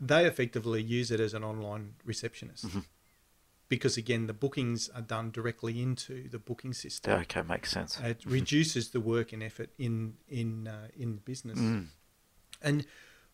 they 0.00 0.26
effectively 0.26 0.82
use 0.82 1.10
it 1.10 1.20
as 1.20 1.34
an 1.34 1.42
online 1.42 1.94
receptionist. 2.04 2.66
Mhm. 2.66 2.84
Because 3.68 3.96
again, 3.96 4.26
the 4.26 4.34
bookings 4.34 4.90
are 4.90 5.00
done 5.00 5.30
directly 5.30 5.80
into 5.82 6.28
the 6.28 6.38
booking 6.38 6.74
system. 6.74 7.12
Yeah, 7.12 7.20
okay, 7.20 7.42
makes 7.42 7.70
sense. 7.70 7.98
It 7.98 8.24
reduces 8.26 8.90
the 8.90 9.00
work 9.00 9.32
and 9.32 9.42
effort 9.42 9.70
in 9.78 10.16
in 10.28 10.68
uh, 10.68 10.88
in 10.96 11.16
the 11.16 11.20
business. 11.22 11.58
Mm. 11.58 11.86
And 12.60 12.86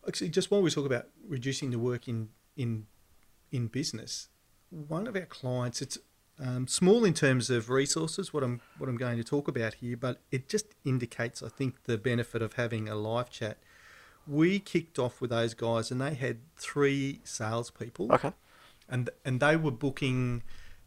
actually, 0.07 0.29
just 0.29 0.49
while 0.49 0.61
we 0.61 0.71
talk 0.71 0.85
about 0.85 1.09
reducing 1.27 1.71
the 1.71 1.79
work 1.79 2.07
in 2.07 2.29
in 2.55 2.87
in 3.51 3.67
business, 3.67 4.29
one 4.69 5.05
of 5.05 5.15
our 5.15 5.25
clients, 5.25 5.81
it's 5.81 5.97
um, 6.41 6.67
small 6.67 7.05
in 7.05 7.13
terms 7.13 7.49
of 7.49 7.69
resources. 7.69 8.33
What 8.33 8.43
I'm 8.43 8.61
what 8.77 8.89
I'm 8.89 8.97
going 8.97 9.17
to 9.17 9.23
talk 9.23 9.47
about 9.47 9.75
here, 9.75 9.95
but 9.95 10.19
it 10.31 10.49
just 10.49 10.65
indicates, 10.83 11.41
I 11.43 11.49
think, 11.49 11.83
the 11.83 11.97
benefit 11.97 12.41
of 12.41 12.53
having 12.53 12.89
a 12.89 12.95
live 12.95 13.29
chat. 13.29 13.57
We 14.27 14.59
kicked 14.59 14.97
off 14.99 15.21
with 15.21 15.29
those 15.29 15.53
guys, 15.53 15.91
and 15.91 16.01
they 16.01 16.13
had 16.15 16.37
three 16.55 17.21
salespeople 17.23 18.11
Okay. 18.13 18.33
and 18.89 19.09
and 19.23 19.39
they 19.39 19.55
were 19.55 19.71
booking 19.71 20.43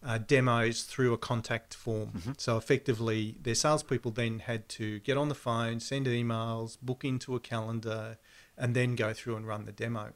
uh, 0.07 0.19
demos 0.19 0.83
through 0.83 1.13
a 1.15 1.19
contact 1.19 1.73
form. 1.75 2.11
Mhm. 2.13 2.39
So 2.41 2.57
effectively, 2.59 3.37
their 3.41 3.55
salespeople 3.55 4.11
then 4.11 4.41
had 4.41 4.69
to 4.71 4.99
get 5.01 5.17
on 5.17 5.29
the 5.31 5.35
phone, 5.35 5.81
send 5.81 6.07
emails, 6.07 6.77
book 6.83 7.05
into 7.05 7.35
a 7.35 7.41
calendar, 7.41 8.19
and 8.59 8.77
then 8.77 8.97
go 8.97 9.15
through 9.15 9.37
and 9.37 9.47
run 9.47 9.65
the 9.65 9.73
demo. 9.73 10.13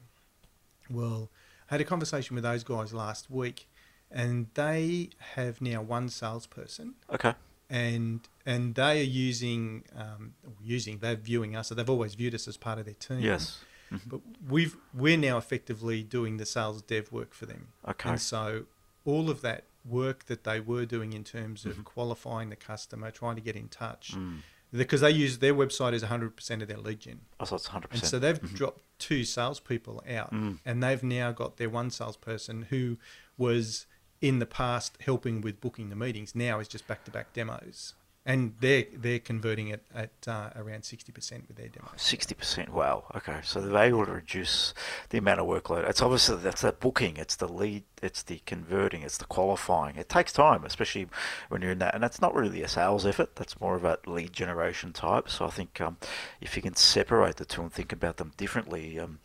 Well, 0.89 1.31
I 1.69 1.73
had 1.75 1.81
a 1.81 1.85
conversation 1.85 2.35
with 2.35 2.43
those 2.43 2.63
guys 2.63 2.93
last 2.93 3.29
week, 3.31 3.67
and 4.11 4.47
they 4.55 5.09
have 5.35 5.61
now 5.61 5.81
one 5.81 6.09
salesperson, 6.09 6.95
Okay. 7.11 7.33
and 7.69 8.21
and 8.45 8.75
they 8.75 8.99
are 9.01 9.03
using 9.03 9.83
um, 9.95 10.33
using 10.63 10.99
they're 10.99 11.15
viewing 11.15 11.55
us. 11.55 11.67
So 11.67 11.75
they've 11.75 11.89
always 11.89 12.15
viewed 12.15 12.33
us 12.35 12.47
as 12.47 12.57
part 12.57 12.79
of 12.79 12.85
their 12.85 12.93
team. 12.95 13.19
Yes. 13.19 13.59
Mhm. 13.91 14.01
But 14.07 14.21
we've 14.47 14.77
we're 14.93 15.17
now 15.17 15.37
effectively 15.37 16.03
doing 16.03 16.37
the 16.37 16.45
sales 16.45 16.81
dev 16.81 17.11
work 17.11 17.33
for 17.33 17.45
them. 17.45 17.69
Okay. 17.87 18.09
And 18.09 18.21
so 18.21 18.65
all 19.05 19.29
of 19.29 19.41
that 19.41 19.63
work 19.85 20.25
that 20.25 20.43
they 20.43 20.59
were 20.59 20.85
doing 20.85 21.13
in 21.13 21.23
terms 21.23 21.65
of 21.65 21.77
Mhm. 21.77 21.83
qualifying 21.85 22.49
the 22.49 22.55
customer, 22.55 23.09
trying 23.11 23.35
to 23.35 23.41
get 23.41 23.55
in 23.55 23.69
touch, 23.69 24.11
Mm. 24.15 24.39
because 24.71 25.01
they 25.01 25.09
use 25.09 25.39
their 25.39 25.53
website 25.55 25.93
is 25.93 26.03
100% 26.03 26.61
of 26.61 26.67
their 26.67 26.77
lead 26.77 26.99
gen. 26.99 27.21
Oh, 27.39 27.45
so 27.45 27.55
it's 27.55 27.67
100%. 27.69 28.03
And 28.03 28.09
so 28.11 28.19
they've 28.19 28.39
Mhm. 28.39 28.53
dropped 28.55 28.81
two 28.99 29.23
salespeople 29.23 30.03
out, 30.07 30.31
Mm. 30.31 30.59
and 30.65 30.83
they've 30.83 31.01
now 31.01 31.31
got 31.31 31.57
their 31.57 31.69
one 31.69 31.89
salesperson 31.89 32.63
who 32.63 32.97
was 33.37 33.87
in 34.21 34.39
the 34.39 34.45
past 34.45 34.97
helping 35.05 35.41
with 35.41 35.61
booking 35.61 35.89
the 35.89 35.95
meetings. 35.95 36.35
Now 36.35 36.59
is 36.59 36.67
just 36.67 36.87
back 36.87 37.03
to 37.05 37.11
back 37.11 37.33
demos, 37.33 37.93
and 38.25 38.53
they're 38.59 38.85
they're 38.93 39.19
converting 39.19 39.69
it 39.69 39.83
at 39.93 40.11
uh, 40.27 40.49
around 40.55 40.81
60% 40.81 41.47
with 41.47 41.57
their 41.57 41.69
demos. 41.69 41.89
Sixty 41.95 42.35
percent. 42.35 42.69
Wow. 42.69 43.05
Okay. 43.15 43.39
So 43.43 43.61
they're 43.61 43.83
able 43.83 44.05
to 44.05 44.11
reduce 44.11 44.73
the 45.09 45.17
amount 45.17 45.39
of 45.39 45.47
workload. 45.47 45.89
It's 45.89 46.01
obviously 46.01 46.37
that's 46.37 46.61
the 46.61 46.73
booking. 46.73 47.17
It's 47.17 47.35
the 47.35 47.47
lead. 47.47 47.83
It's 48.03 48.23
the 48.23 48.41
converting. 48.45 49.03
It's 49.03 49.17
the 49.17 49.25
qualifying. 49.25 49.95
It 49.95 50.09
takes 50.09 50.33
time, 50.33 50.65
especially 50.65 51.07
when 51.47 51.61
you're 51.61 51.71
in 51.71 51.79
that. 51.79 51.93
And 51.93 52.03
that's 52.03 52.21
not 52.21 52.35
really 52.35 52.61
a 52.61 52.67
sales 52.67 53.05
effort. 53.05 53.35
That's 53.35 53.59
more 53.59 53.75
of 53.75 53.85
a 53.85 53.97
lead 54.05 54.33
generation 54.33 54.93
type. 54.93 55.29
So 55.29 55.45
I 55.45 55.49
think 55.49 55.79
um, 55.81 55.97
if 56.41 56.55
you 56.55 56.61
can 56.61 56.75
separate 56.75 57.37
the 57.37 57.45
two 57.45 57.61
and 57.61 57.71
think 57.71 57.91
about 57.91 58.17
them 58.17 58.33
differently, 58.37 58.99
um, 58.99 59.19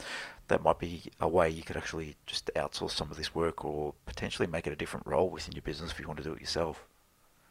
that 0.48 0.62
might 0.62 0.78
be 0.78 1.04
a 1.20 1.28
way 1.28 1.48
you 1.48 1.62
could 1.62 1.76
actually 1.76 2.16
just 2.26 2.50
outsource 2.54 2.90
some 2.92 3.10
of 3.10 3.16
this 3.16 3.34
work, 3.34 3.64
or 3.64 3.94
potentially 4.06 4.46
make 4.46 4.66
it 4.66 4.72
a 4.72 4.76
different 4.76 5.06
role 5.06 5.30
within 5.30 5.52
your 5.54 5.62
business 5.62 5.90
if 5.92 5.98
you 6.00 6.06
want 6.06 6.18
to 6.18 6.24
do 6.24 6.32
it 6.32 6.40
yourself. 6.40 6.84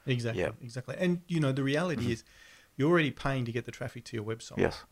Exactly, 0.05 0.41
Yeah. 0.41 0.51
exactly. 0.61 0.95
And 0.99 1.21
you 1.27 1.39
know, 1.39 1.51
the 1.51 1.63
reality 1.63 2.07
Mhm. 2.07 2.11
is, 2.11 2.23
you're 2.75 2.89
already 2.89 3.11
paying 3.11 3.45
to 3.45 3.51
get 3.51 3.65
the 3.65 3.71
traffic 3.71 4.03
to 4.05 4.15
your 4.15 4.25
website. 4.25 4.57
Yes. 4.57 4.83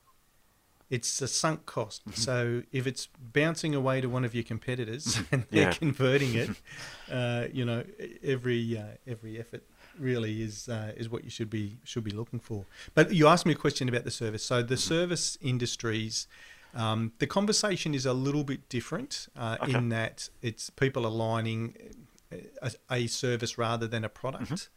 It's 0.89 1.21
a 1.21 1.27
sunk 1.27 1.65
cost. 1.65 2.01
Mm-hmm. 2.05 2.21
So 2.21 2.63
if 2.73 2.85
it's 2.85 3.07
bouncing 3.17 3.73
away 3.73 4.01
to 4.01 4.07
one 4.09 4.25
of 4.25 4.35
your 4.35 4.43
competitors 4.43 5.19
and 5.31 5.45
they're 5.49 5.71
converting 5.73 6.35
it, 6.35 6.49
uh, 7.11 7.47
you 7.53 7.63
know, 7.63 7.83
every 8.21 8.77
uh, 8.77 8.97
every 9.07 9.39
effort 9.39 9.63
really 9.97 10.41
is 10.41 10.67
uh, 10.67 10.91
is 10.97 11.09
what 11.09 11.23
you 11.23 11.29
should 11.29 11.49
be 11.49 11.77
should 11.85 12.03
be 12.03 12.11
looking 12.11 12.39
for. 12.39 12.65
But 12.93 13.13
you 13.13 13.27
asked 13.27 13.45
me 13.45 13.53
a 13.53 13.55
question 13.55 13.87
about 13.87 14.03
the 14.03 14.11
service. 14.11 14.43
So 14.43 14.57
Mm-hmm. 14.59 14.67
the 14.67 14.77
service 14.77 15.37
industries. 15.41 16.27
Um, 16.73 17.11
the 17.19 17.27
conversation 17.27 17.93
is 17.93 18.05
a 18.05 18.13
little 18.13 18.43
bit 18.43 18.69
different 18.69 19.27
uh, 19.35 19.57
Okay. 19.61 19.73
in 19.77 19.89
that 19.89 20.29
it's 20.41 20.69
people 20.69 21.05
aligning 21.05 21.75
a, 22.61 22.71
a 22.89 23.07
service 23.07 23.57
rather 23.57 23.87
than 23.87 24.03
a 24.05 24.09
product. 24.09 24.69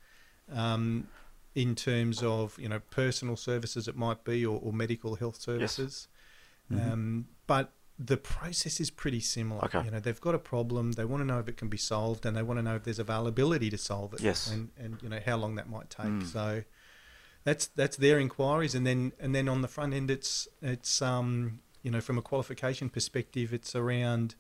Um, 0.52 1.08
in 1.54 1.74
terms 1.76 2.20
of 2.22 2.58
you 2.58 2.68
know 2.68 2.80
personal 2.90 3.36
services, 3.36 3.86
it 3.86 3.96
might 3.96 4.24
be 4.24 4.44
or, 4.44 4.58
or 4.60 4.72
medical 4.72 5.14
health 5.14 5.40
services, 5.40 6.08
um, 6.70 7.26
but 7.46 7.72
the 7.96 8.16
process 8.16 8.80
is 8.80 8.90
pretty 8.90 9.20
similar. 9.20 9.64
Okay. 9.66 9.84
You 9.84 9.90
know 9.92 10.00
they've 10.00 10.20
got 10.20 10.34
a 10.34 10.38
problem, 10.38 10.92
they 10.92 11.04
want 11.04 11.20
to 11.20 11.24
know 11.24 11.38
if 11.38 11.48
it 11.48 11.56
can 11.56 11.68
be 11.68 11.76
solved, 11.76 12.26
and 12.26 12.36
they 12.36 12.42
want 12.42 12.58
to 12.58 12.62
know 12.62 12.74
if 12.74 12.82
there's 12.82 12.98
availability 12.98 13.70
to 13.70 13.78
solve 13.78 14.14
it. 14.14 14.20
Yes. 14.20 14.50
and 14.50 14.70
and 14.76 15.00
you 15.00 15.08
know 15.08 15.20
how 15.24 15.36
long 15.36 15.54
that 15.54 15.68
might 15.68 15.90
take. 15.90 16.06
Mm. 16.06 16.26
So 16.26 16.64
that's 17.44 17.66
that's 17.68 17.96
their 17.96 18.18
inquiries, 18.18 18.74
and 18.74 18.84
then 18.84 19.12
and 19.20 19.32
then 19.34 19.48
on 19.48 19.62
the 19.62 19.68
front 19.68 19.94
end, 19.94 20.10
it's 20.10 20.48
it's 20.60 21.00
um 21.00 21.60
you 21.84 21.90
know 21.92 22.00
from 22.00 22.18
a 22.18 22.22
qualification 22.22 22.88
perspective, 22.90 23.52
it's 23.54 23.76
around 23.76 24.34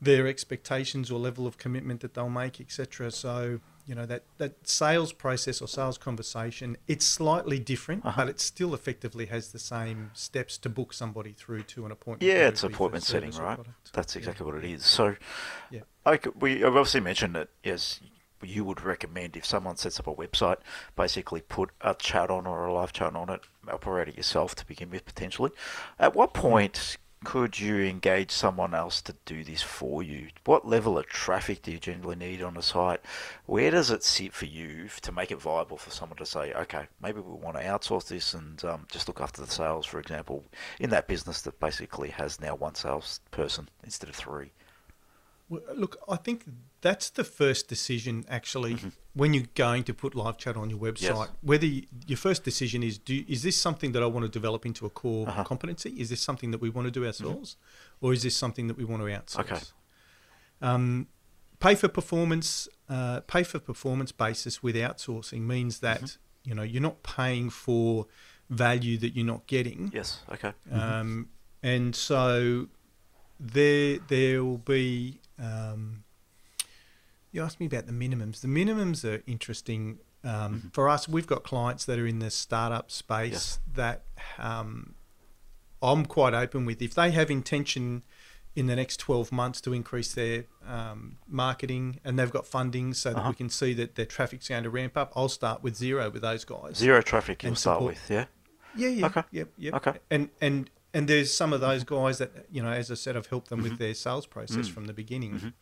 their 0.00 0.26
expectations 0.26 1.10
or 1.10 1.18
level 1.18 1.46
of 1.46 1.56
commitment 1.56 2.00
that 2.00 2.14
they'll 2.14 2.28
make, 2.28 2.60
etc. 2.60 3.10
So 3.12 3.60
you 3.86 3.94
know 3.94 4.04
that 4.06 4.24
that 4.38 4.66
sales 4.68 5.12
process 5.12 5.60
or 5.62 5.68
sales 5.68 5.96
conversation, 5.98 6.76
it's 6.88 7.06
slightly 7.06 7.58
different, 7.60 8.04
Uh-huh. 8.04 8.22
but 8.22 8.28
it 8.28 8.40
still 8.40 8.74
effectively 8.74 9.26
has 9.26 9.52
the 9.52 9.58
same 9.60 10.10
steps 10.12 10.58
to 10.58 10.68
book 10.68 10.92
somebody 10.92 11.32
through 11.32 11.62
to 11.74 11.86
an 11.86 11.92
appointment. 11.92 12.22
Yeah, 12.30 12.48
it's 12.48 12.64
it 12.64 12.68
be 12.68 12.72
for 12.72 12.76
appointment 12.76 13.04
setting, 13.04 13.30
right? 13.32 13.58
That's 13.92 14.16
exactly 14.16 14.44
what 14.44 14.56
it 14.56 14.64
is. 14.64 14.84
So, 14.84 15.14
Yeah. 15.70 15.82
like 16.04 16.26
we 16.40 16.56
I've 16.64 16.76
obviously 16.76 17.00
mentioned 17.00 17.34
that 17.36 17.48
yes, 17.62 18.00
you 18.42 18.64
would 18.64 18.82
recommend 18.82 19.36
if 19.36 19.44
someone 19.44 19.76
sets 19.76 19.98
up 19.98 20.06
a 20.06 20.14
website, 20.14 20.58
basically 20.96 21.40
put 21.40 21.70
a 21.80 21.94
chat 21.94 22.30
on 22.30 22.46
or 22.46 22.66
a 22.66 22.72
live 22.72 22.92
chat 22.92 23.14
on 23.14 23.30
it, 23.30 23.40
operate 23.70 24.08
it 24.08 24.16
yourself 24.16 24.54
to 24.56 24.66
begin 24.66 24.90
with 24.90 25.04
potentially. 25.04 25.50
At 25.98 26.14
what 26.14 26.34
point 26.34 26.98
could 27.24 27.58
you 27.58 27.80
engage 27.80 28.30
someone 28.30 28.72
else 28.72 29.02
to 29.02 29.14
do 29.24 29.42
this 29.42 29.60
for 29.60 30.00
you? 30.00 30.28
What 30.44 30.68
level 30.68 30.96
of 30.96 31.06
traffic 31.06 31.62
do 31.62 31.72
you 31.72 31.78
generally 31.78 32.14
need 32.14 32.40
on 32.40 32.56
a 32.56 32.62
site? 32.62 33.00
Where 33.46 33.72
does 33.72 33.90
it 33.90 34.04
sit 34.04 34.32
for 34.32 34.44
you 34.44 34.88
to 35.02 35.10
make 35.10 35.32
it 35.32 35.40
viable 35.40 35.76
for 35.76 35.90
someone 35.90 36.18
to 36.18 36.26
say, 36.26 36.52
okay, 36.52 36.86
maybe 37.02 37.18
we 37.18 37.32
want 37.32 37.56
to 37.56 37.64
outsource 37.64 38.06
this 38.06 38.32
and 38.32 38.64
um, 38.64 38.86
just 38.92 39.08
look 39.08 39.20
after 39.20 39.40
the 39.40 39.50
sales, 39.50 39.86
for 39.86 39.98
example, 39.98 40.44
in 40.78 40.90
that 40.90 41.08
business 41.08 41.42
that 41.42 41.58
basically 41.58 42.10
has 42.10 42.40
now 42.40 42.54
one 42.54 42.76
salesperson 42.76 43.68
instead 43.82 44.08
of 44.08 44.14
three? 44.14 44.52
Look, 45.48 45.98
I 46.08 46.16
think 46.16 46.44
that's 46.86 47.08
the 47.20 47.24
first 47.40 47.62
decision 47.74 48.14
actually 48.38 48.74
when 49.20 49.28
you're 49.34 49.52
going 49.66 49.82
to 49.90 49.94
put 50.02 50.10
live 50.22 50.36
chat 50.42 50.54
on 50.62 50.66
your 50.72 50.80
website. 50.88 51.10
Mm-hmm. 51.10 51.20
Yes. 51.20 51.50
Whether 51.50 51.68
you, 51.74 51.82
your 52.12 52.20
first 52.26 52.40
decision 52.50 52.78
is 52.90 52.94
do 53.10 53.16
is 53.34 53.40
this 53.46 53.56
something 53.66 53.90
that 53.94 54.02
I 54.06 54.08
want 54.14 54.24
to 54.28 54.32
develop 54.40 54.62
into 54.70 54.82
a 54.90 54.92
core 55.00 55.26
Uh-huh. 55.28 55.44
competency? 55.52 55.90
Is 56.02 56.08
this 56.12 56.20
something 56.28 56.50
that 56.52 56.60
we 56.66 56.70
want 56.76 56.84
to 56.90 56.94
do 57.00 57.02
ourselves, 57.08 57.48
or 58.02 58.08
is 58.16 58.20
this 58.26 58.36
something 58.44 58.66
that 58.70 58.76
we 58.80 58.84
want 58.90 59.00
to 59.04 59.08
outsource? 59.18 59.40
Okay. 59.44 59.60
Um, 60.68 60.84
pay 61.66 61.74
for 61.80 61.88
performance, 62.00 62.48
uh, 62.96 63.18
pay 63.34 63.42
for 63.50 63.58
performance 63.72 64.12
basis 64.26 64.54
with 64.64 64.74
outsourcing 64.88 65.42
means 65.54 65.74
that 65.86 66.00
Mm-hmm. 66.02 66.48
you 66.48 66.54
know 66.56 66.66
you're 66.72 66.86
not 66.90 66.98
paying 67.18 67.46
for 67.64 68.06
value 68.64 68.96
that 69.02 69.10
you're 69.16 69.32
not 69.34 69.44
getting. 69.54 69.80
Yes, 69.98 70.08
okay. 70.34 70.52
Um, 70.80 71.28
and 71.72 71.94
so 72.08 72.68
there 73.56 73.98
there 74.14 74.38
will 74.46 74.62
be. 74.76 74.88
Um, 75.50 75.82
you 77.36 77.42
asked 77.42 77.60
me 77.60 77.66
about 77.66 77.86
the 77.86 77.92
minimums. 77.92 78.40
The 78.40 78.48
minimums 78.48 79.04
are 79.04 79.22
interesting 79.26 79.98
um, 80.24 80.70
for 80.72 80.88
us. 80.88 81.06
We've 81.08 81.26
got 81.26 81.44
clients 81.44 81.84
that 81.84 81.98
are 81.98 82.06
in 82.06 82.18
the 82.18 82.30
startup 82.30 82.90
space 82.90 83.32
Yes. 83.32 83.60
that 83.74 84.02
um, 84.38 84.94
I'm 85.82 86.06
quite 86.06 86.34
open 86.34 86.64
with. 86.64 86.82
If 86.82 86.94
they 86.94 87.10
have 87.12 87.30
intention 87.30 88.02
in 88.56 88.66
the 88.66 88.74
next 88.74 88.96
12 88.98 89.30
months 89.30 89.60
to 89.60 89.74
increase 89.74 90.14
their 90.14 90.44
um, 90.66 91.18
marketing 91.28 92.00
and 92.02 92.18
they've 92.18 92.32
got 92.32 92.46
funding 92.46 92.94
so 92.94 93.10
that 93.10 93.18
Uh-huh. 93.18 93.28
we 93.28 93.34
can 93.34 93.50
see 93.50 93.74
that 93.74 93.94
their 93.96 94.06
traffic's 94.06 94.48
going 94.48 94.64
to 94.64 94.70
ramp 94.70 94.96
up, 94.96 95.12
I'll 95.14 95.28
start 95.28 95.62
with 95.62 95.76
zero 95.76 96.08
with 96.10 96.22
those 96.22 96.44
guys. 96.46 96.78
Zero 96.78 97.02
traffic 97.02 97.42
you'll 97.42 97.50
And 97.50 97.58
start 97.58 97.82
with, 97.82 98.00
yeah? 98.10 98.24
Yeah, 98.74 98.88
yeah, 98.88 99.06
Okay. 99.06 99.22
yep, 99.30 99.48
yep. 99.58 99.74
Okay. 99.74 99.98
And 100.10 100.30
and 100.40 100.70
and 100.94 101.06
there's 101.08 101.32
some 101.34 101.52
of 101.52 101.60
those 101.60 101.84
guys 101.84 102.16
that 102.18 102.30
you 102.50 102.62
know, 102.62 102.70
as 102.70 102.90
I 102.90 102.94
said, 102.94 103.16
I've 103.16 103.26
helped 103.26 103.48
them 103.50 103.60
Mm-hmm. 103.60 103.68
with 103.70 103.78
their 103.78 103.94
sales 103.94 104.26
process 104.26 104.66
from 104.68 104.86
the 104.86 104.92
beginning. 104.94 105.52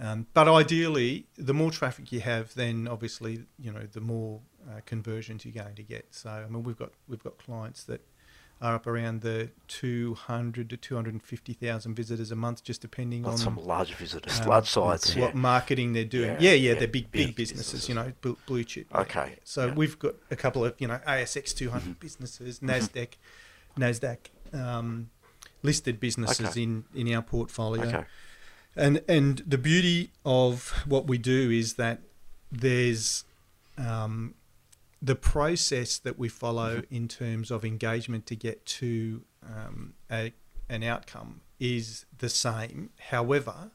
Um, 0.00 0.26
but 0.32 0.46
ideally, 0.48 1.26
the 1.36 1.54
more 1.54 1.70
traffic 1.72 2.12
you 2.12 2.20
have, 2.20 2.54
then 2.54 2.86
obviously 2.86 3.44
you 3.58 3.72
know 3.72 3.82
the 3.90 4.00
more 4.00 4.40
uh, 4.68 4.80
conversions 4.86 5.44
you're 5.44 5.62
going 5.64 5.74
to 5.76 5.82
get. 5.82 6.06
So 6.12 6.30
I 6.30 6.46
mean, 6.48 6.62
we've 6.62 6.78
got 6.78 6.92
we've 7.08 7.22
got 7.22 7.38
clients 7.38 7.82
that 7.84 8.00
are 8.60 8.74
up 8.74 8.86
around 8.88 9.20
the 9.22 9.50
200 9.68 10.68
to 10.70 10.76
250,000 10.76 11.94
visitors 11.94 12.32
a 12.32 12.36
month, 12.36 12.64
just 12.64 12.80
depending 12.80 13.24
on 13.24 13.38
some 13.38 13.56
large 13.56 13.94
visitors, 13.94 14.40
um, 14.40 14.48
large 14.48 14.68
sites, 14.68 15.14
what 15.14 15.32
yeah. 15.34 15.40
marketing 15.40 15.92
they're 15.92 16.04
doing. 16.04 16.30
Yeah, 16.30 16.36
Yeah, 16.40 16.50
yeah, 16.54 16.72
yeah, 16.72 16.78
they're 16.78 16.88
big, 16.88 17.10
big 17.12 17.26
big, 17.28 17.36
businesses, 17.36 17.66
businesses. 17.84 17.88
you 17.88 17.94
know, 17.94 18.12
blue, 18.20 18.36
blue 18.46 18.64
chip. 18.64 18.92
Okay, 18.92 19.36
So 19.44 19.70
we've 19.72 19.96
got 19.98 20.14
a 20.32 20.36
couple 20.36 20.64
of, 20.64 20.74
you 20.78 20.88
know, 20.88 20.98
ASX 21.06 21.54
200 21.54 21.82
Mm-hmm. 21.82 21.92
businesses, 22.00 22.58
NASDAQ, 22.58 23.10
NASDAQ 23.78 24.18
um, 24.52 25.10
listed 25.62 26.00
businesses 26.00 26.46
Okay. 26.48 26.62
in, 26.62 26.84
in 26.94 27.12
our 27.14 27.22
portfolio. 27.22 27.84
Okay. 27.86 28.04
And, 28.78 29.02
and 29.08 29.42
the 29.46 29.58
beauty 29.58 30.10
of 30.24 30.72
what 30.86 31.06
we 31.06 31.18
do 31.18 31.50
is 31.50 31.74
that 31.74 32.00
there's 32.50 33.24
um, 33.76 34.34
the 35.02 35.14
process 35.14 35.98
that 35.98 36.18
we 36.18 36.28
follow 36.28 36.76
Mm-hmm. 36.76 36.94
in 36.94 37.08
terms 37.08 37.50
of 37.50 37.64
engagement 37.64 38.26
to 38.26 38.36
get 38.36 38.64
to 38.66 39.22
um, 39.44 39.94
a, 40.10 40.32
an 40.68 40.82
outcome 40.82 41.40
is 41.58 42.06
the 42.18 42.28
same. 42.28 42.90
However, 43.10 43.72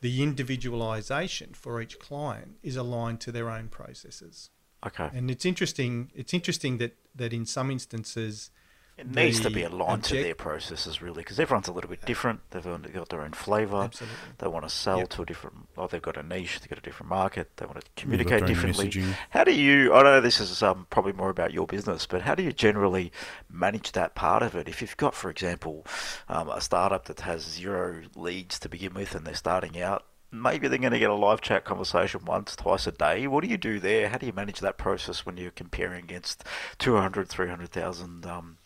the 0.00 0.22
individualization 0.22 1.54
for 1.54 1.80
each 1.80 1.98
client 1.98 2.56
is 2.62 2.76
aligned 2.76 3.20
to 3.20 3.32
their 3.32 3.48
own 3.48 3.68
processes. 3.68 4.50
Okay. 4.86 5.08
And 5.14 5.30
it's 5.30 5.46
interesting. 5.46 6.10
It's 6.14 6.34
interesting 6.34 6.76
that 6.78 6.96
that 7.14 7.32
in 7.32 7.46
some 7.46 7.70
instances, 7.70 8.50
It 8.96 9.12
needs 9.12 9.40
to 9.40 9.50
be 9.50 9.64
aligned 9.64 10.04
to 10.04 10.14
their 10.14 10.36
processes, 10.36 11.02
really, 11.02 11.22
because 11.22 11.40
everyone's 11.40 11.66
a 11.66 11.72
little 11.72 11.90
bit 11.90 12.04
different. 12.06 12.48
They've 12.50 12.62
got 12.92 13.08
their 13.08 13.22
own 13.22 13.32
flavour. 13.32 13.82
Absolutely. 13.82 14.16
They 14.38 14.46
want 14.46 14.64
to 14.64 14.70
sell 14.70 14.98
Yep. 14.98 15.08
to 15.10 15.22
a 15.22 15.26
different. 15.26 15.68
Oh, 15.76 15.88
they've 15.88 16.00
got 16.00 16.16
a 16.16 16.22
niche. 16.22 16.60
They've 16.60 16.68
got 16.68 16.78
a 16.78 16.82
different 16.82 17.10
market. 17.10 17.56
They 17.56 17.66
want 17.66 17.84
to 17.84 17.90
communicate 17.96 18.46
differently. 18.46 18.90
messaging. 18.90 19.16
How 19.30 19.42
do 19.42 19.52
you? 19.52 19.92
I 19.92 20.02
know 20.04 20.20
this 20.20 20.38
is 20.38 20.62
um, 20.62 20.86
probably 20.90 21.12
more 21.12 21.30
about 21.30 21.52
your 21.52 21.66
business, 21.66 22.06
but 22.06 22.22
how 22.22 22.36
do 22.36 22.44
you 22.44 22.52
generally 22.52 23.10
manage 23.50 23.92
that 23.92 24.14
part 24.14 24.44
of 24.44 24.54
it? 24.54 24.68
If 24.68 24.80
you've 24.80 24.96
got, 24.96 25.14
for 25.16 25.28
example, 25.28 25.84
um, 26.28 26.48
a 26.48 26.60
startup 26.60 27.06
that 27.06 27.20
has 27.20 27.42
zero 27.42 28.02
leads 28.14 28.60
to 28.60 28.68
begin 28.68 28.94
with, 28.94 29.16
and 29.16 29.26
they're 29.26 29.34
starting 29.34 29.80
out, 29.80 30.04
maybe 30.34 30.68
they're 30.68 30.78
going 30.78 30.92
to 30.92 30.98
get 30.98 31.10
a 31.10 31.14
live 31.14 31.40
chat 31.40 31.64
conversation 31.64 32.24
once, 32.24 32.56
twice 32.56 32.86
a 32.86 32.92
day. 32.92 33.26
What 33.26 33.44
do 33.44 33.50
you 33.50 33.56
do 33.56 33.78
there? 33.78 34.08
How 34.08 34.18
do 34.18 34.26
you 34.26 34.32
manage 34.32 34.60
that 34.60 34.76
process 34.78 35.24
when 35.24 35.36
you're 35.36 35.50
comparing 35.50 36.04
against 36.04 36.44
200, 36.78 37.28
300,000 37.28 38.26
um, 38.26 38.58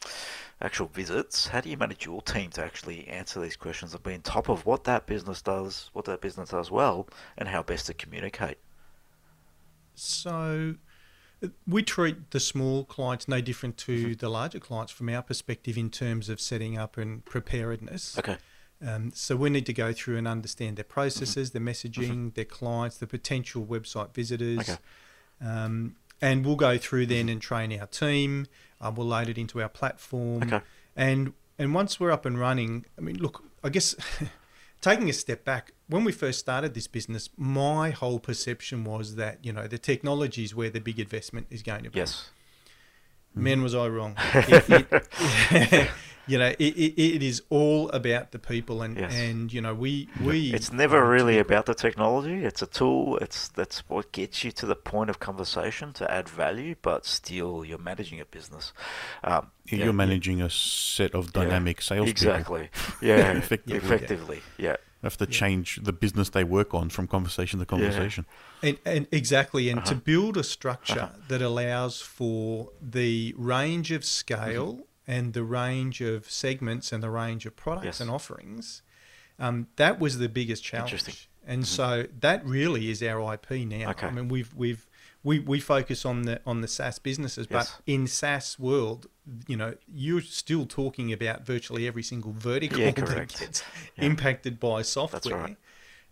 actual 0.61 0.89
visits? 0.89 1.49
How 1.49 1.61
do 1.61 1.71
you 1.71 1.77
manage 1.77 2.07
your 2.07 2.23
team 2.23 2.51
to 2.51 2.64
actually 2.64 3.07
answer 3.09 3.41
these 3.41 3.57
questions 3.57 3.95
and 3.95 4.03
be 4.03 4.14
on 4.14 4.23
top 4.23 4.49
of 4.49 4.66
what 4.66 4.85
that 4.85 5.07
business 5.07 5.43
does, 5.43 5.91
what 5.93 6.07
that 6.07 6.21
business 6.21 6.51
does 6.51 6.71
well, 6.71 7.09
and 7.37 7.49
how 7.49 7.62
best 7.62 7.87
to 7.87 7.95
communicate? 7.95 8.59
So 9.95 10.77
we 11.66 11.83
treat 11.83 12.31
the 12.31 12.41
small 12.41 12.85
clients 12.85 13.29
no 13.29 13.41
different 13.41 13.77
to 13.79 14.14
the 14.14 14.29
larger 14.29 14.59
clients 14.59 14.93
from 14.93 15.09
our 15.09 15.23
perspective 15.23 15.77
in 15.77 15.91
terms 15.91 16.29
of 16.29 16.41
setting 16.41 16.77
up 16.77 16.97
and 16.97 17.25
preparedness. 17.25 18.19
Okay. 18.19 18.39
Um, 18.87 19.11
so 19.14 19.35
we 19.37 19.51
need 19.51 19.66
to 19.66 19.72
go 19.72 19.93
through 19.93 20.16
and 20.18 20.29
understand 20.29 20.76
their 20.76 20.85
processes, 20.85 21.51
their 21.51 21.62
messaging, 21.62 22.35
their 22.35 22.45
clients, 22.45 22.99
the 22.99 23.07
potential 23.07 23.64
website 23.66 24.14
visitors. 24.14 24.61
Okay. 24.61 24.76
Um, 25.45 25.97
and 26.20 26.45
we'll 26.45 26.57
go 26.57 26.79
through 26.79 27.07
then 27.07 27.29
and 27.29 27.41
train 27.41 27.79
our 27.79 27.87
team. 27.87 28.47
Uh, 28.81 28.93
we'll 28.95 29.07
load 29.07 29.29
it 29.29 29.39
into 29.39 29.61
our 29.61 29.68
platform. 29.68 30.43
Okay. 30.45 30.61
And 30.97 31.33
and 31.59 31.74
once 31.74 31.99
we're 31.99 32.12
up 32.12 32.24
and 32.24 32.39
running, 32.39 32.87
I 32.97 33.01
mean, 33.01 33.16
look, 33.16 33.43
I 33.64 33.68
guess 33.68 33.97
taking 34.81 35.09
a 35.09 35.12
step 35.12 35.45
back, 35.45 35.72
when 35.89 36.05
we 36.05 36.12
first 36.12 36.39
started 36.39 36.74
this 36.74 36.87
business, 36.87 37.31
my 37.37 37.91
whole 37.91 38.20
perception 38.20 38.85
was 38.85 39.16
that 39.16 39.45
you 39.45 39.53
know 39.53 39.66
the 39.66 39.79
technology 39.79 40.45
is 40.45 40.55
where 40.55 40.70
the 40.70 40.81
big 40.81 41.01
investment 41.01 41.47
is 41.51 41.62
going 41.62 41.85
to 41.85 41.91
be. 41.91 41.99
Yes. 41.99 42.31
Man, 43.35 43.62
was 43.62 43.74
I 43.74 43.89
wrong. 43.89 44.16
It- 44.35 44.87
it- 45.72 45.91
you 46.29 46.39
know, 46.39 46.49
it, 46.59 46.61
it, 46.76 47.01
it 47.16 47.22
is 47.22 47.43
all 47.51 47.89
about 47.91 48.33
the 48.33 48.39
people, 48.39 48.83
and 48.83 48.97
Yes. 48.99 49.14
and 49.14 49.53
you 49.53 49.61
know, 49.61 49.74
we 49.74 50.09
we. 50.20 50.53
It's 50.53 50.72
never 50.72 51.09
really 51.09 51.39
about 51.39 51.66
the 51.66 51.74
technology. 51.74 52.45
It's 52.45 52.62
a 52.62 52.66
tool. 52.66 53.16
It's 53.18 53.49
that's 53.49 53.79
what 53.89 54.12
gets 54.12 54.45
you 54.45 54.53
to 54.53 54.66
the 54.66 54.76
point 54.76 55.11
of 55.11 55.18
conversation 55.18 55.93
to 55.95 56.11
add 56.11 56.29
value, 56.29 56.74
but 56.83 57.07
still 57.07 57.64
you're 57.64 57.79
managing 57.79 58.20
a 58.20 58.24
business. 58.24 58.72
Um, 59.24 59.51
Yeah, 59.64 59.79
yeah, 59.79 59.85
You're 59.85 59.87
yeah, 59.87 59.93
managing 60.07 60.43
a 60.43 60.51
set 60.51 61.14
of 61.14 61.24
yeah, 61.26 61.43
dynamic 61.43 61.83
sales 61.83 62.09
Exactly. 62.09 62.68
Yeah. 63.03 63.33
Effectively. 63.33 63.76
effectively. 63.79 64.41
Yeah. 64.59 64.76
have 65.03 65.16
to 65.18 65.24
Yeah. 65.26 65.31
change 65.43 65.79
the 65.85 65.93
business 65.93 66.31
they 66.31 66.43
work 66.45 66.74
on 66.74 66.89
from 66.91 67.07
conversation 67.07 67.61
to 67.61 67.66
conversation. 67.66 68.24
And, 68.62 68.79
and 68.85 69.07
exactly, 69.12 69.70
and 69.70 69.85
to 69.85 69.93
Uh-huh. 69.93 70.01
build 70.05 70.37
a 70.37 70.43
structure 70.43 71.11
that 71.29 71.41
allows 71.43 72.01
for 72.01 72.70
the 72.83 73.33
range 73.39 73.93
of 73.97 74.05
scale 74.05 74.72
Mm-hmm. 74.72 74.83
And 75.09 75.33
the 75.33 75.43
range 75.43 76.01
of 76.01 76.31
segments 76.31 76.93
and 76.93 77.03
the 77.03 77.11
range 77.11 77.47
of 77.47 77.57
products 77.57 77.85
Yes. 77.87 78.01
and 78.01 78.11
offerings, 78.11 78.83
um, 79.41 79.67
that 79.77 79.99
was 79.99 80.19
the 80.19 80.29
biggest 80.29 80.63
challenge. 80.63 81.29
And 81.47 81.63
Mhm. 81.63 81.67
so 81.67 82.07
that 82.21 82.45
really 82.45 82.91
is 82.91 83.03
our 83.03 83.21
IP 83.35 83.65
now. 83.65 83.91
Okay. 83.91 84.07
I 84.07 84.11
mean, 84.11 84.29
we've 84.29 84.53
we've 84.55 84.87
we, 85.25 85.41
we 85.41 85.59
focus 85.59 86.05
on 86.05 86.23
the 86.23 86.41
on 86.47 86.61
the 86.61 86.69
SaaS 86.69 86.99
businesses, 87.01 87.47
but 87.49 87.57
Yes. 87.67 87.83
in 87.87 88.07
SaaS 88.07 88.59
world, 88.59 89.09
you 89.49 89.57
know, 89.57 89.75
you're 89.93 90.21
still 90.21 90.65
talking 90.67 91.13
about 91.13 91.45
virtually 91.45 91.89
every 91.89 92.03
single 92.05 92.33
vertical 92.33 92.79
Yeah, 92.79 92.91
that 92.93 93.29
gets 93.37 93.63
Yeah. 93.97 94.05
impacted 94.05 94.61
by 94.61 94.83
software. 94.83 95.37
right. 95.37 95.57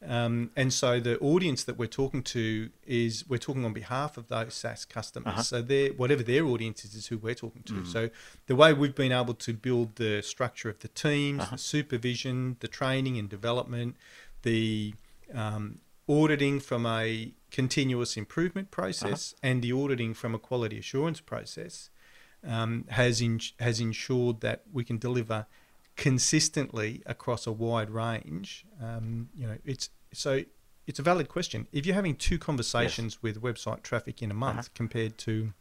Um, 0.07 0.51
and 0.57 0.73
so 0.73 1.01
the 1.01 1.19
audience 1.21 1.65
that 1.65 1.79
we're 1.79 1.87
talking 1.87 2.23
to 2.25 2.71
is 2.87 3.25
we're 3.29 3.39
talking 3.39 3.65
on 3.65 3.73
behalf 3.73 4.17
of 4.19 4.29
those 4.29 4.55
SaaS 4.55 4.85
customers. 4.85 5.33
Uh-huh. 5.33 5.43
So 5.43 5.63
they 5.63 5.89
whatever 5.89 6.23
their 6.23 6.45
audience 6.45 6.85
is, 6.85 6.95
is 6.95 7.07
who 7.07 7.19
we're 7.19 7.35
talking 7.35 7.63
to. 7.65 7.73
Mm. 7.75 7.87
So 7.87 8.11
the 8.47 8.55
way 8.55 8.73
we've 8.73 8.95
been 8.95 9.13
able 9.13 9.35
to 9.35 9.53
build 9.55 9.97
the 9.97 10.23
structure 10.23 10.69
of 10.69 10.79
the 10.81 10.89
teams, 10.89 11.41
Uh-huh. 11.41 11.57
the 11.57 11.59
supervision, 11.59 12.57
the 12.61 12.69
training 12.69 13.19
and 13.19 13.29
development, 13.29 13.97
the 14.43 14.95
um, 15.33 15.79
auditing 16.09 16.61
from 16.61 16.85
a 16.87 17.33
continuous 17.51 18.17
improvement 18.17 18.71
process, 18.71 19.33
Uh-huh. 19.33 19.49
and 19.51 19.63
the 19.63 19.73
auditing 19.73 20.15
from 20.15 20.35
a 20.35 20.39
quality 20.39 20.79
assurance 20.79 21.21
process 21.21 21.91
um, 22.47 22.85
has 22.89 23.21
in, 23.21 23.41
has 23.61 23.81
ensured 23.81 24.41
that 24.41 24.63
we 24.73 24.85
can 24.85 24.99
deliver 24.99 25.47
consistently 25.97 27.03
across 27.07 27.47
a 27.47 27.53
wide 27.53 27.91
range. 27.91 28.65
Um, 28.83 29.29
you 29.35 29.47
know, 29.47 29.59
it's 29.65 29.91
so 30.13 30.43
it's 30.87 30.99
a 30.99 31.03
valid 31.03 31.29
question. 31.29 31.67
If 31.73 31.85
you're 31.87 31.95
having 31.97 32.15
two 32.17 32.39
conversations 32.39 33.23
with 33.23 33.43
website 33.43 33.83
traffic 33.83 34.23
in 34.23 34.31
a 34.31 34.35
month 34.35 34.59
Uh-huh. 34.59 34.69
compared 34.75 35.19
to 35.19 35.53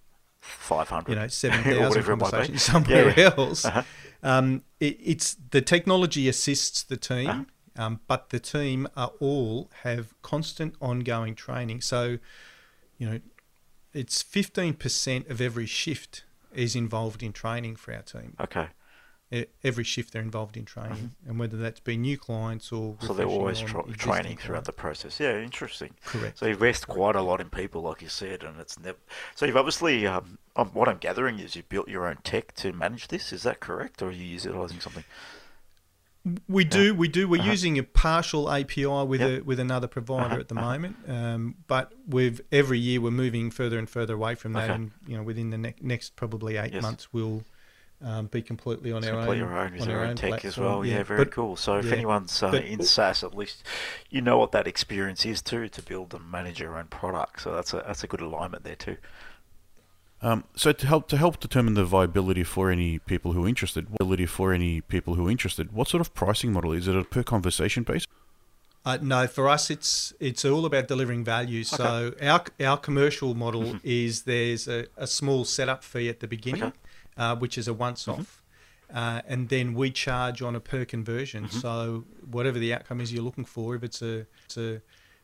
500. 0.42 1.10
you 1.12 1.16
know 1.16 1.28
seven 1.44 1.60
Or 1.62 1.64
thousand 1.64 1.88
whatever 1.90 2.12
it 2.12 2.16
might 2.18 2.26
be. 2.26 2.32
conversations 2.32 2.64
somewhere 2.72 3.14
Yeah, 3.18 3.34
else, 3.36 3.66
Uh-huh. 3.66 3.84
um, 4.22 4.64
it, 4.80 4.98
it's 5.02 5.36
the 5.52 5.62
technology 5.62 6.28
assists 6.30 6.84
the 6.84 6.98
team, 6.98 7.30
Uh-huh. 7.30 7.84
um, 7.86 8.00
but 8.08 8.30
the 8.30 8.40
team 8.40 8.88
are 8.96 9.12
all 9.20 9.70
have 9.84 10.14
constant 10.22 10.76
ongoing 10.80 11.34
training. 11.36 11.82
So, 11.82 12.20
you 13.00 13.10
know, 13.10 13.20
it's 13.94 14.22
fifteen 14.22 14.74
percent 14.74 15.28
of 15.30 15.42
every 15.42 15.66
shift 15.66 16.24
is 16.54 16.76
involved 16.76 17.24
in 17.24 17.34
training 17.34 17.76
for 17.78 17.94
our 17.94 18.02
team. 18.04 18.36
Okay. 18.40 18.68
Every 19.64 19.84
shift 19.84 20.14
they're 20.14 20.22
involved 20.22 20.56
in 20.58 20.66
training, 20.66 21.12
and 21.28 21.38
whether 21.40 21.58
that's 21.58 21.80
been 21.80 22.02
new 22.02 22.18
clients 22.18 22.72
or 22.72 22.94
Mm-hmm. 22.96 23.08
So 23.08 23.14
they're 23.14 23.26
always 23.28 23.60
tra- 23.62 23.84
training 23.94 24.38
throughout 24.38 24.66
the 24.66 24.72
process. 24.74 25.20
Yeah, 25.20 25.38
interesting. 25.40 25.96
correct. 26.06 26.40
So 26.40 26.46
you 26.46 26.54
invest 26.54 26.88
quite 26.88 27.16
a 27.16 27.22
lot 27.22 27.42
in 27.42 27.50
people, 27.50 27.82
like 27.82 28.02
you 28.02 28.10
said, 28.10 28.44
and 28.44 28.60
it's 28.60 28.80
never. 28.80 28.98
So 29.36 29.46
you've 29.46 29.58
obviously, 29.58 30.06
um, 30.08 30.38
um, 30.56 30.70
what 30.74 30.88
I'm 30.88 30.98
gathering 30.98 31.40
is 31.40 31.56
you've 31.56 31.70
built 31.70 31.88
your 31.90 32.08
own 32.08 32.18
tech 32.24 32.54
to 32.56 32.72
manage 32.74 33.08
this. 33.10 33.34
Is 33.34 33.44
that 33.44 33.60
correct, 33.60 34.02
or 34.02 34.08
are 34.10 34.12
you 34.12 34.24
utilizing 34.24 34.80
something? 34.80 35.04
We 36.50 36.64
do, 36.66 36.96
we 36.96 37.08
do. 37.08 37.28
We're 37.28 37.40
Uh-huh. 37.42 37.52
using 37.52 37.78
a 37.78 37.84
partial 37.84 38.50
API 38.50 38.88
with 39.06 39.22
Yep. 39.22 39.42
a 39.42 39.44
with 39.44 39.60
another 39.60 39.88
provider 39.88 40.26
Uh-huh, 40.26 40.40
at 40.40 40.48
the 40.48 40.56
uh-huh. 40.56 40.66
moment, 40.72 40.96
um, 41.08 41.56
but 41.68 41.94
we've 42.08 42.42
every 42.52 42.80
year 42.80 43.00
we're 43.00 43.12
moving 43.12 43.52
further 43.52 43.78
and 43.78 43.88
further 43.88 44.16
away 44.16 44.34
from 44.34 44.54
that, 44.54 44.64
Okay. 44.64 44.74
and 44.74 44.92
you 45.06 45.16
know 45.16 45.22
within 45.22 45.52
the 45.52 45.58
ne- 45.60 45.76
next 45.82 46.16
probably 46.16 46.58
eight 46.58 46.74
Yes. 46.74 46.82
months 46.82 47.14
we'll 47.14 47.44
um, 48.04 48.28
be 48.28 48.42
completely 48.42 48.92
on 48.92 49.00
It's 49.00 49.08
our 49.08 49.18
complete 49.18 49.42
own, 49.42 49.50
your 49.50 49.58
own 49.58 49.74
with 49.74 49.82
on 49.84 49.90
your 49.90 50.00
our 50.00 50.04
own 50.06 50.10
own 50.12 50.16
tech 50.16 50.46
as 50.46 50.58
well. 50.58 50.86
Yeah, 50.86 51.04
very 51.04 51.26
but, 51.26 51.32
cool. 51.32 51.56
So 51.56 51.78
if 51.78 51.92
anyone's 51.92 52.44
uh, 52.44 52.52
but- 52.52 52.66
in 52.66 52.84
SaaS, 52.84 53.24
at 53.24 53.36
least 53.36 53.64
you 54.10 54.22
know 54.22 54.38
what 54.38 54.52
that 54.52 54.68
experience 54.68 55.26
is 55.26 55.42
too 55.42 55.68
to 55.70 55.82
build 55.82 56.14
and 56.14 56.30
manage 56.30 56.60
your 56.60 56.78
own 56.78 56.88
product. 56.88 57.42
So 57.42 57.54
that's 57.54 57.74
a 57.74 57.84
that's 57.86 58.04
a 58.04 58.08
good 58.08 58.22
alignment 58.22 58.64
there 58.64 58.76
too. 58.76 58.98
Um, 60.22 60.46
so 60.56 60.72
to 60.72 60.88
help 60.88 61.08
to 61.10 61.18
help 61.18 61.40
determine 61.40 61.76
the 61.76 61.86
viability 61.86 62.44
for 62.44 62.72
any 62.72 63.00
people 63.00 63.34
who 63.34 63.46
are 63.46 63.48
interested, 63.50 63.88
viability 63.90 64.26
for 64.26 64.54
any 64.54 64.82
people 64.82 65.16
who 65.16 65.28
are 65.28 65.32
interested, 65.32 65.72
what 65.72 65.88
sort 65.88 66.02
of 66.02 66.14
pricing 66.14 66.52
model 66.52 66.72
is 66.72 66.88
it? 66.88 66.96
A 66.96 67.04
per 67.04 67.24
conversation 67.24 67.84
base? 67.84 68.06
Uh, 68.86 69.00
no, 69.02 69.26
for 69.26 69.50
us, 69.50 69.70
it's 69.72 70.14
it's 70.20 70.46
all 70.46 70.66
about 70.66 70.88
delivering 70.88 71.24
value. 71.24 71.64
So 71.64 72.14
our 72.22 72.44
our 72.64 72.78
commercial 72.78 73.34
model 73.34 73.80
is 73.84 74.24
there's 74.24 74.68
a, 74.68 74.86
a 74.96 75.08
small 75.08 75.44
setup 75.44 75.84
fee 75.84 76.08
at 76.08 76.20
the 76.20 76.28
beginning, 76.28 76.64
Okay. 76.64 76.76
Uh, 77.18 77.36
which 77.36 77.58
is 77.58 77.68
a 77.68 77.74
once 77.74 78.08
off, 78.08 78.44
uh, 78.94 79.22
and 79.28 79.50
then 79.50 79.74
we 79.74 79.92
charge 79.92 80.42
on 80.42 80.56
a 80.56 80.60
per 80.60 80.86
conversion. 80.86 81.46
Mm-hmm. 81.46 81.60
So 81.60 82.06
whatever 82.30 82.60
the 82.60 82.74
outcome 82.74 83.02
is 83.02 83.12
you're 83.14 83.24
looking 83.24 83.46
for, 83.46 83.76
if 83.76 83.84
it's 83.84 84.02
a, 84.02 84.26
it's 84.46 84.58
a 84.58 84.82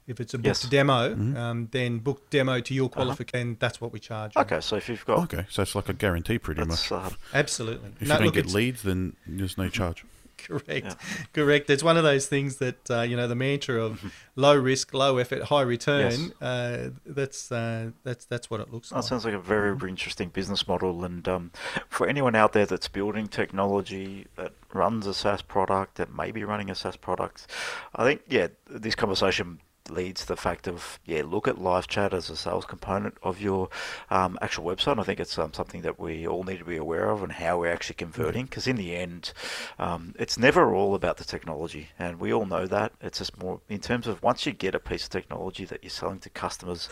if 0.08 0.20
it's 0.20 0.34
a 0.34 0.38
booked 0.38 0.48
Yes. 0.48 0.62
Mm-hmm. 0.64 0.70
demo, 0.72 1.16
Mhm. 1.16 1.38
um, 1.38 1.68
then 1.72 2.00
book 2.00 2.30
demo 2.32 2.60
to 2.60 2.74
your 2.74 2.90
qualification. 2.90 3.56
That's 3.60 3.80
what 3.80 3.94
we 3.94 4.00
charge. 4.00 4.36
on. 4.36 4.44
Okay, 4.44 4.60
so 4.60 4.76
if 4.76 4.90
you've 4.90 5.06
got 5.06 5.20
Okay, 5.20 5.46
so 5.50 5.62
it's 5.62 5.76
like 5.76 5.90
a 5.90 5.94
guarantee 5.94 6.40
pretty 6.40 6.64
that's, 6.64 6.90
much. 6.90 7.14
uh, 7.14 7.16
Absolutely. 7.34 7.92
If 8.00 8.08
No, 8.08 8.16
you 8.16 8.18
don't 8.20 8.26
look, 8.26 8.34
get 8.36 8.48
leads, 8.48 8.82
then 8.82 9.16
there's 9.28 9.58
no 9.58 9.70
charge. 9.70 10.04
Correct, 10.46 10.86
Yeah. 10.86 10.94
correct. 11.34 11.70
It's 11.70 11.84
one 11.84 11.98
of 11.98 12.04
those 12.04 12.28
things 12.28 12.58
that 12.58 12.90
uh, 12.90 13.02
you 13.02 13.16
know 13.16 13.28
the 13.28 13.36
mantra 13.36 13.84
of 13.84 14.14
low 14.36 14.56
risk, 14.56 14.94
low 14.94 15.18
effort, 15.18 15.44
high 15.44 15.62
return. 15.62 16.12
Yes. 16.12 16.42
Uh, 16.42 16.90
that's 17.06 17.52
uh, 17.52 17.92
that's 18.04 18.26
that's 18.26 18.50
what 18.50 18.60
it 18.60 18.72
looks 18.72 18.90
That 18.90 18.96
like. 18.96 19.04
That 19.04 19.08
sounds 19.08 19.26
like 19.26 19.34
a 19.34 19.40
very 19.40 19.72
interesting 19.90 20.30
business 20.30 20.68
model. 20.68 21.04
And 21.04 21.28
um, 21.28 21.52
for 21.90 22.08
anyone 22.08 22.36
out 22.36 22.54
there 22.54 22.66
that's 22.66 22.88
building 22.88 23.28
technology, 23.28 24.28
that 24.36 24.54
runs 24.74 25.08
a 25.08 25.14
SaaS 25.14 25.42
product, 25.42 25.96
that 25.96 26.14
may 26.14 26.32
be 26.32 26.44
running 26.44 26.70
a 26.70 26.76
SaaS 26.76 26.96
product, 26.96 27.48
I 27.96 28.04
think, 28.04 28.22
yeah, 28.28 28.48
this 28.70 28.96
conversation 28.96 29.60
leads 29.92 30.22
to 30.22 30.28
the 30.28 30.36
fact 30.38 30.68
of, 30.68 31.00
yeah, 31.06 31.24
look 31.26 31.48
at 31.48 31.60
live 31.60 31.88
chat 31.88 32.14
as 32.14 32.30
a 32.30 32.36
sales 32.36 32.66
component 32.66 33.16
of 33.24 33.42
your 33.42 33.70
um, 34.10 34.38
actual 34.42 34.66
website. 34.66 35.00
I 35.00 35.04
think 35.04 35.20
it's 35.20 35.38
um, 35.38 35.54
something 35.54 35.82
that 35.82 36.00
we 36.00 36.28
all 36.28 36.44
need 36.44 36.60
to 36.60 36.66
be 36.66 36.78
aware 36.78 37.10
of 37.10 37.24
and 37.24 37.32
how 37.32 37.60
we're 37.60 37.72
actually 37.72 37.96
converting. 37.96 38.46
Because 38.46 38.68
in 38.68 38.76
the 38.76 38.96
end, 38.96 39.34
um, 39.80 40.16
it's 40.18 40.38
never 40.38 40.74
all 40.74 40.96
about 40.96 41.18
the 41.18 41.24
technology. 41.24 41.90
And 42.00 42.20
we 42.20 42.34
all 42.34 42.46
know 42.46 42.66
that. 42.68 42.94
It's 43.02 43.20
just 43.20 43.38
more 43.42 43.62
in 43.70 43.80
terms 43.80 44.08
of 44.08 44.22
once 44.24 44.46
you 44.46 44.54
get 44.54 44.76
a 44.76 44.80
piece 44.80 45.04
of 45.06 45.10
technology 45.10 45.66
that 45.66 45.84
you're 45.84 45.90
selling 45.90 46.20
to 46.20 46.30
customers, 46.30 46.90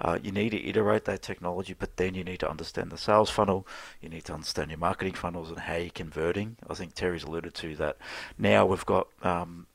uh, 0.00 0.18
you 0.22 0.32
need 0.32 0.50
to 0.50 0.68
iterate 0.68 1.04
that 1.04 1.22
technology, 1.22 1.74
but 1.78 1.96
then 1.96 2.14
you 2.14 2.24
need 2.24 2.40
to 2.40 2.50
understand 2.50 2.90
the 2.90 2.98
sales 2.98 3.30
funnel. 3.30 3.66
You 4.00 4.08
need 4.08 4.24
to 4.26 4.34
understand 4.34 4.70
your 4.70 4.78
marketing 4.78 5.14
funnels 5.14 5.50
and 5.50 5.58
how 5.58 5.76
you're 5.76 5.90
converting. 5.90 6.56
I 6.68 6.74
think 6.74 6.94
Terry's 6.94 7.24
alluded 7.24 7.54
to 7.54 7.76
that. 7.76 7.96
Now 8.38 8.66
we've 8.66 8.86
got 8.86 9.08
um, 9.22 9.66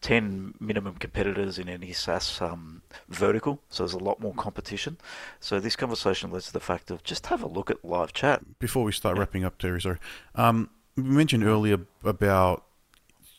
10 0.00 0.54
minimum 0.60 0.94
competitors 0.96 1.58
in 1.58 1.68
any 1.68 1.92
SaaS 1.92 2.40
um, 2.40 2.82
vertical, 3.08 3.60
so 3.70 3.82
there's 3.84 3.92
a 3.94 3.98
lot 3.98 4.20
more 4.20 4.34
competition. 4.34 4.96
So 5.40 5.60
this 5.60 5.76
conversation 5.76 6.30
leads 6.30 6.46
to 6.46 6.52
the 6.52 6.60
fact 6.60 6.90
of 6.90 7.02
just 7.04 7.26
have 7.26 7.42
a 7.42 7.48
look 7.48 7.70
at 7.70 7.84
live 7.84 8.12
chat. 8.12 8.58
Before 8.58 8.84
we 8.84 8.92
start 8.92 9.16
Yeah. 9.16 9.20
wrapping 9.20 9.44
up, 9.44 9.58
Terry, 9.58 9.80
sorry. 9.80 9.98
Um, 10.34 10.70
we 10.96 11.02
mentioned 11.04 11.44
earlier 11.44 11.78
about 12.04 12.64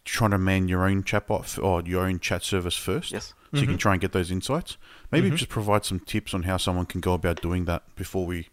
trying 0.05 0.32
to 0.32 0.38
man 0.38 0.67
your 0.67 0.86
own 0.88 1.03
chatbot 1.03 1.41
f- 1.41 1.59
or 1.59 1.82
your 1.84 2.03
own 2.05 2.19
chat 2.19 2.43
service 2.43 2.75
first. 2.75 3.11
Yes. 3.11 3.34
So 3.53 3.59
you 3.61 3.67
can 3.67 3.75
Mhm. 3.75 3.80
try 3.80 3.91
and 3.93 4.01
get 4.01 4.11
those 4.11 4.32
insights. 4.32 4.77
Maybe 5.11 5.30
Mhm. 5.30 5.36
just 5.36 5.49
provide 5.49 5.84
some 5.86 5.99
tips 5.99 6.34
on 6.34 6.43
how 6.43 6.57
someone 6.57 6.86
can 6.86 7.01
go 7.01 7.13
about 7.13 7.41
doing 7.41 7.65
that 7.65 7.84
before 7.95 8.25
we 8.25 8.47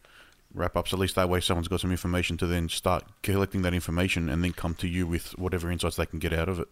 wrap 0.54 0.76
up. 0.76 0.88
So 0.88 0.96
at 0.96 1.00
least 1.00 1.14
that 1.16 1.28
way 1.28 1.40
someone's 1.40 1.68
got 1.68 1.80
some 1.80 1.90
information 1.90 2.36
to 2.38 2.46
then 2.46 2.68
start 2.70 3.04
collecting 3.22 3.60
that 3.62 3.74
information 3.74 4.28
and 4.30 4.42
then 4.42 4.52
come 4.52 4.74
to 4.76 4.88
you 4.88 5.06
with 5.06 5.38
whatever 5.38 5.70
insights 5.70 5.96
they 5.96 6.06
can 6.06 6.18
get 6.18 6.32
out 6.32 6.48
of 6.48 6.58
it. 6.58 6.68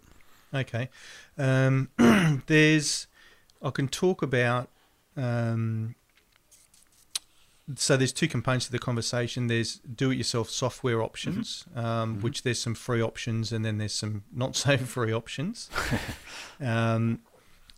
Okay. 0.55 0.89
Um, 1.37 1.91
there's, 2.47 3.07
I 3.63 3.71
can 3.71 3.89
talk 3.89 4.23
about. 4.23 4.69
Um, 5.17 5.95
so 7.77 7.97
there's 7.97 8.13
two 8.13 8.29
components 8.29 8.67
to 8.67 8.73
the 8.73 8.79
conversation. 8.79 9.47
There's 9.47 9.77
do-it-yourself 9.79 10.51
software 10.51 11.03
options, 11.03 11.65
um, 11.75 12.17
Mhm. 12.19 12.23
which 12.23 12.43
there's 12.43 12.61
some 12.61 12.75
free 12.75 13.01
options, 13.01 13.53
and 13.53 13.65
then 13.65 13.79
there's 13.79 13.95
some 13.95 14.25
not 14.33 14.55
so 14.55 14.77
free 14.95 15.13
options. 15.13 15.71
um, 16.61 17.21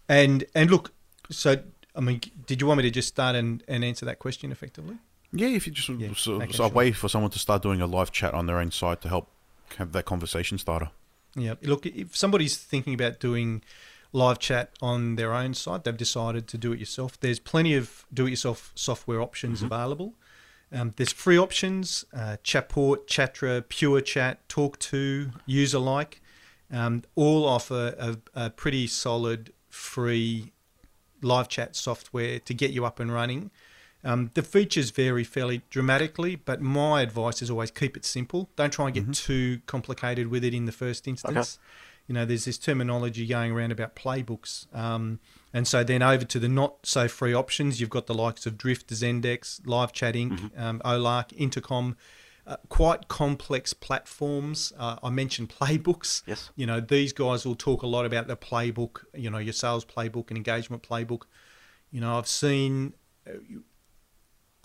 and 0.08 0.44
and 0.54 0.70
look, 0.70 0.92
so 1.30 1.62
I 1.94 2.00
mean, 2.00 2.20
did 2.46 2.60
you 2.60 2.66
want 2.66 2.78
me 2.78 2.82
to 2.82 2.90
just 2.90 3.08
start 3.08 3.36
and, 3.36 3.62
and 3.68 3.84
answer 3.84 4.04
that 4.06 4.18
question 4.18 4.50
effectively? 4.50 4.96
Yeah, 5.32 5.48
if 5.48 5.66
you 5.66 5.72
just 5.72 5.88
Yeah, 5.88 6.08
so, 6.16 6.34
okay, 6.42 6.52
so 6.52 6.64
a 6.64 6.68
sure. 6.68 6.74
way 6.74 6.92
for 6.92 7.08
someone 7.08 7.30
to 7.30 7.38
start 7.38 7.62
doing 7.62 7.80
a 7.80 7.86
live 7.86 8.10
chat 8.10 8.34
on 8.34 8.46
their 8.46 8.58
own 8.58 8.70
site 8.72 9.00
to 9.02 9.08
help 9.08 9.28
have 9.76 9.92
that 9.92 10.04
conversation 10.04 10.58
starter. 10.58 10.90
Yeah. 11.37 11.55
Look, 11.62 11.87
if 11.87 12.16
somebody's 12.16 12.57
thinking 12.57 12.95
about 12.95 13.20
doing 13.20 13.62
live 14.12 14.39
chat 14.39 14.70
on 14.80 15.16
their 15.16 15.32
own 15.34 15.55
site, 15.55 15.84
they've 15.84 15.97
decided 15.97 16.49
to 16.49 16.59
do 16.59 16.72
it 16.72 16.78
yourself. 16.78 17.20
There's 17.20 17.39
plenty 17.39 17.74
of 17.74 18.07
do-it-yourself 18.12 18.72
software 18.74 19.20
options 19.20 19.61
Mhm. 19.61 19.66
available. 19.66 20.14
Um, 20.72 20.95
there's 20.97 21.12
free 21.12 21.39
options: 21.39 22.05
uh, 22.12 22.39
Chatport, 22.43 23.07
Chatra, 23.07 23.62
Pure 23.68 24.01
Chat, 24.01 24.49
Tawk.to, 24.49 25.30
Userlike. 25.47 26.14
Um, 26.72 27.05
all 27.14 27.45
offer 27.47 27.95
a, 27.99 28.18
a 28.47 28.51
pretty 28.51 28.87
solid 28.89 29.53
free 29.68 30.53
live 31.22 31.49
chat 31.49 31.76
software 31.76 32.39
to 32.41 32.55
get 32.55 32.72
you 32.72 32.84
up 32.84 32.99
and 32.99 33.12
running. 33.12 33.51
Um, 34.07 34.30
the 34.34 34.42
features 34.42 34.90
vary 34.90 35.24
fairly 35.24 35.62
dramatically, 35.68 36.36
but 36.36 36.61
my 36.62 37.02
advice 37.02 37.42
is 37.42 37.50
always 37.50 37.72
keep 37.72 37.96
it 37.96 38.04
simple. 38.04 38.48
Don't 38.54 38.72
try 38.72 38.86
and 38.86 38.94
get 38.94 39.12
too 39.12 39.61
complicated 39.66 40.28
with 40.28 40.44
it 40.44 40.54
in 40.54 40.64
the 40.64 40.72
first 40.72 41.09
instance. 41.09 41.59
You 42.07 42.14
know, 42.14 42.24
there's 42.24 42.44
this 42.44 42.57
terminology 42.57 43.26
going 43.26 43.50
around 43.50 43.72
about 43.72 43.96
playbooks. 43.96 44.72
Um, 44.72 45.18
and 45.52 45.66
so 45.66 45.82
then 45.82 46.02
over 46.02 46.24
to 46.24 46.38
the 46.38 46.48
not 46.48 46.86
so 46.86 47.09
free 47.09 47.34
options, 47.34 47.80
you've 47.80 47.90
got 47.90 48.07
the 48.07 48.14
likes 48.14 48.46
of 48.46 48.57
Drift, 48.57 48.90
Zendesk, 48.90 49.66
Live 49.66 49.92
Chat 49.92 50.14
Inc., 50.14 50.57
um, 50.57 50.80
Olark, 50.84 51.32
Intercom, 51.32 51.96
uh, 52.46 52.59
quite 52.68 53.09
complex 53.09 53.74
platforms. 53.74 54.72
Uh, 54.78 54.98
I 55.02 55.11
mentioned 55.11 55.48
playbooks. 55.61 56.22
Yes. 56.26 56.50
You 56.54 56.66
know, 56.66 56.78
these 56.78 57.12
guys 57.12 57.44
will 57.44 57.57
talk 57.57 57.82
a 57.82 57.88
lot 57.88 58.07
about 58.07 58.28
the 58.28 58.36
playbook, 58.36 59.04
you 59.14 59.30
know, 59.30 59.38
your 59.38 59.52
sales 59.52 59.84
playbook 59.84 60.28
and 60.28 60.36
engagement 60.36 60.84
playbook. 60.84 61.22
You 61.90 62.00
know, 62.00 62.16
I've 62.18 62.28
seen 62.28 62.94
uh, 63.26 63.32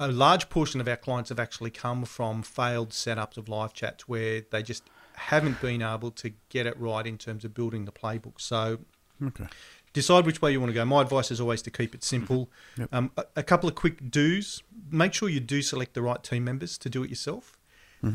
a 0.02 0.12
large 0.12 0.49
portion 0.49 0.82
of 0.82 0.88
our 0.88 0.97
clients 0.97 1.30
have 1.30 1.39
actually 1.39 1.70
come 1.70 2.04
from 2.06 2.41
failed 2.43 2.89
setups 2.89 3.38
of 3.38 3.47
live 3.47 3.74
chats 3.74 4.08
where 4.08 4.41
they 4.52 4.64
just 4.64 4.84
haven't 5.14 5.62
been 5.62 5.82
able 5.82 6.10
to 6.12 6.32
get 6.49 6.66
it 6.66 6.78
right 6.80 7.06
in 7.06 7.18
terms 7.18 7.45
of 7.45 7.54
building 7.54 7.86
the 7.86 7.91
playbook. 7.91 8.41
So 8.41 8.80
Okay. 9.24 9.45
decide 9.93 10.26
which 10.26 10.41
way 10.41 10.52
you 10.52 10.60
want 10.60 10.72
to 10.72 10.74
go. 10.74 10.84
My 10.86 11.02
advice 11.02 11.30
is 11.30 11.39
always 11.39 11.62
to 11.62 11.70
keep 11.70 11.93
it 11.93 12.04
simple. 12.04 12.49
Yep. 12.78 12.89
Um, 12.91 13.12
a, 13.16 13.26
a 13.36 13.43
couple 13.43 13.70
of 13.70 13.76
quick 13.76 14.10
do's. 14.10 14.64
Make 14.89 15.14
sure 15.14 15.30
you 15.30 15.39
do 15.39 15.62
select 15.62 15.93
the 15.93 16.02
right 16.02 16.24
team 16.24 16.43
members 16.45 16.80
to 16.80 16.89
do 16.89 17.04
it 17.04 17.10
yourself. 17.10 17.58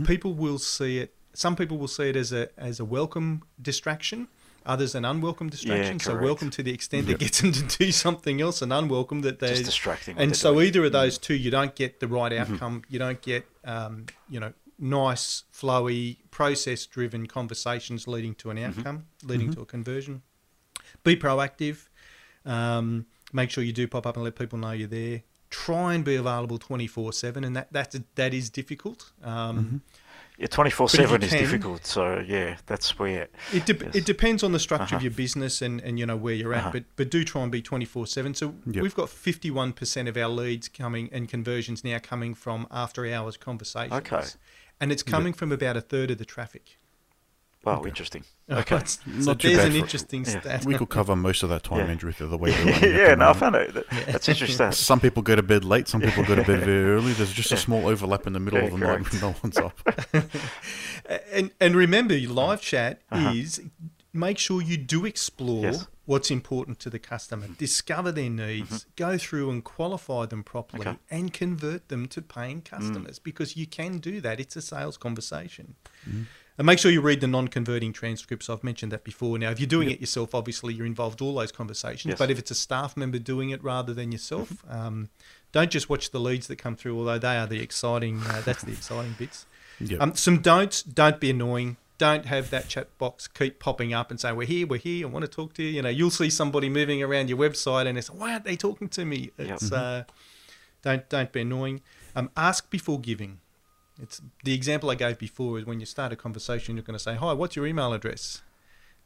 People 0.04 0.34
will 0.34 0.58
see 0.58 0.98
it. 0.98 1.14
Some 1.32 1.54
people 1.54 1.78
will 1.78 1.86
see 1.86 2.08
it 2.08 2.16
as 2.16 2.32
a 2.32 2.48
as 2.58 2.80
a 2.80 2.84
welcome 2.84 3.42
distraction. 3.62 4.26
Others 4.66 4.94
an 4.94 5.04
unwelcome 5.04 5.48
distraction. 5.48 5.98
so 6.00 6.16
welcome 6.16 6.50
to 6.50 6.62
the 6.62 6.72
extent 6.74 7.06
that 7.06 7.18
gets 7.18 7.40
them 7.42 7.52
to 7.52 7.62
do 7.78 7.92
something 7.92 8.40
else, 8.40 8.60
and 8.62 8.72
unwelcome 8.72 9.20
that 9.22 9.38
they 9.38 9.48
Just 9.50 9.64
distracting. 9.64 10.18
and 10.18 10.36
so 10.36 10.54
doing. 10.54 10.66
either 10.66 10.84
of 10.84 10.92
those 10.92 11.18
two, 11.18 11.34
you 11.34 11.50
don't 11.50 11.74
get 11.74 12.00
the 12.00 12.08
right 12.08 12.32
outcome. 12.32 12.82
You 12.88 12.98
don't 12.98 13.20
get, 13.22 13.46
um, 13.64 14.06
you 14.28 14.40
know, 14.40 14.52
nice, 14.78 15.44
flowy, 15.54 16.18
process-driven 16.30 17.26
conversations 17.28 18.06
leading 18.06 18.34
to 18.36 18.50
an 18.50 18.58
outcome, 18.58 19.06
leading 19.24 19.52
to 19.54 19.60
a 19.62 19.66
conversion. 19.66 20.22
Be 21.04 21.16
proactive. 21.16 21.88
Um, 22.44 23.06
make 23.32 23.50
sure 23.50 23.62
you 23.64 23.72
do 23.72 23.86
pop 23.88 24.06
up 24.06 24.16
and 24.16 24.24
let 24.24 24.36
people 24.36 24.58
know 24.58 24.72
you're 24.72 24.88
there. 24.88 25.22
Try 25.50 25.94
and 25.94 26.04
be 26.04 26.16
available 26.16 26.58
twenty 26.58 26.86
four 26.88 27.12
seven, 27.12 27.44
and 27.44 27.54
that 27.56 27.72
that's 27.72 27.96
that 28.16 28.34
is 28.34 28.50
difficult. 28.50 29.12
Um, 29.22 29.82
Yeah, 30.38 30.48
twenty 30.48 30.70
four 30.70 30.86
But 30.86 30.94
if 30.94 31.00
you 31.00 31.06
seven 31.06 31.22
is 31.22 31.30
can- 31.30 31.38
difficult. 31.40 31.86
So 31.86 32.22
yeah, 32.26 32.56
that's 32.66 32.98
where. 32.98 33.28
It, 33.52 33.64
de- 33.64 33.74
Yes. 33.84 33.94
it 33.94 34.04
depends 34.04 34.42
on 34.42 34.52
the 34.52 34.58
structure 34.58 34.96
of 34.96 34.98
Uh-huh. 34.98 35.04
your 35.04 35.12
business 35.12 35.62
and, 35.62 35.80
and 35.80 35.98
you 35.98 36.04
know 36.04 36.16
where 36.16 36.34
you're 36.34 36.52
at, 36.52 36.60
Uh-huh. 36.60 36.70
but 36.72 36.84
but 36.96 37.10
do 37.10 37.24
try 37.24 37.42
and 37.42 37.50
be 37.50 37.62
24 37.62 38.06
seven. 38.06 38.34
So 38.34 38.54
Yep. 38.66 38.82
we've 38.82 38.94
got 38.94 39.08
51 39.08 39.72
percent 39.72 40.08
of 40.08 40.16
our 40.16 40.28
leads 40.28 40.68
coming 40.68 41.08
and 41.12 41.28
conversions 41.28 41.82
now 41.84 41.98
coming 41.98 42.34
from 42.34 42.66
after 42.70 43.06
hours 43.06 43.36
conversations. 43.36 43.92
Okay. 43.94 44.24
and 44.78 44.92
it's 44.92 45.02
coming 45.02 45.32
from 45.32 45.52
about 45.52 45.74
a 45.76 45.80
third 45.80 46.10
of 46.10 46.18
the 46.18 46.26
traffic. 46.26 46.76
Wow, 47.66 47.78
Okay. 47.80 47.88
interesting. 47.88 48.24
Okay, 48.48 48.76
Okay. 48.76 48.86
so 48.86 49.00
Not 49.10 49.40
there's 49.42 49.64
an 49.64 49.74
interesting 49.74 50.24
yeah. 50.24 50.40
stat. 50.40 50.64
We 50.64 50.76
could 50.76 50.88
cover 50.88 51.16
most 51.16 51.42
of 51.42 51.48
that 51.48 51.64
time, 51.64 51.78
Yeah. 51.80 51.86
Andrew, 51.92 52.12
the 52.12 52.36
way 52.38 52.50
we're 52.52 52.64
running 52.72 52.94
yeah, 52.94 53.08
the 53.10 53.16
no, 53.16 53.30
I 53.30 53.32
found 53.32 53.56
out 53.56 53.74
that- 53.74 53.90
That's 54.06 54.28
interesting. 54.28 54.70
Some 54.90 55.00
people 55.00 55.22
go 55.22 55.34
to 55.34 55.42
bed 55.42 55.64
late, 55.64 55.88
some 55.88 56.00
people 56.00 56.22
go 56.24 56.36
to 56.36 56.44
bed 56.44 56.60
very 56.64 56.84
early. 56.94 57.12
There's 57.12 57.32
just 57.32 57.50
a 57.50 57.56
small 57.56 57.88
overlap 57.88 58.26
in 58.28 58.32
the 58.34 58.40
middle 58.40 58.60
Yeah, 58.60 58.66
of 58.66 58.72
the 58.72 58.78
night 58.86 59.10
when 59.12 59.20
no 59.20 59.34
one's 59.42 59.56
up. 59.58 59.76
and 61.32 61.50
and 61.60 61.74
remember, 61.76 62.16
your 62.16 62.32
live 62.32 62.60
chat 62.60 63.02
Uh-huh. 63.10 63.32
is 63.34 63.60
make 64.12 64.38
sure 64.38 64.62
you 64.62 64.76
do 64.76 65.04
explore 65.04 65.64
Yes. 65.64 65.86
what's 66.06 66.30
important 66.30 66.78
to 66.80 66.88
the 66.90 66.98
customer, 66.98 67.48
discover 67.58 68.12
their 68.12 68.30
needs, 68.30 68.86
go 68.96 69.18
through 69.18 69.50
and 69.50 69.62
qualify 69.64 70.24
them 70.26 70.42
properly, 70.42 70.84
Mm-hmm. 70.84 70.90
Okay. 70.90 71.16
Mm. 71.16 71.18
and 71.18 71.32
convert 71.32 71.88
them 71.88 72.06
to 72.08 72.22
paying 72.22 72.62
customers 72.62 73.18
because 73.18 73.56
you 73.56 73.66
can 73.66 73.98
do 73.98 74.20
that. 74.22 74.40
It's 74.40 74.56
a 74.56 74.62
sales 74.62 74.96
conversation. 74.96 75.74
Mm-hmm. 76.08 76.22
And 76.58 76.64
make 76.64 76.78
sure 76.78 76.90
you 76.90 77.02
read 77.02 77.20
the 77.20 77.26
non-converting 77.26 77.92
transcripts. 77.92 78.48
I've 78.48 78.64
mentioned 78.64 78.90
that 78.92 79.04
before. 79.04 79.38
Now, 79.38 79.50
if 79.50 79.60
you're 79.60 79.66
doing 79.66 79.90
it 79.90 80.00
yourself, 80.00 80.34
obviously 80.34 80.72
you're 80.72 80.86
involved 80.86 81.20
in 81.20 81.26
all 81.26 81.34
those 81.34 81.52
conversations. 81.52 82.06
Yes. 82.06 82.14
Mm-hmm. 82.14 82.22
But 82.22 82.30
if 82.30 82.38
it's 82.38 82.50
a 82.50 82.54
staff 82.54 82.96
member 82.96 83.18
doing 83.18 83.50
it 83.50 83.62
rather 83.62 83.92
than 83.92 84.10
yourself, 84.10 84.64
um, 84.68 85.10
don't 85.52 85.70
just 85.70 85.90
watch 85.90 86.10
the 86.10 86.20
leads 86.20 86.46
that 86.46 86.56
come 86.56 86.74
through. 86.74 86.98
Although 86.98 87.18
they 87.18 87.36
are 87.36 87.46
the 87.46 87.60
exciting, 87.60 88.20
uh, 88.26 88.42
that's 88.44 88.62
the 88.62 88.72
exciting 88.72 89.14
bits. 89.18 89.44
Yeah. 89.80 89.98
Um, 89.98 90.14
some 90.14 90.40
don'ts. 90.40 90.82
Don't 90.82 91.20
be 91.20 91.30
annoying. 91.30 91.76
Don't 91.98 92.26
have 92.26 92.50
that 92.50 92.68
chat 92.68 92.96
box 92.98 93.26
keep 93.26 93.58
popping 93.58 93.94
up 93.94 94.10
and 94.10 94.20
say, 94.20 94.32
"We're 94.32 94.46
here, 94.46 94.66
we're 94.66 94.78
here. 94.78 95.06
I 95.06 95.10
want 95.10 95.24
to 95.24 95.30
talk 95.30 95.54
to 95.54 95.62
you." 95.62 95.70
You 95.70 95.82
know, 95.82 95.88
you'll 95.88 96.10
see 96.10 96.28
somebody 96.28 96.68
moving 96.68 97.02
around 97.02 97.30
your 97.30 97.38
website, 97.38 97.86
and 97.86 97.96
it's, 97.96 98.10
"Why 98.10 98.32
aren't 98.32 98.44
they 98.44 98.56
talking 98.56 98.88
to 98.90 99.04
me?" 99.04 99.30
Yep. 99.38 99.50
It's 99.50 99.72
uh, 99.72 100.04
don't 100.82 101.08
don't 101.08 101.32
be 101.32 101.40
annoying. 101.40 101.80
Um, 102.14 102.30
ask 102.36 102.70
before 102.70 103.00
giving. 103.00 103.40
It's 104.00 104.20
the 104.44 104.52
example 104.54 104.90
I 104.90 104.94
gave 104.94 105.18
before 105.18 105.58
is 105.58 105.64
when 105.64 105.80
you 105.80 105.86
start 105.86 106.12
a 106.12 106.16
conversation, 106.16 106.76
you're 106.76 106.82
going 106.82 106.98
to 106.98 107.02
say, 107.02 107.14
"Hi, 107.14 107.32
what's 107.32 107.56
your 107.56 107.66
email 107.66 107.92
address?" 107.92 108.42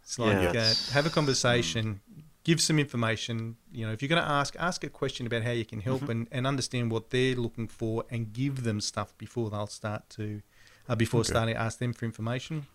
It's 0.03 0.19
like 0.19 0.41
Yes. 0.41 0.89
uh, 0.89 0.93
have 0.93 1.07
a 1.07 1.11
conversation, 1.11 2.01
give 2.43 2.61
some 2.61 2.79
information. 2.79 3.57
You 3.73 3.87
know, 3.87 3.93
if 3.93 4.03
you're 4.03 4.09
going 4.09 4.23
to 4.23 4.29
ask, 4.29 4.57
ask 4.59 4.83
a 4.83 4.89
question 4.89 5.27
about 5.27 5.43
how 5.43 5.53
you 5.53 5.65
can 5.65 5.81
help 5.81 6.09
and, 6.09 6.27
and 6.33 6.47
understand 6.47 6.91
what 6.91 7.11
they're 7.11 7.37
looking 7.37 7.69
for, 7.69 8.05
and 8.11 8.33
give 8.33 8.65
them 8.65 8.81
stuff 8.81 9.17
before 9.19 9.51
they'll 9.51 9.67
start 9.67 10.09
to 10.11 10.43
uh, 10.89 10.97
before 10.97 11.21
Okay. 11.21 11.29
starting 11.31 11.55
to 11.55 11.61
ask 11.61 11.79
them 11.79 11.93
for 11.93 12.05
information. 12.07 12.67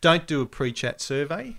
Don't 0.00 0.26
do 0.26 0.42
a 0.42 0.46
pre-chat 0.46 1.00
survey. 1.00 1.56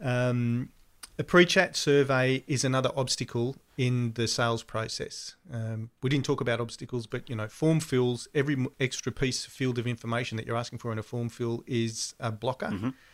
Um, 0.00 0.70
a 1.18 1.24
pre-chat 1.24 1.76
survey 1.76 2.44
is 2.46 2.64
another 2.64 2.90
obstacle 2.96 3.56
in 3.76 4.12
the 4.14 4.26
sales 4.26 4.62
process. 4.62 5.36
Um, 5.52 5.90
we 6.02 6.08
didn't 6.08 6.24
talk 6.24 6.40
about 6.40 6.60
obstacles, 6.60 7.06
but 7.06 7.28
you 7.28 7.36
know, 7.36 7.46
form 7.46 7.80
fills 7.80 8.26
every 8.34 8.66
extra 8.80 9.12
piece 9.12 9.46
of 9.46 9.52
field 9.52 9.78
of 9.78 9.86
information 9.86 10.36
that 10.38 10.46
you're 10.46 10.56
asking 10.56 10.78
for 10.78 10.92
in 10.92 10.98
a 10.98 11.02
form 11.02 11.28
fill 11.28 11.62
is 11.66 12.14
a 12.18 12.32
blocker. 12.32 12.68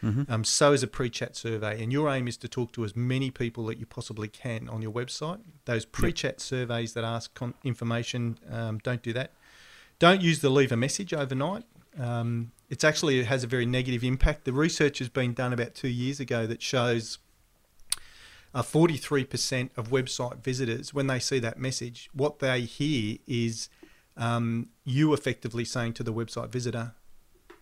Mm-hmm. 0.04 0.32
Um, 0.32 0.44
so 0.44 0.72
is 0.72 0.84
a 0.84 0.86
pre-chat 0.86 1.34
survey, 1.34 1.82
and 1.82 1.92
your 1.92 2.08
aim 2.08 2.28
is 2.28 2.36
to 2.38 2.48
talk 2.48 2.72
to 2.72 2.84
as 2.84 2.94
many 2.94 3.30
people 3.30 3.66
that 3.66 3.78
you 3.78 3.86
possibly 3.86 4.28
can 4.28 4.68
on 4.68 4.82
your 4.82 4.92
website. 4.92 5.40
Those 5.64 5.84
pre-chat 5.84 6.40
surveys 6.40 6.92
that 6.92 7.02
ask 7.02 7.34
con- 7.34 7.54
information, 7.64 8.38
um, 8.48 8.78
don't 8.78 9.02
do 9.02 9.12
that. 9.14 9.32
Don't 9.98 10.20
use 10.20 10.40
the 10.40 10.50
leave 10.50 10.70
a 10.70 10.76
message 10.76 11.12
overnight. 11.12 11.64
Um, 11.98 12.52
it's 12.70 12.84
actually 12.84 13.18
it 13.18 13.26
has 13.26 13.42
a 13.44 13.46
very 13.46 13.66
negative 13.66 14.04
impact. 14.04 14.44
The 14.44 14.52
research 14.52 14.98
has 15.00 15.08
been 15.08 15.34
done 15.34 15.52
about 15.52 15.74
two 15.74 15.88
years 15.88 16.20
ago 16.20 16.46
that 16.46 16.62
shows 16.62 17.18
uh, 18.54 18.62
43% 18.62 19.70
of 19.76 19.88
website 19.88 20.42
visitors, 20.42 20.92
when 20.92 21.06
they 21.06 21.18
see 21.18 21.38
that 21.38 21.58
message, 21.58 22.10
what 22.12 22.38
they 22.40 22.60
hear 22.62 23.18
is 23.26 23.68
um, 24.16 24.68
you 24.84 25.12
effectively 25.12 25.64
saying 25.64 25.94
to 25.94 26.02
the 26.02 26.12
website 26.12 26.48
visitor, 26.50 26.92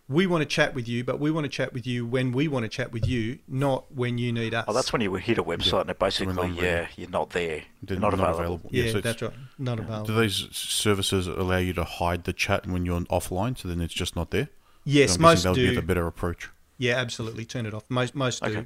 we 0.09 0.27
want 0.27 0.41
to 0.41 0.45
chat 0.45 0.75
with 0.75 0.89
you, 0.89 1.05
but 1.05 1.19
we 1.19 1.31
want 1.31 1.45
to 1.45 1.49
chat 1.49 1.71
with 1.71 1.87
you 1.87 2.05
when 2.05 2.33
we 2.33 2.49
want 2.49 2.63
to 2.63 2.69
chat 2.69 2.91
with 2.91 3.07
you, 3.07 3.39
not 3.47 3.93
when 3.95 4.17
you 4.17 4.33
need 4.33 4.53
us. 4.53 4.65
Oh, 4.67 4.73
that's 4.73 4.91
when 4.91 5.01
you 5.01 5.13
hit 5.15 5.37
a 5.37 5.43
website 5.43 5.81
and 5.81 5.89
it 5.91 5.99
basically, 5.99 6.33
not 6.33 6.61
yeah, 6.61 6.87
you're 6.97 7.09
not 7.09 7.29
there. 7.29 7.63
They're 7.81 7.97
You're 7.97 8.11
not, 8.17 8.29
available. 8.29 8.69
yeah, 8.73 8.91
so 8.91 8.99
that's 8.99 9.21
right. 9.21 9.31
Not 9.57 9.79
available. 9.79 10.07
Do 10.07 10.19
these 10.19 10.49
services 10.51 11.27
allow 11.27 11.57
you 11.57 11.71
to 11.73 11.85
hide 11.85 12.25
the 12.25 12.33
chat 12.33 12.67
when 12.67 12.85
you're 12.85 12.99
offline, 13.01 13.57
so 13.57 13.69
then 13.69 13.79
it's 13.79 13.93
just 13.93 14.15
not 14.17 14.31
there? 14.31 14.49
yes, 14.83 15.15
I'm 15.15 15.21
guessing 15.21 15.21
most 15.21 15.43
that 15.43 15.49
would 15.51 15.55
be 15.55 15.69
do. 15.69 15.75
the 15.75 15.81
better 15.81 16.07
approach. 16.07 16.49
Yeah, 16.77 16.95
absolutely. 16.95 17.45
Turn 17.45 17.65
it 17.65 17.73
off. 17.73 17.83
Most 17.87 18.15
most 18.15 18.43
Okay. 18.43 18.65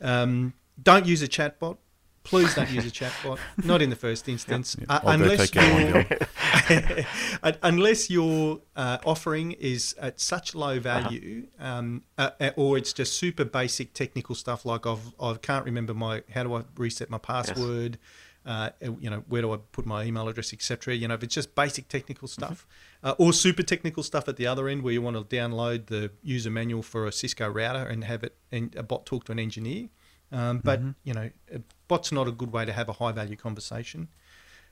do. 0.00 0.06
Um, 0.06 0.52
don't 0.82 1.06
use 1.06 1.22
a 1.22 1.28
chatbot. 1.28 1.78
Please 2.24 2.54
don't 2.56 2.70
use 2.70 2.84
a 2.84 2.90
chatbot. 2.90 3.38
Not 3.64 3.82
in 3.82 3.88
the 3.90 3.94
first 3.96 4.28
instance, 4.28 4.76
Uh, 4.88 4.98
unless 5.04 5.48
take 5.50 5.62
out 5.62 5.72
one, 5.72 5.86
your 5.86 7.06
Un- 7.42 7.56
unless 7.62 8.10
your 8.10 8.60
uh, 8.74 8.98
offering 9.04 9.52
is 9.52 9.94
at 10.00 10.20
such 10.20 10.52
low 10.54 10.80
value, 10.80 11.46
um, 11.60 12.02
uh, 12.18 12.30
uh, 12.40 12.50
or 12.56 12.76
it's 12.78 12.92
just 12.92 13.16
super 13.16 13.44
basic 13.44 13.92
technical 13.94 14.34
stuff 14.34 14.64
like 14.64 14.86
I've 14.86 15.14
I 15.20 15.34
can't 15.34 15.64
remember 15.64 15.94
my 15.94 16.22
how 16.34 16.42
do 16.42 16.54
I 16.54 16.62
reset 16.76 17.10
my 17.10 17.18
password. 17.18 17.98
Uh, 18.44 18.70
you 18.80 19.10
know 19.10 19.22
where 19.28 19.42
do 19.42 19.52
I 19.52 19.58
put 19.72 19.86
my 19.86 20.04
email 20.04 20.28
address, 20.28 20.52
etc. 20.52 20.94
You 20.94 21.06
know 21.08 21.14
if 21.14 21.22
it's 21.22 21.34
just 21.34 21.54
basic 21.54 21.88
technical 21.88 22.26
stuff, 22.28 22.66
uh, 23.04 23.14
or 23.18 23.32
super 23.32 23.62
technical 23.62 24.02
stuff 24.02 24.28
at 24.28 24.36
the 24.36 24.46
other 24.48 24.68
end 24.68 24.82
where 24.82 24.92
you 24.92 25.02
want 25.02 25.16
to 25.16 25.36
download 25.36 25.86
the 25.86 26.10
user 26.22 26.50
manual 26.50 26.82
for 26.82 27.06
a 27.06 27.12
Cisco 27.12 27.48
router 27.48 27.86
and 27.88 28.02
have 28.04 28.24
it 28.24 28.36
and 28.50 28.74
a 28.76 28.82
bot 28.82 29.06
talk 29.06 29.24
to 29.24 29.32
an 29.32 29.38
engineer. 29.38 29.88
Um, 30.32 30.60
but 30.62 30.80
you 31.04 31.14
know, 31.14 31.30
a 31.52 31.60
bot's 31.88 32.12
not 32.12 32.28
a 32.28 32.32
good 32.32 32.52
way 32.52 32.64
to 32.64 32.72
have 32.72 32.88
a 32.88 32.94
high 32.94 33.12
value 33.12 33.36
conversation. 33.36 34.08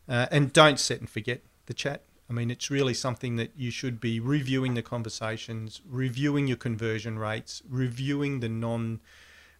Uh, 0.08 0.26
and 0.30 0.52
don't 0.52 0.78
set 0.78 1.00
and 1.00 1.08
forget 1.08 1.42
the 1.66 1.74
chat. 1.74 2.02
I 2.28 2.32
mean, 2.32 2.50
it's 2.50 2.70
really 2.70 2.94
something 2.94 3.36
that 3.36 3.52
you 3.56 3.70
should 3.70 4.00
be 4.00 4.18
reviewing 4.18 4.74
the 4.74 4.82
conversations, 4.82 5.80
reviewing 5.88 6.46
your 6.46 6.56
conversion 6.56 7.18
rates, 7.18 7.62
reviewing 7.68 8.40
the 8.40 8.48
non 8.48 9.00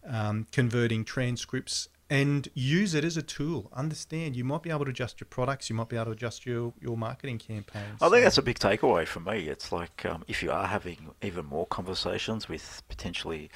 um, 0.07 0.47
converting 0.51 1.03
transcripts 1.03 1.89
and 2.09 2.47
use 2.53 2.93
it 2.93 3.03
as 3.03 3.17
a 3.17 3.21
tool. 3.21 3.69
Understand 3.73 4.35
you 4.35 4.43
might 4.43 4.61
be 4.61 4.69
able 4.69 4.85
to 4.85 4.91
adjust 4.91 5.19
your 5.19 5.27
products, 5.27 5.69
you 5.69 5.75
might 5.75 5.89
be 5.89 5.95
able 5.95 6.05
to 6.05 6.11
adjust 6.11 6.45
your, 6.45 6.73
your 6.79 6.97
marketing 6.97 7.39
campaigns. 7.39 8.01
I 8.01 8.09
think 8.09 8.23
that's 8.23 8.37
a 8.37 8.43
big 8.43 8.59
takeaway 8.59 9.07
for 9.07 9.19
me. 9.19 9.47
It's 9.47 9.71
like 9.71 10.05
um, 10.05 10.23
if 10.27 10.43
you 10.43 10.51
are 10.51 10.67
having 10.67 11.09
even 11.23 11.45
more 11.45 11.65
conversations 11.65 12.47
with 12.47 12.83
potentially 12.89 13.49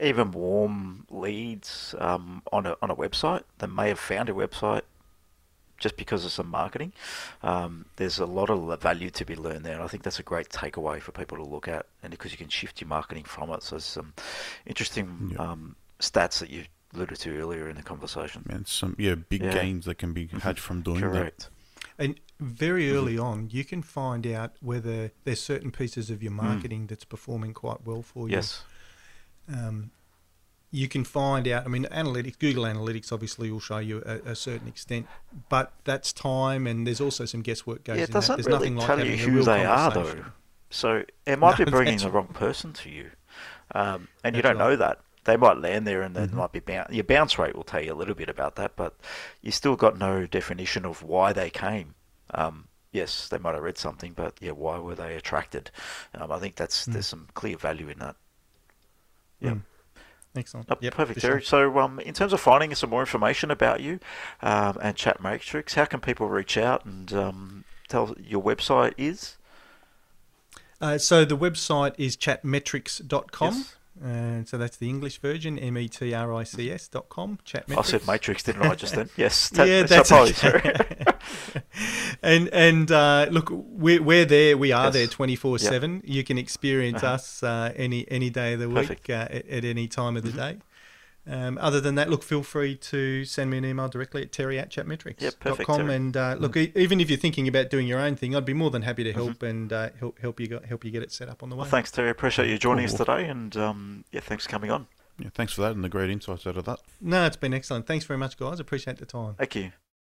even 0.00 0.30
warm 0.32 1.06
leads 1.10 1.94
um, 1.98 2.42
on 2.52 2.66
a 2.66 2.76
on 2.82 2.90
a 2.90 2.96
website 2.96 3.42
that 3.58 3.68
may 3.68 3.88
have 3.88 3.98
found 3.98 4.28
a 4.28 4.32
website 4.32 4.82
just 5.78 5.96
because 5.96 6.24
of 6.26 6.30
some 6.32 6.46
marketing. 6.48 6.92
Um, 7.42 7.86
there's 7.96 8.18
a 8.18 8.26
lot 8.26 8.50
of 8.50 8.80
value 8.82 9.08
to 9.10 9.24
be 9.24 9.34
learned 9.34 9.64
there, 9.64 9.74
and 9.74 9.82
I 9.82 9.86
think 9.86 10.02
that's 10.02 10.18
a 10.18 10.22
great 10.22 10.50
takeaway 10.50 11.00
for 11.00 11.12
people 11.12 11.38
to 11.38 11.42
look 11.44 11.68
at, 11.68 11.86
and 12.02 12.10
because 12.10 12.32
you 12.32 12.38
can 12.38 12.48
shift 12.50 12.80
your 12.80 12.88
marketing 12.88 13.24
from 13.24 13.50
it. 13.50 13.62
So 13.62 13.76
there's 13.76 13.84
some 13.84 14.12
interesting 14.66 15.32
Yeah. 15.32 15.38
um, 15.52 15.76
stats 16.00 16.38
that 16.40 16.50
you 16.50 16.64
alluded 16.94 17.18
to 17.20 17.38
earlier 17.38 17.68
in 17.68 17.76
the 17.76 17.82
conversation. 17.82 18.44
And 18.50 18.66
some 18.66 18.94
yeah 18.98 19.14
big 19.14 19.42
Yeah. 19.42 19.52
gains 19.52 19.84
that 19.86 19.96
can 19.98 20.12
be 20.12 20.26
had 20.26 20.58
from 20.58 20.82
doing 20.82 21.00
that. 21.00 21.06
Correct. 21.12 21.48
And 21.98 22.18
very 22.40 22.90
early 22.90 23.14
Mm-hmm. 23.14 23.24
on, 23.24 23.48
you 23.50 23.64
can 23.64 23.82
find 23.82 24.26
out 24.26 24.52
whether 24.60 25.12
there's 25.24 25.40
certain 25.42 25.70
pieces 25.70 26.10
of 26.10 26.22
your 26.22 26.32
marketing 26.32 26.86
that's 26.88 27.04
performing 27.04 27.52
quite 27.54 27.84
well 27.84 28.02
for 28.02 28.28
you. 28.28 28.32
Mm. 28.34 28.38
Yes. 28.38 28.62
Um, 29.52 29.90
you 30.72 30.88
can 30.88 31.04
find 31.04 31.48
out. 31.48 31.64
I 31.64 31.68
mean, 31.68 31.84
analytics, 31.86 32.38
Google 32.38 32.64
Analytics, 32.64 33.12
obviously 33.12 33.50
will 33.50 33.60
show 33.60 33.78
you 33.78 34.02
a, 34.06 34.30
a 34.30 34.36
certain 34.36 34.68
extent, 34.68 35.06
but 35.48 35.72
that's 35.84 36.12
time, 36.12 36.66
and 36.66 36.86
there's 36.86 37.00
also 37.00 37.24
some 37.24 37.42
guesswork 37.42 37.84
goes 37.84 37.96
Yeah, 37.98 38.04
it 38.04 38.12
doesn't 38.12 38.36
There's 38.36 38.46
really 38.46 38.70
nothing 38.70 38.76
like 38.76 38.86
tell 38.86 39.04
you 39.04 39.16
who 39.16 39.42
they 39.42 39.64
are, 39.64 39.90
though. 39.90 40.24
So 40.70 41.04
it 41.26 41.38
might 41.38 41.58
No, 41.58 41.64
be 41.64 41.70
bringing 41.70 41.98
the 41.98 42.10
wrong 42.10 42.28
person 42.28 42.72
to 42.74 42.90
you, 42.90 43.10
um, 43.74 44.08
and 44.22 44.36
you 44.36 44.42
don't 44.42 44.58
know 44.58 44.76
that. 44.76 45.00
They 45.24 45.36
might 45.36 45.58
land 45.58 45.86
there, 45.86 46.02
and 46.02 46.14
then 46.14 46.28
Mhm. 46.30 46.34
might 46.34 46.52
be 46.52 46.60
bounce. 46.60 46.92
Your 46.92 47.04
bounce 47.04 47.38
rate 47.38 47.54
will 47.54 47.64
tell 47.64 47.84
you 47.84 47.92
a 47.92 47.94
little 47.94 48.14
bit 48.14 48.28
about 48.28 48.56
that, 48.56 48.76
but 48.76 48.94
you 49.42 49.50
still 49.50 49.76
got 49.76 49.98
no 49.98 50.26
definition 50.26 50.86
of 50.86 51.02
why 51.02 51.32
they 51.32 51.50
came. 51.50 51.94
Um, 52.32 52.68
yes, 52.92 53.28
they 53.28 53.38
might 53.38 53.54
have 53.54 53.62
read 53.62 53.76
something, 53.76 54.12
but 54.12 54.34
yeah, 54.40 54.52
why 54.52 54.78
were 54.78 54.94
they 54.94 55.16
attracted? 55.16 55.70
Um, 56.14 56.30
I 56.32 56.38
think 56.38 56.54
that's 56.54 56.86
Mm. 56.86 56.92
there's 56.92 57.06
some 57.06 57.26
clear 57.34 57.56
value 57.56 57.88
in 57.88 57.98
that. 57.98 58.16
Yeah. 59.40 59.50
Mm. 59.50 59.62
Excellent. 60.36 60.70
Uh, 60.70 60.76
Yep, 60.80 60.94
perfect. 60.94 61.20
Terry. 61.20 61.42
So, 61.42 61.78
um, 61.78 61.98
in 62.00 62.14
terms 62.14 62.32
of 62.32 62.40
finding 62.40 62.74
some 62.74 62.90
more 62.90 63.00
information 63.00 63.50
about 63.50 63.80
you 63.80 63.98
um, 64.42 64.78
and 64.80 64.96
Chat 64.96 65.20
Matrix, 65.20 65.74
how 65.74 65.86
can 65.86 66.00
people 66.00 66.28
reach 66.28 66.56
out 66.56 66.84
and 66.84 67.12
um, 67.12 67.64
tell 67.88 68.14
your 68.18 68.42
website 68.42 68.94
is? 68.96 69.36
Uh, 70.80 70.98
so 70.98 71.24
the 71.24 71.36
website 71.36 71.94
is 71.98 72.16
chatmetrics.com. 72.16 73.54
Yes. 73.54 73.74
And 74.02 74.48
so 74.48 74.56
that's 74.56 74.76
the 74.78 74.88
English 74.88 75.18
version, 75.18 75.58
M 75.58 75.76
E 75.76 75.88
T 75.88 76.14
R 76.14 76.32
I 76.32 76.44
C 76.44 76.70
S 76.70 76.88
dot 76.88 77.08
com. 77.08 77.38
Chatmetrics. 77.44 77.78
I 77.78 77.82
said 77.82 78.06
Matrix, 78.06 78.42
didn't 78.42 78.62
I? 78.62 78.74
Just 78.74 78.94
then, 78.94 79.10
yes. 79.16 79.50
yeah, 79.54 79.82
that's 79.82 80.10
apologies, 80.10 80.42
okay. 80.44 80.72
And 82.22 82.48
and 82.48 82.90
uh, 82.92 83.26
look, 83.30 83.48
we're, 83.50 84.02
we're 84.02 84.24
there. 84.24 84.56
We 84.56 84.72
are 84.72 84.84
Yes. 84.86 84.92
there 84.94 85.06
twenty 85.06 85.36
four 85.36 85.58
seven. 85.58 86.02
You 86.04 86.24
can 86.24 86.38
experience 86.38 87.02
Uh-huh. 87.02 87.14
us 87.14 87.42
uh, 87.42 87.72
any 87.76 88.10
any 88.10 88.30
day 88.30 88.54
of 88.54 88.60
the 88.60 88.68
Perfect. 88.68 89.08
week 89.08 89.16
uh, 89.16 89.28
at, 89.30 89.48
at 89.48 89.64
any 89.64 89.86
time 89.88 90.16
of 90.16 90.22
the 90.22 90.30
Mhm. 90.30 90.36
day. 90.36 90.58
Um, 91.32 91.58
other 91.60 91.80
than 91.80 91.94
that, 91.94 92.10
look, 92.10 92.24
feel 92.24 92.42
free 92.42 92.74
to 92.76 93.24
send 93.24 93.50
me 93.50 93.58
an 93.58 93.64
email 93.64 93.88
directly 93.88 94.22
at 94.22 94.32
terry 94.32 94.58
at 94.58 94.68
chatmetrics.com. 94.70 95.14
Yep, 95.24 95.34
perfect, 95.40 95.68
Mm. 95.70 95.94
And 95.94 96.16
uh, 96.16 96.36
look, 96.40 96.56
e- 96.56 96.72
even 96.74 97.00
if 97.00 97.08
you're 97.08 97.18
thinking 97.20 97.46
about 97.46 97.70
doing 97.70 97.86
your 97.86 98.00
own 98.00 98.16
thing, 98.16 98.34
I'd 98.34 98.44
be 98.44 98.52
more 98.54 98.70
than 98.70 98.82
happy 98.82 99.04
to 99.04 99.10
Mm-hmm. 99.12 99.24
help 99.24 99.42
and 99.44 99.72
uh, 99.72 99.90
help 100.00 100.18
help 100.18 100.40
you 100.40 100.48
go, 100.48 100.60
help 100.68 100.84
you 100.84 100.90
get 100.90 101.02
it 101.04 101.12
set 101.12 101.28
up 101.28 101.42
on 101.44 101.48
the 101.50 101.54
way. 101.56 101.60
Well, 101.60 101.70
thanks, 101.70 101.90
Terry. 101.92 102.10
Appreciate 102.10 102.48
you 102.48 102.58
joining 102.58 102.84
us 102.84 102.94
today, 102.94 103.26
and 103.28 103.56
um, 103.56 104.04
yeah, 104.10 104.20
thanks 104.20 104.44
for 104.46 104.50
coming 104.50 104.70
on. 104.72 104.88
Yeah, 105.18 105.28
thanks 105.34 105.52
for 105.52 105.60
that 105.62 105.72
and 105.72 105.84
the 105.84 105.88
great 105.90 106.08
insights 106.10 106.46
out 106.46 106.56
of 106.56 106.64
that. 106.64 106.80
No, 107.00 107.26
it's 107.26 107.36
been 107.36 107.52
excellent. 107.54 107.86
Thanks 107.86 108.06
very 108.06 108.18
much, 108.18 108.36
guys. 108.38 108.58
Appreciate 108.58 108.96
the 108.98 109.06
time. 109.06 109.34
Thank 109.34 109.54
you. 109.54 109.72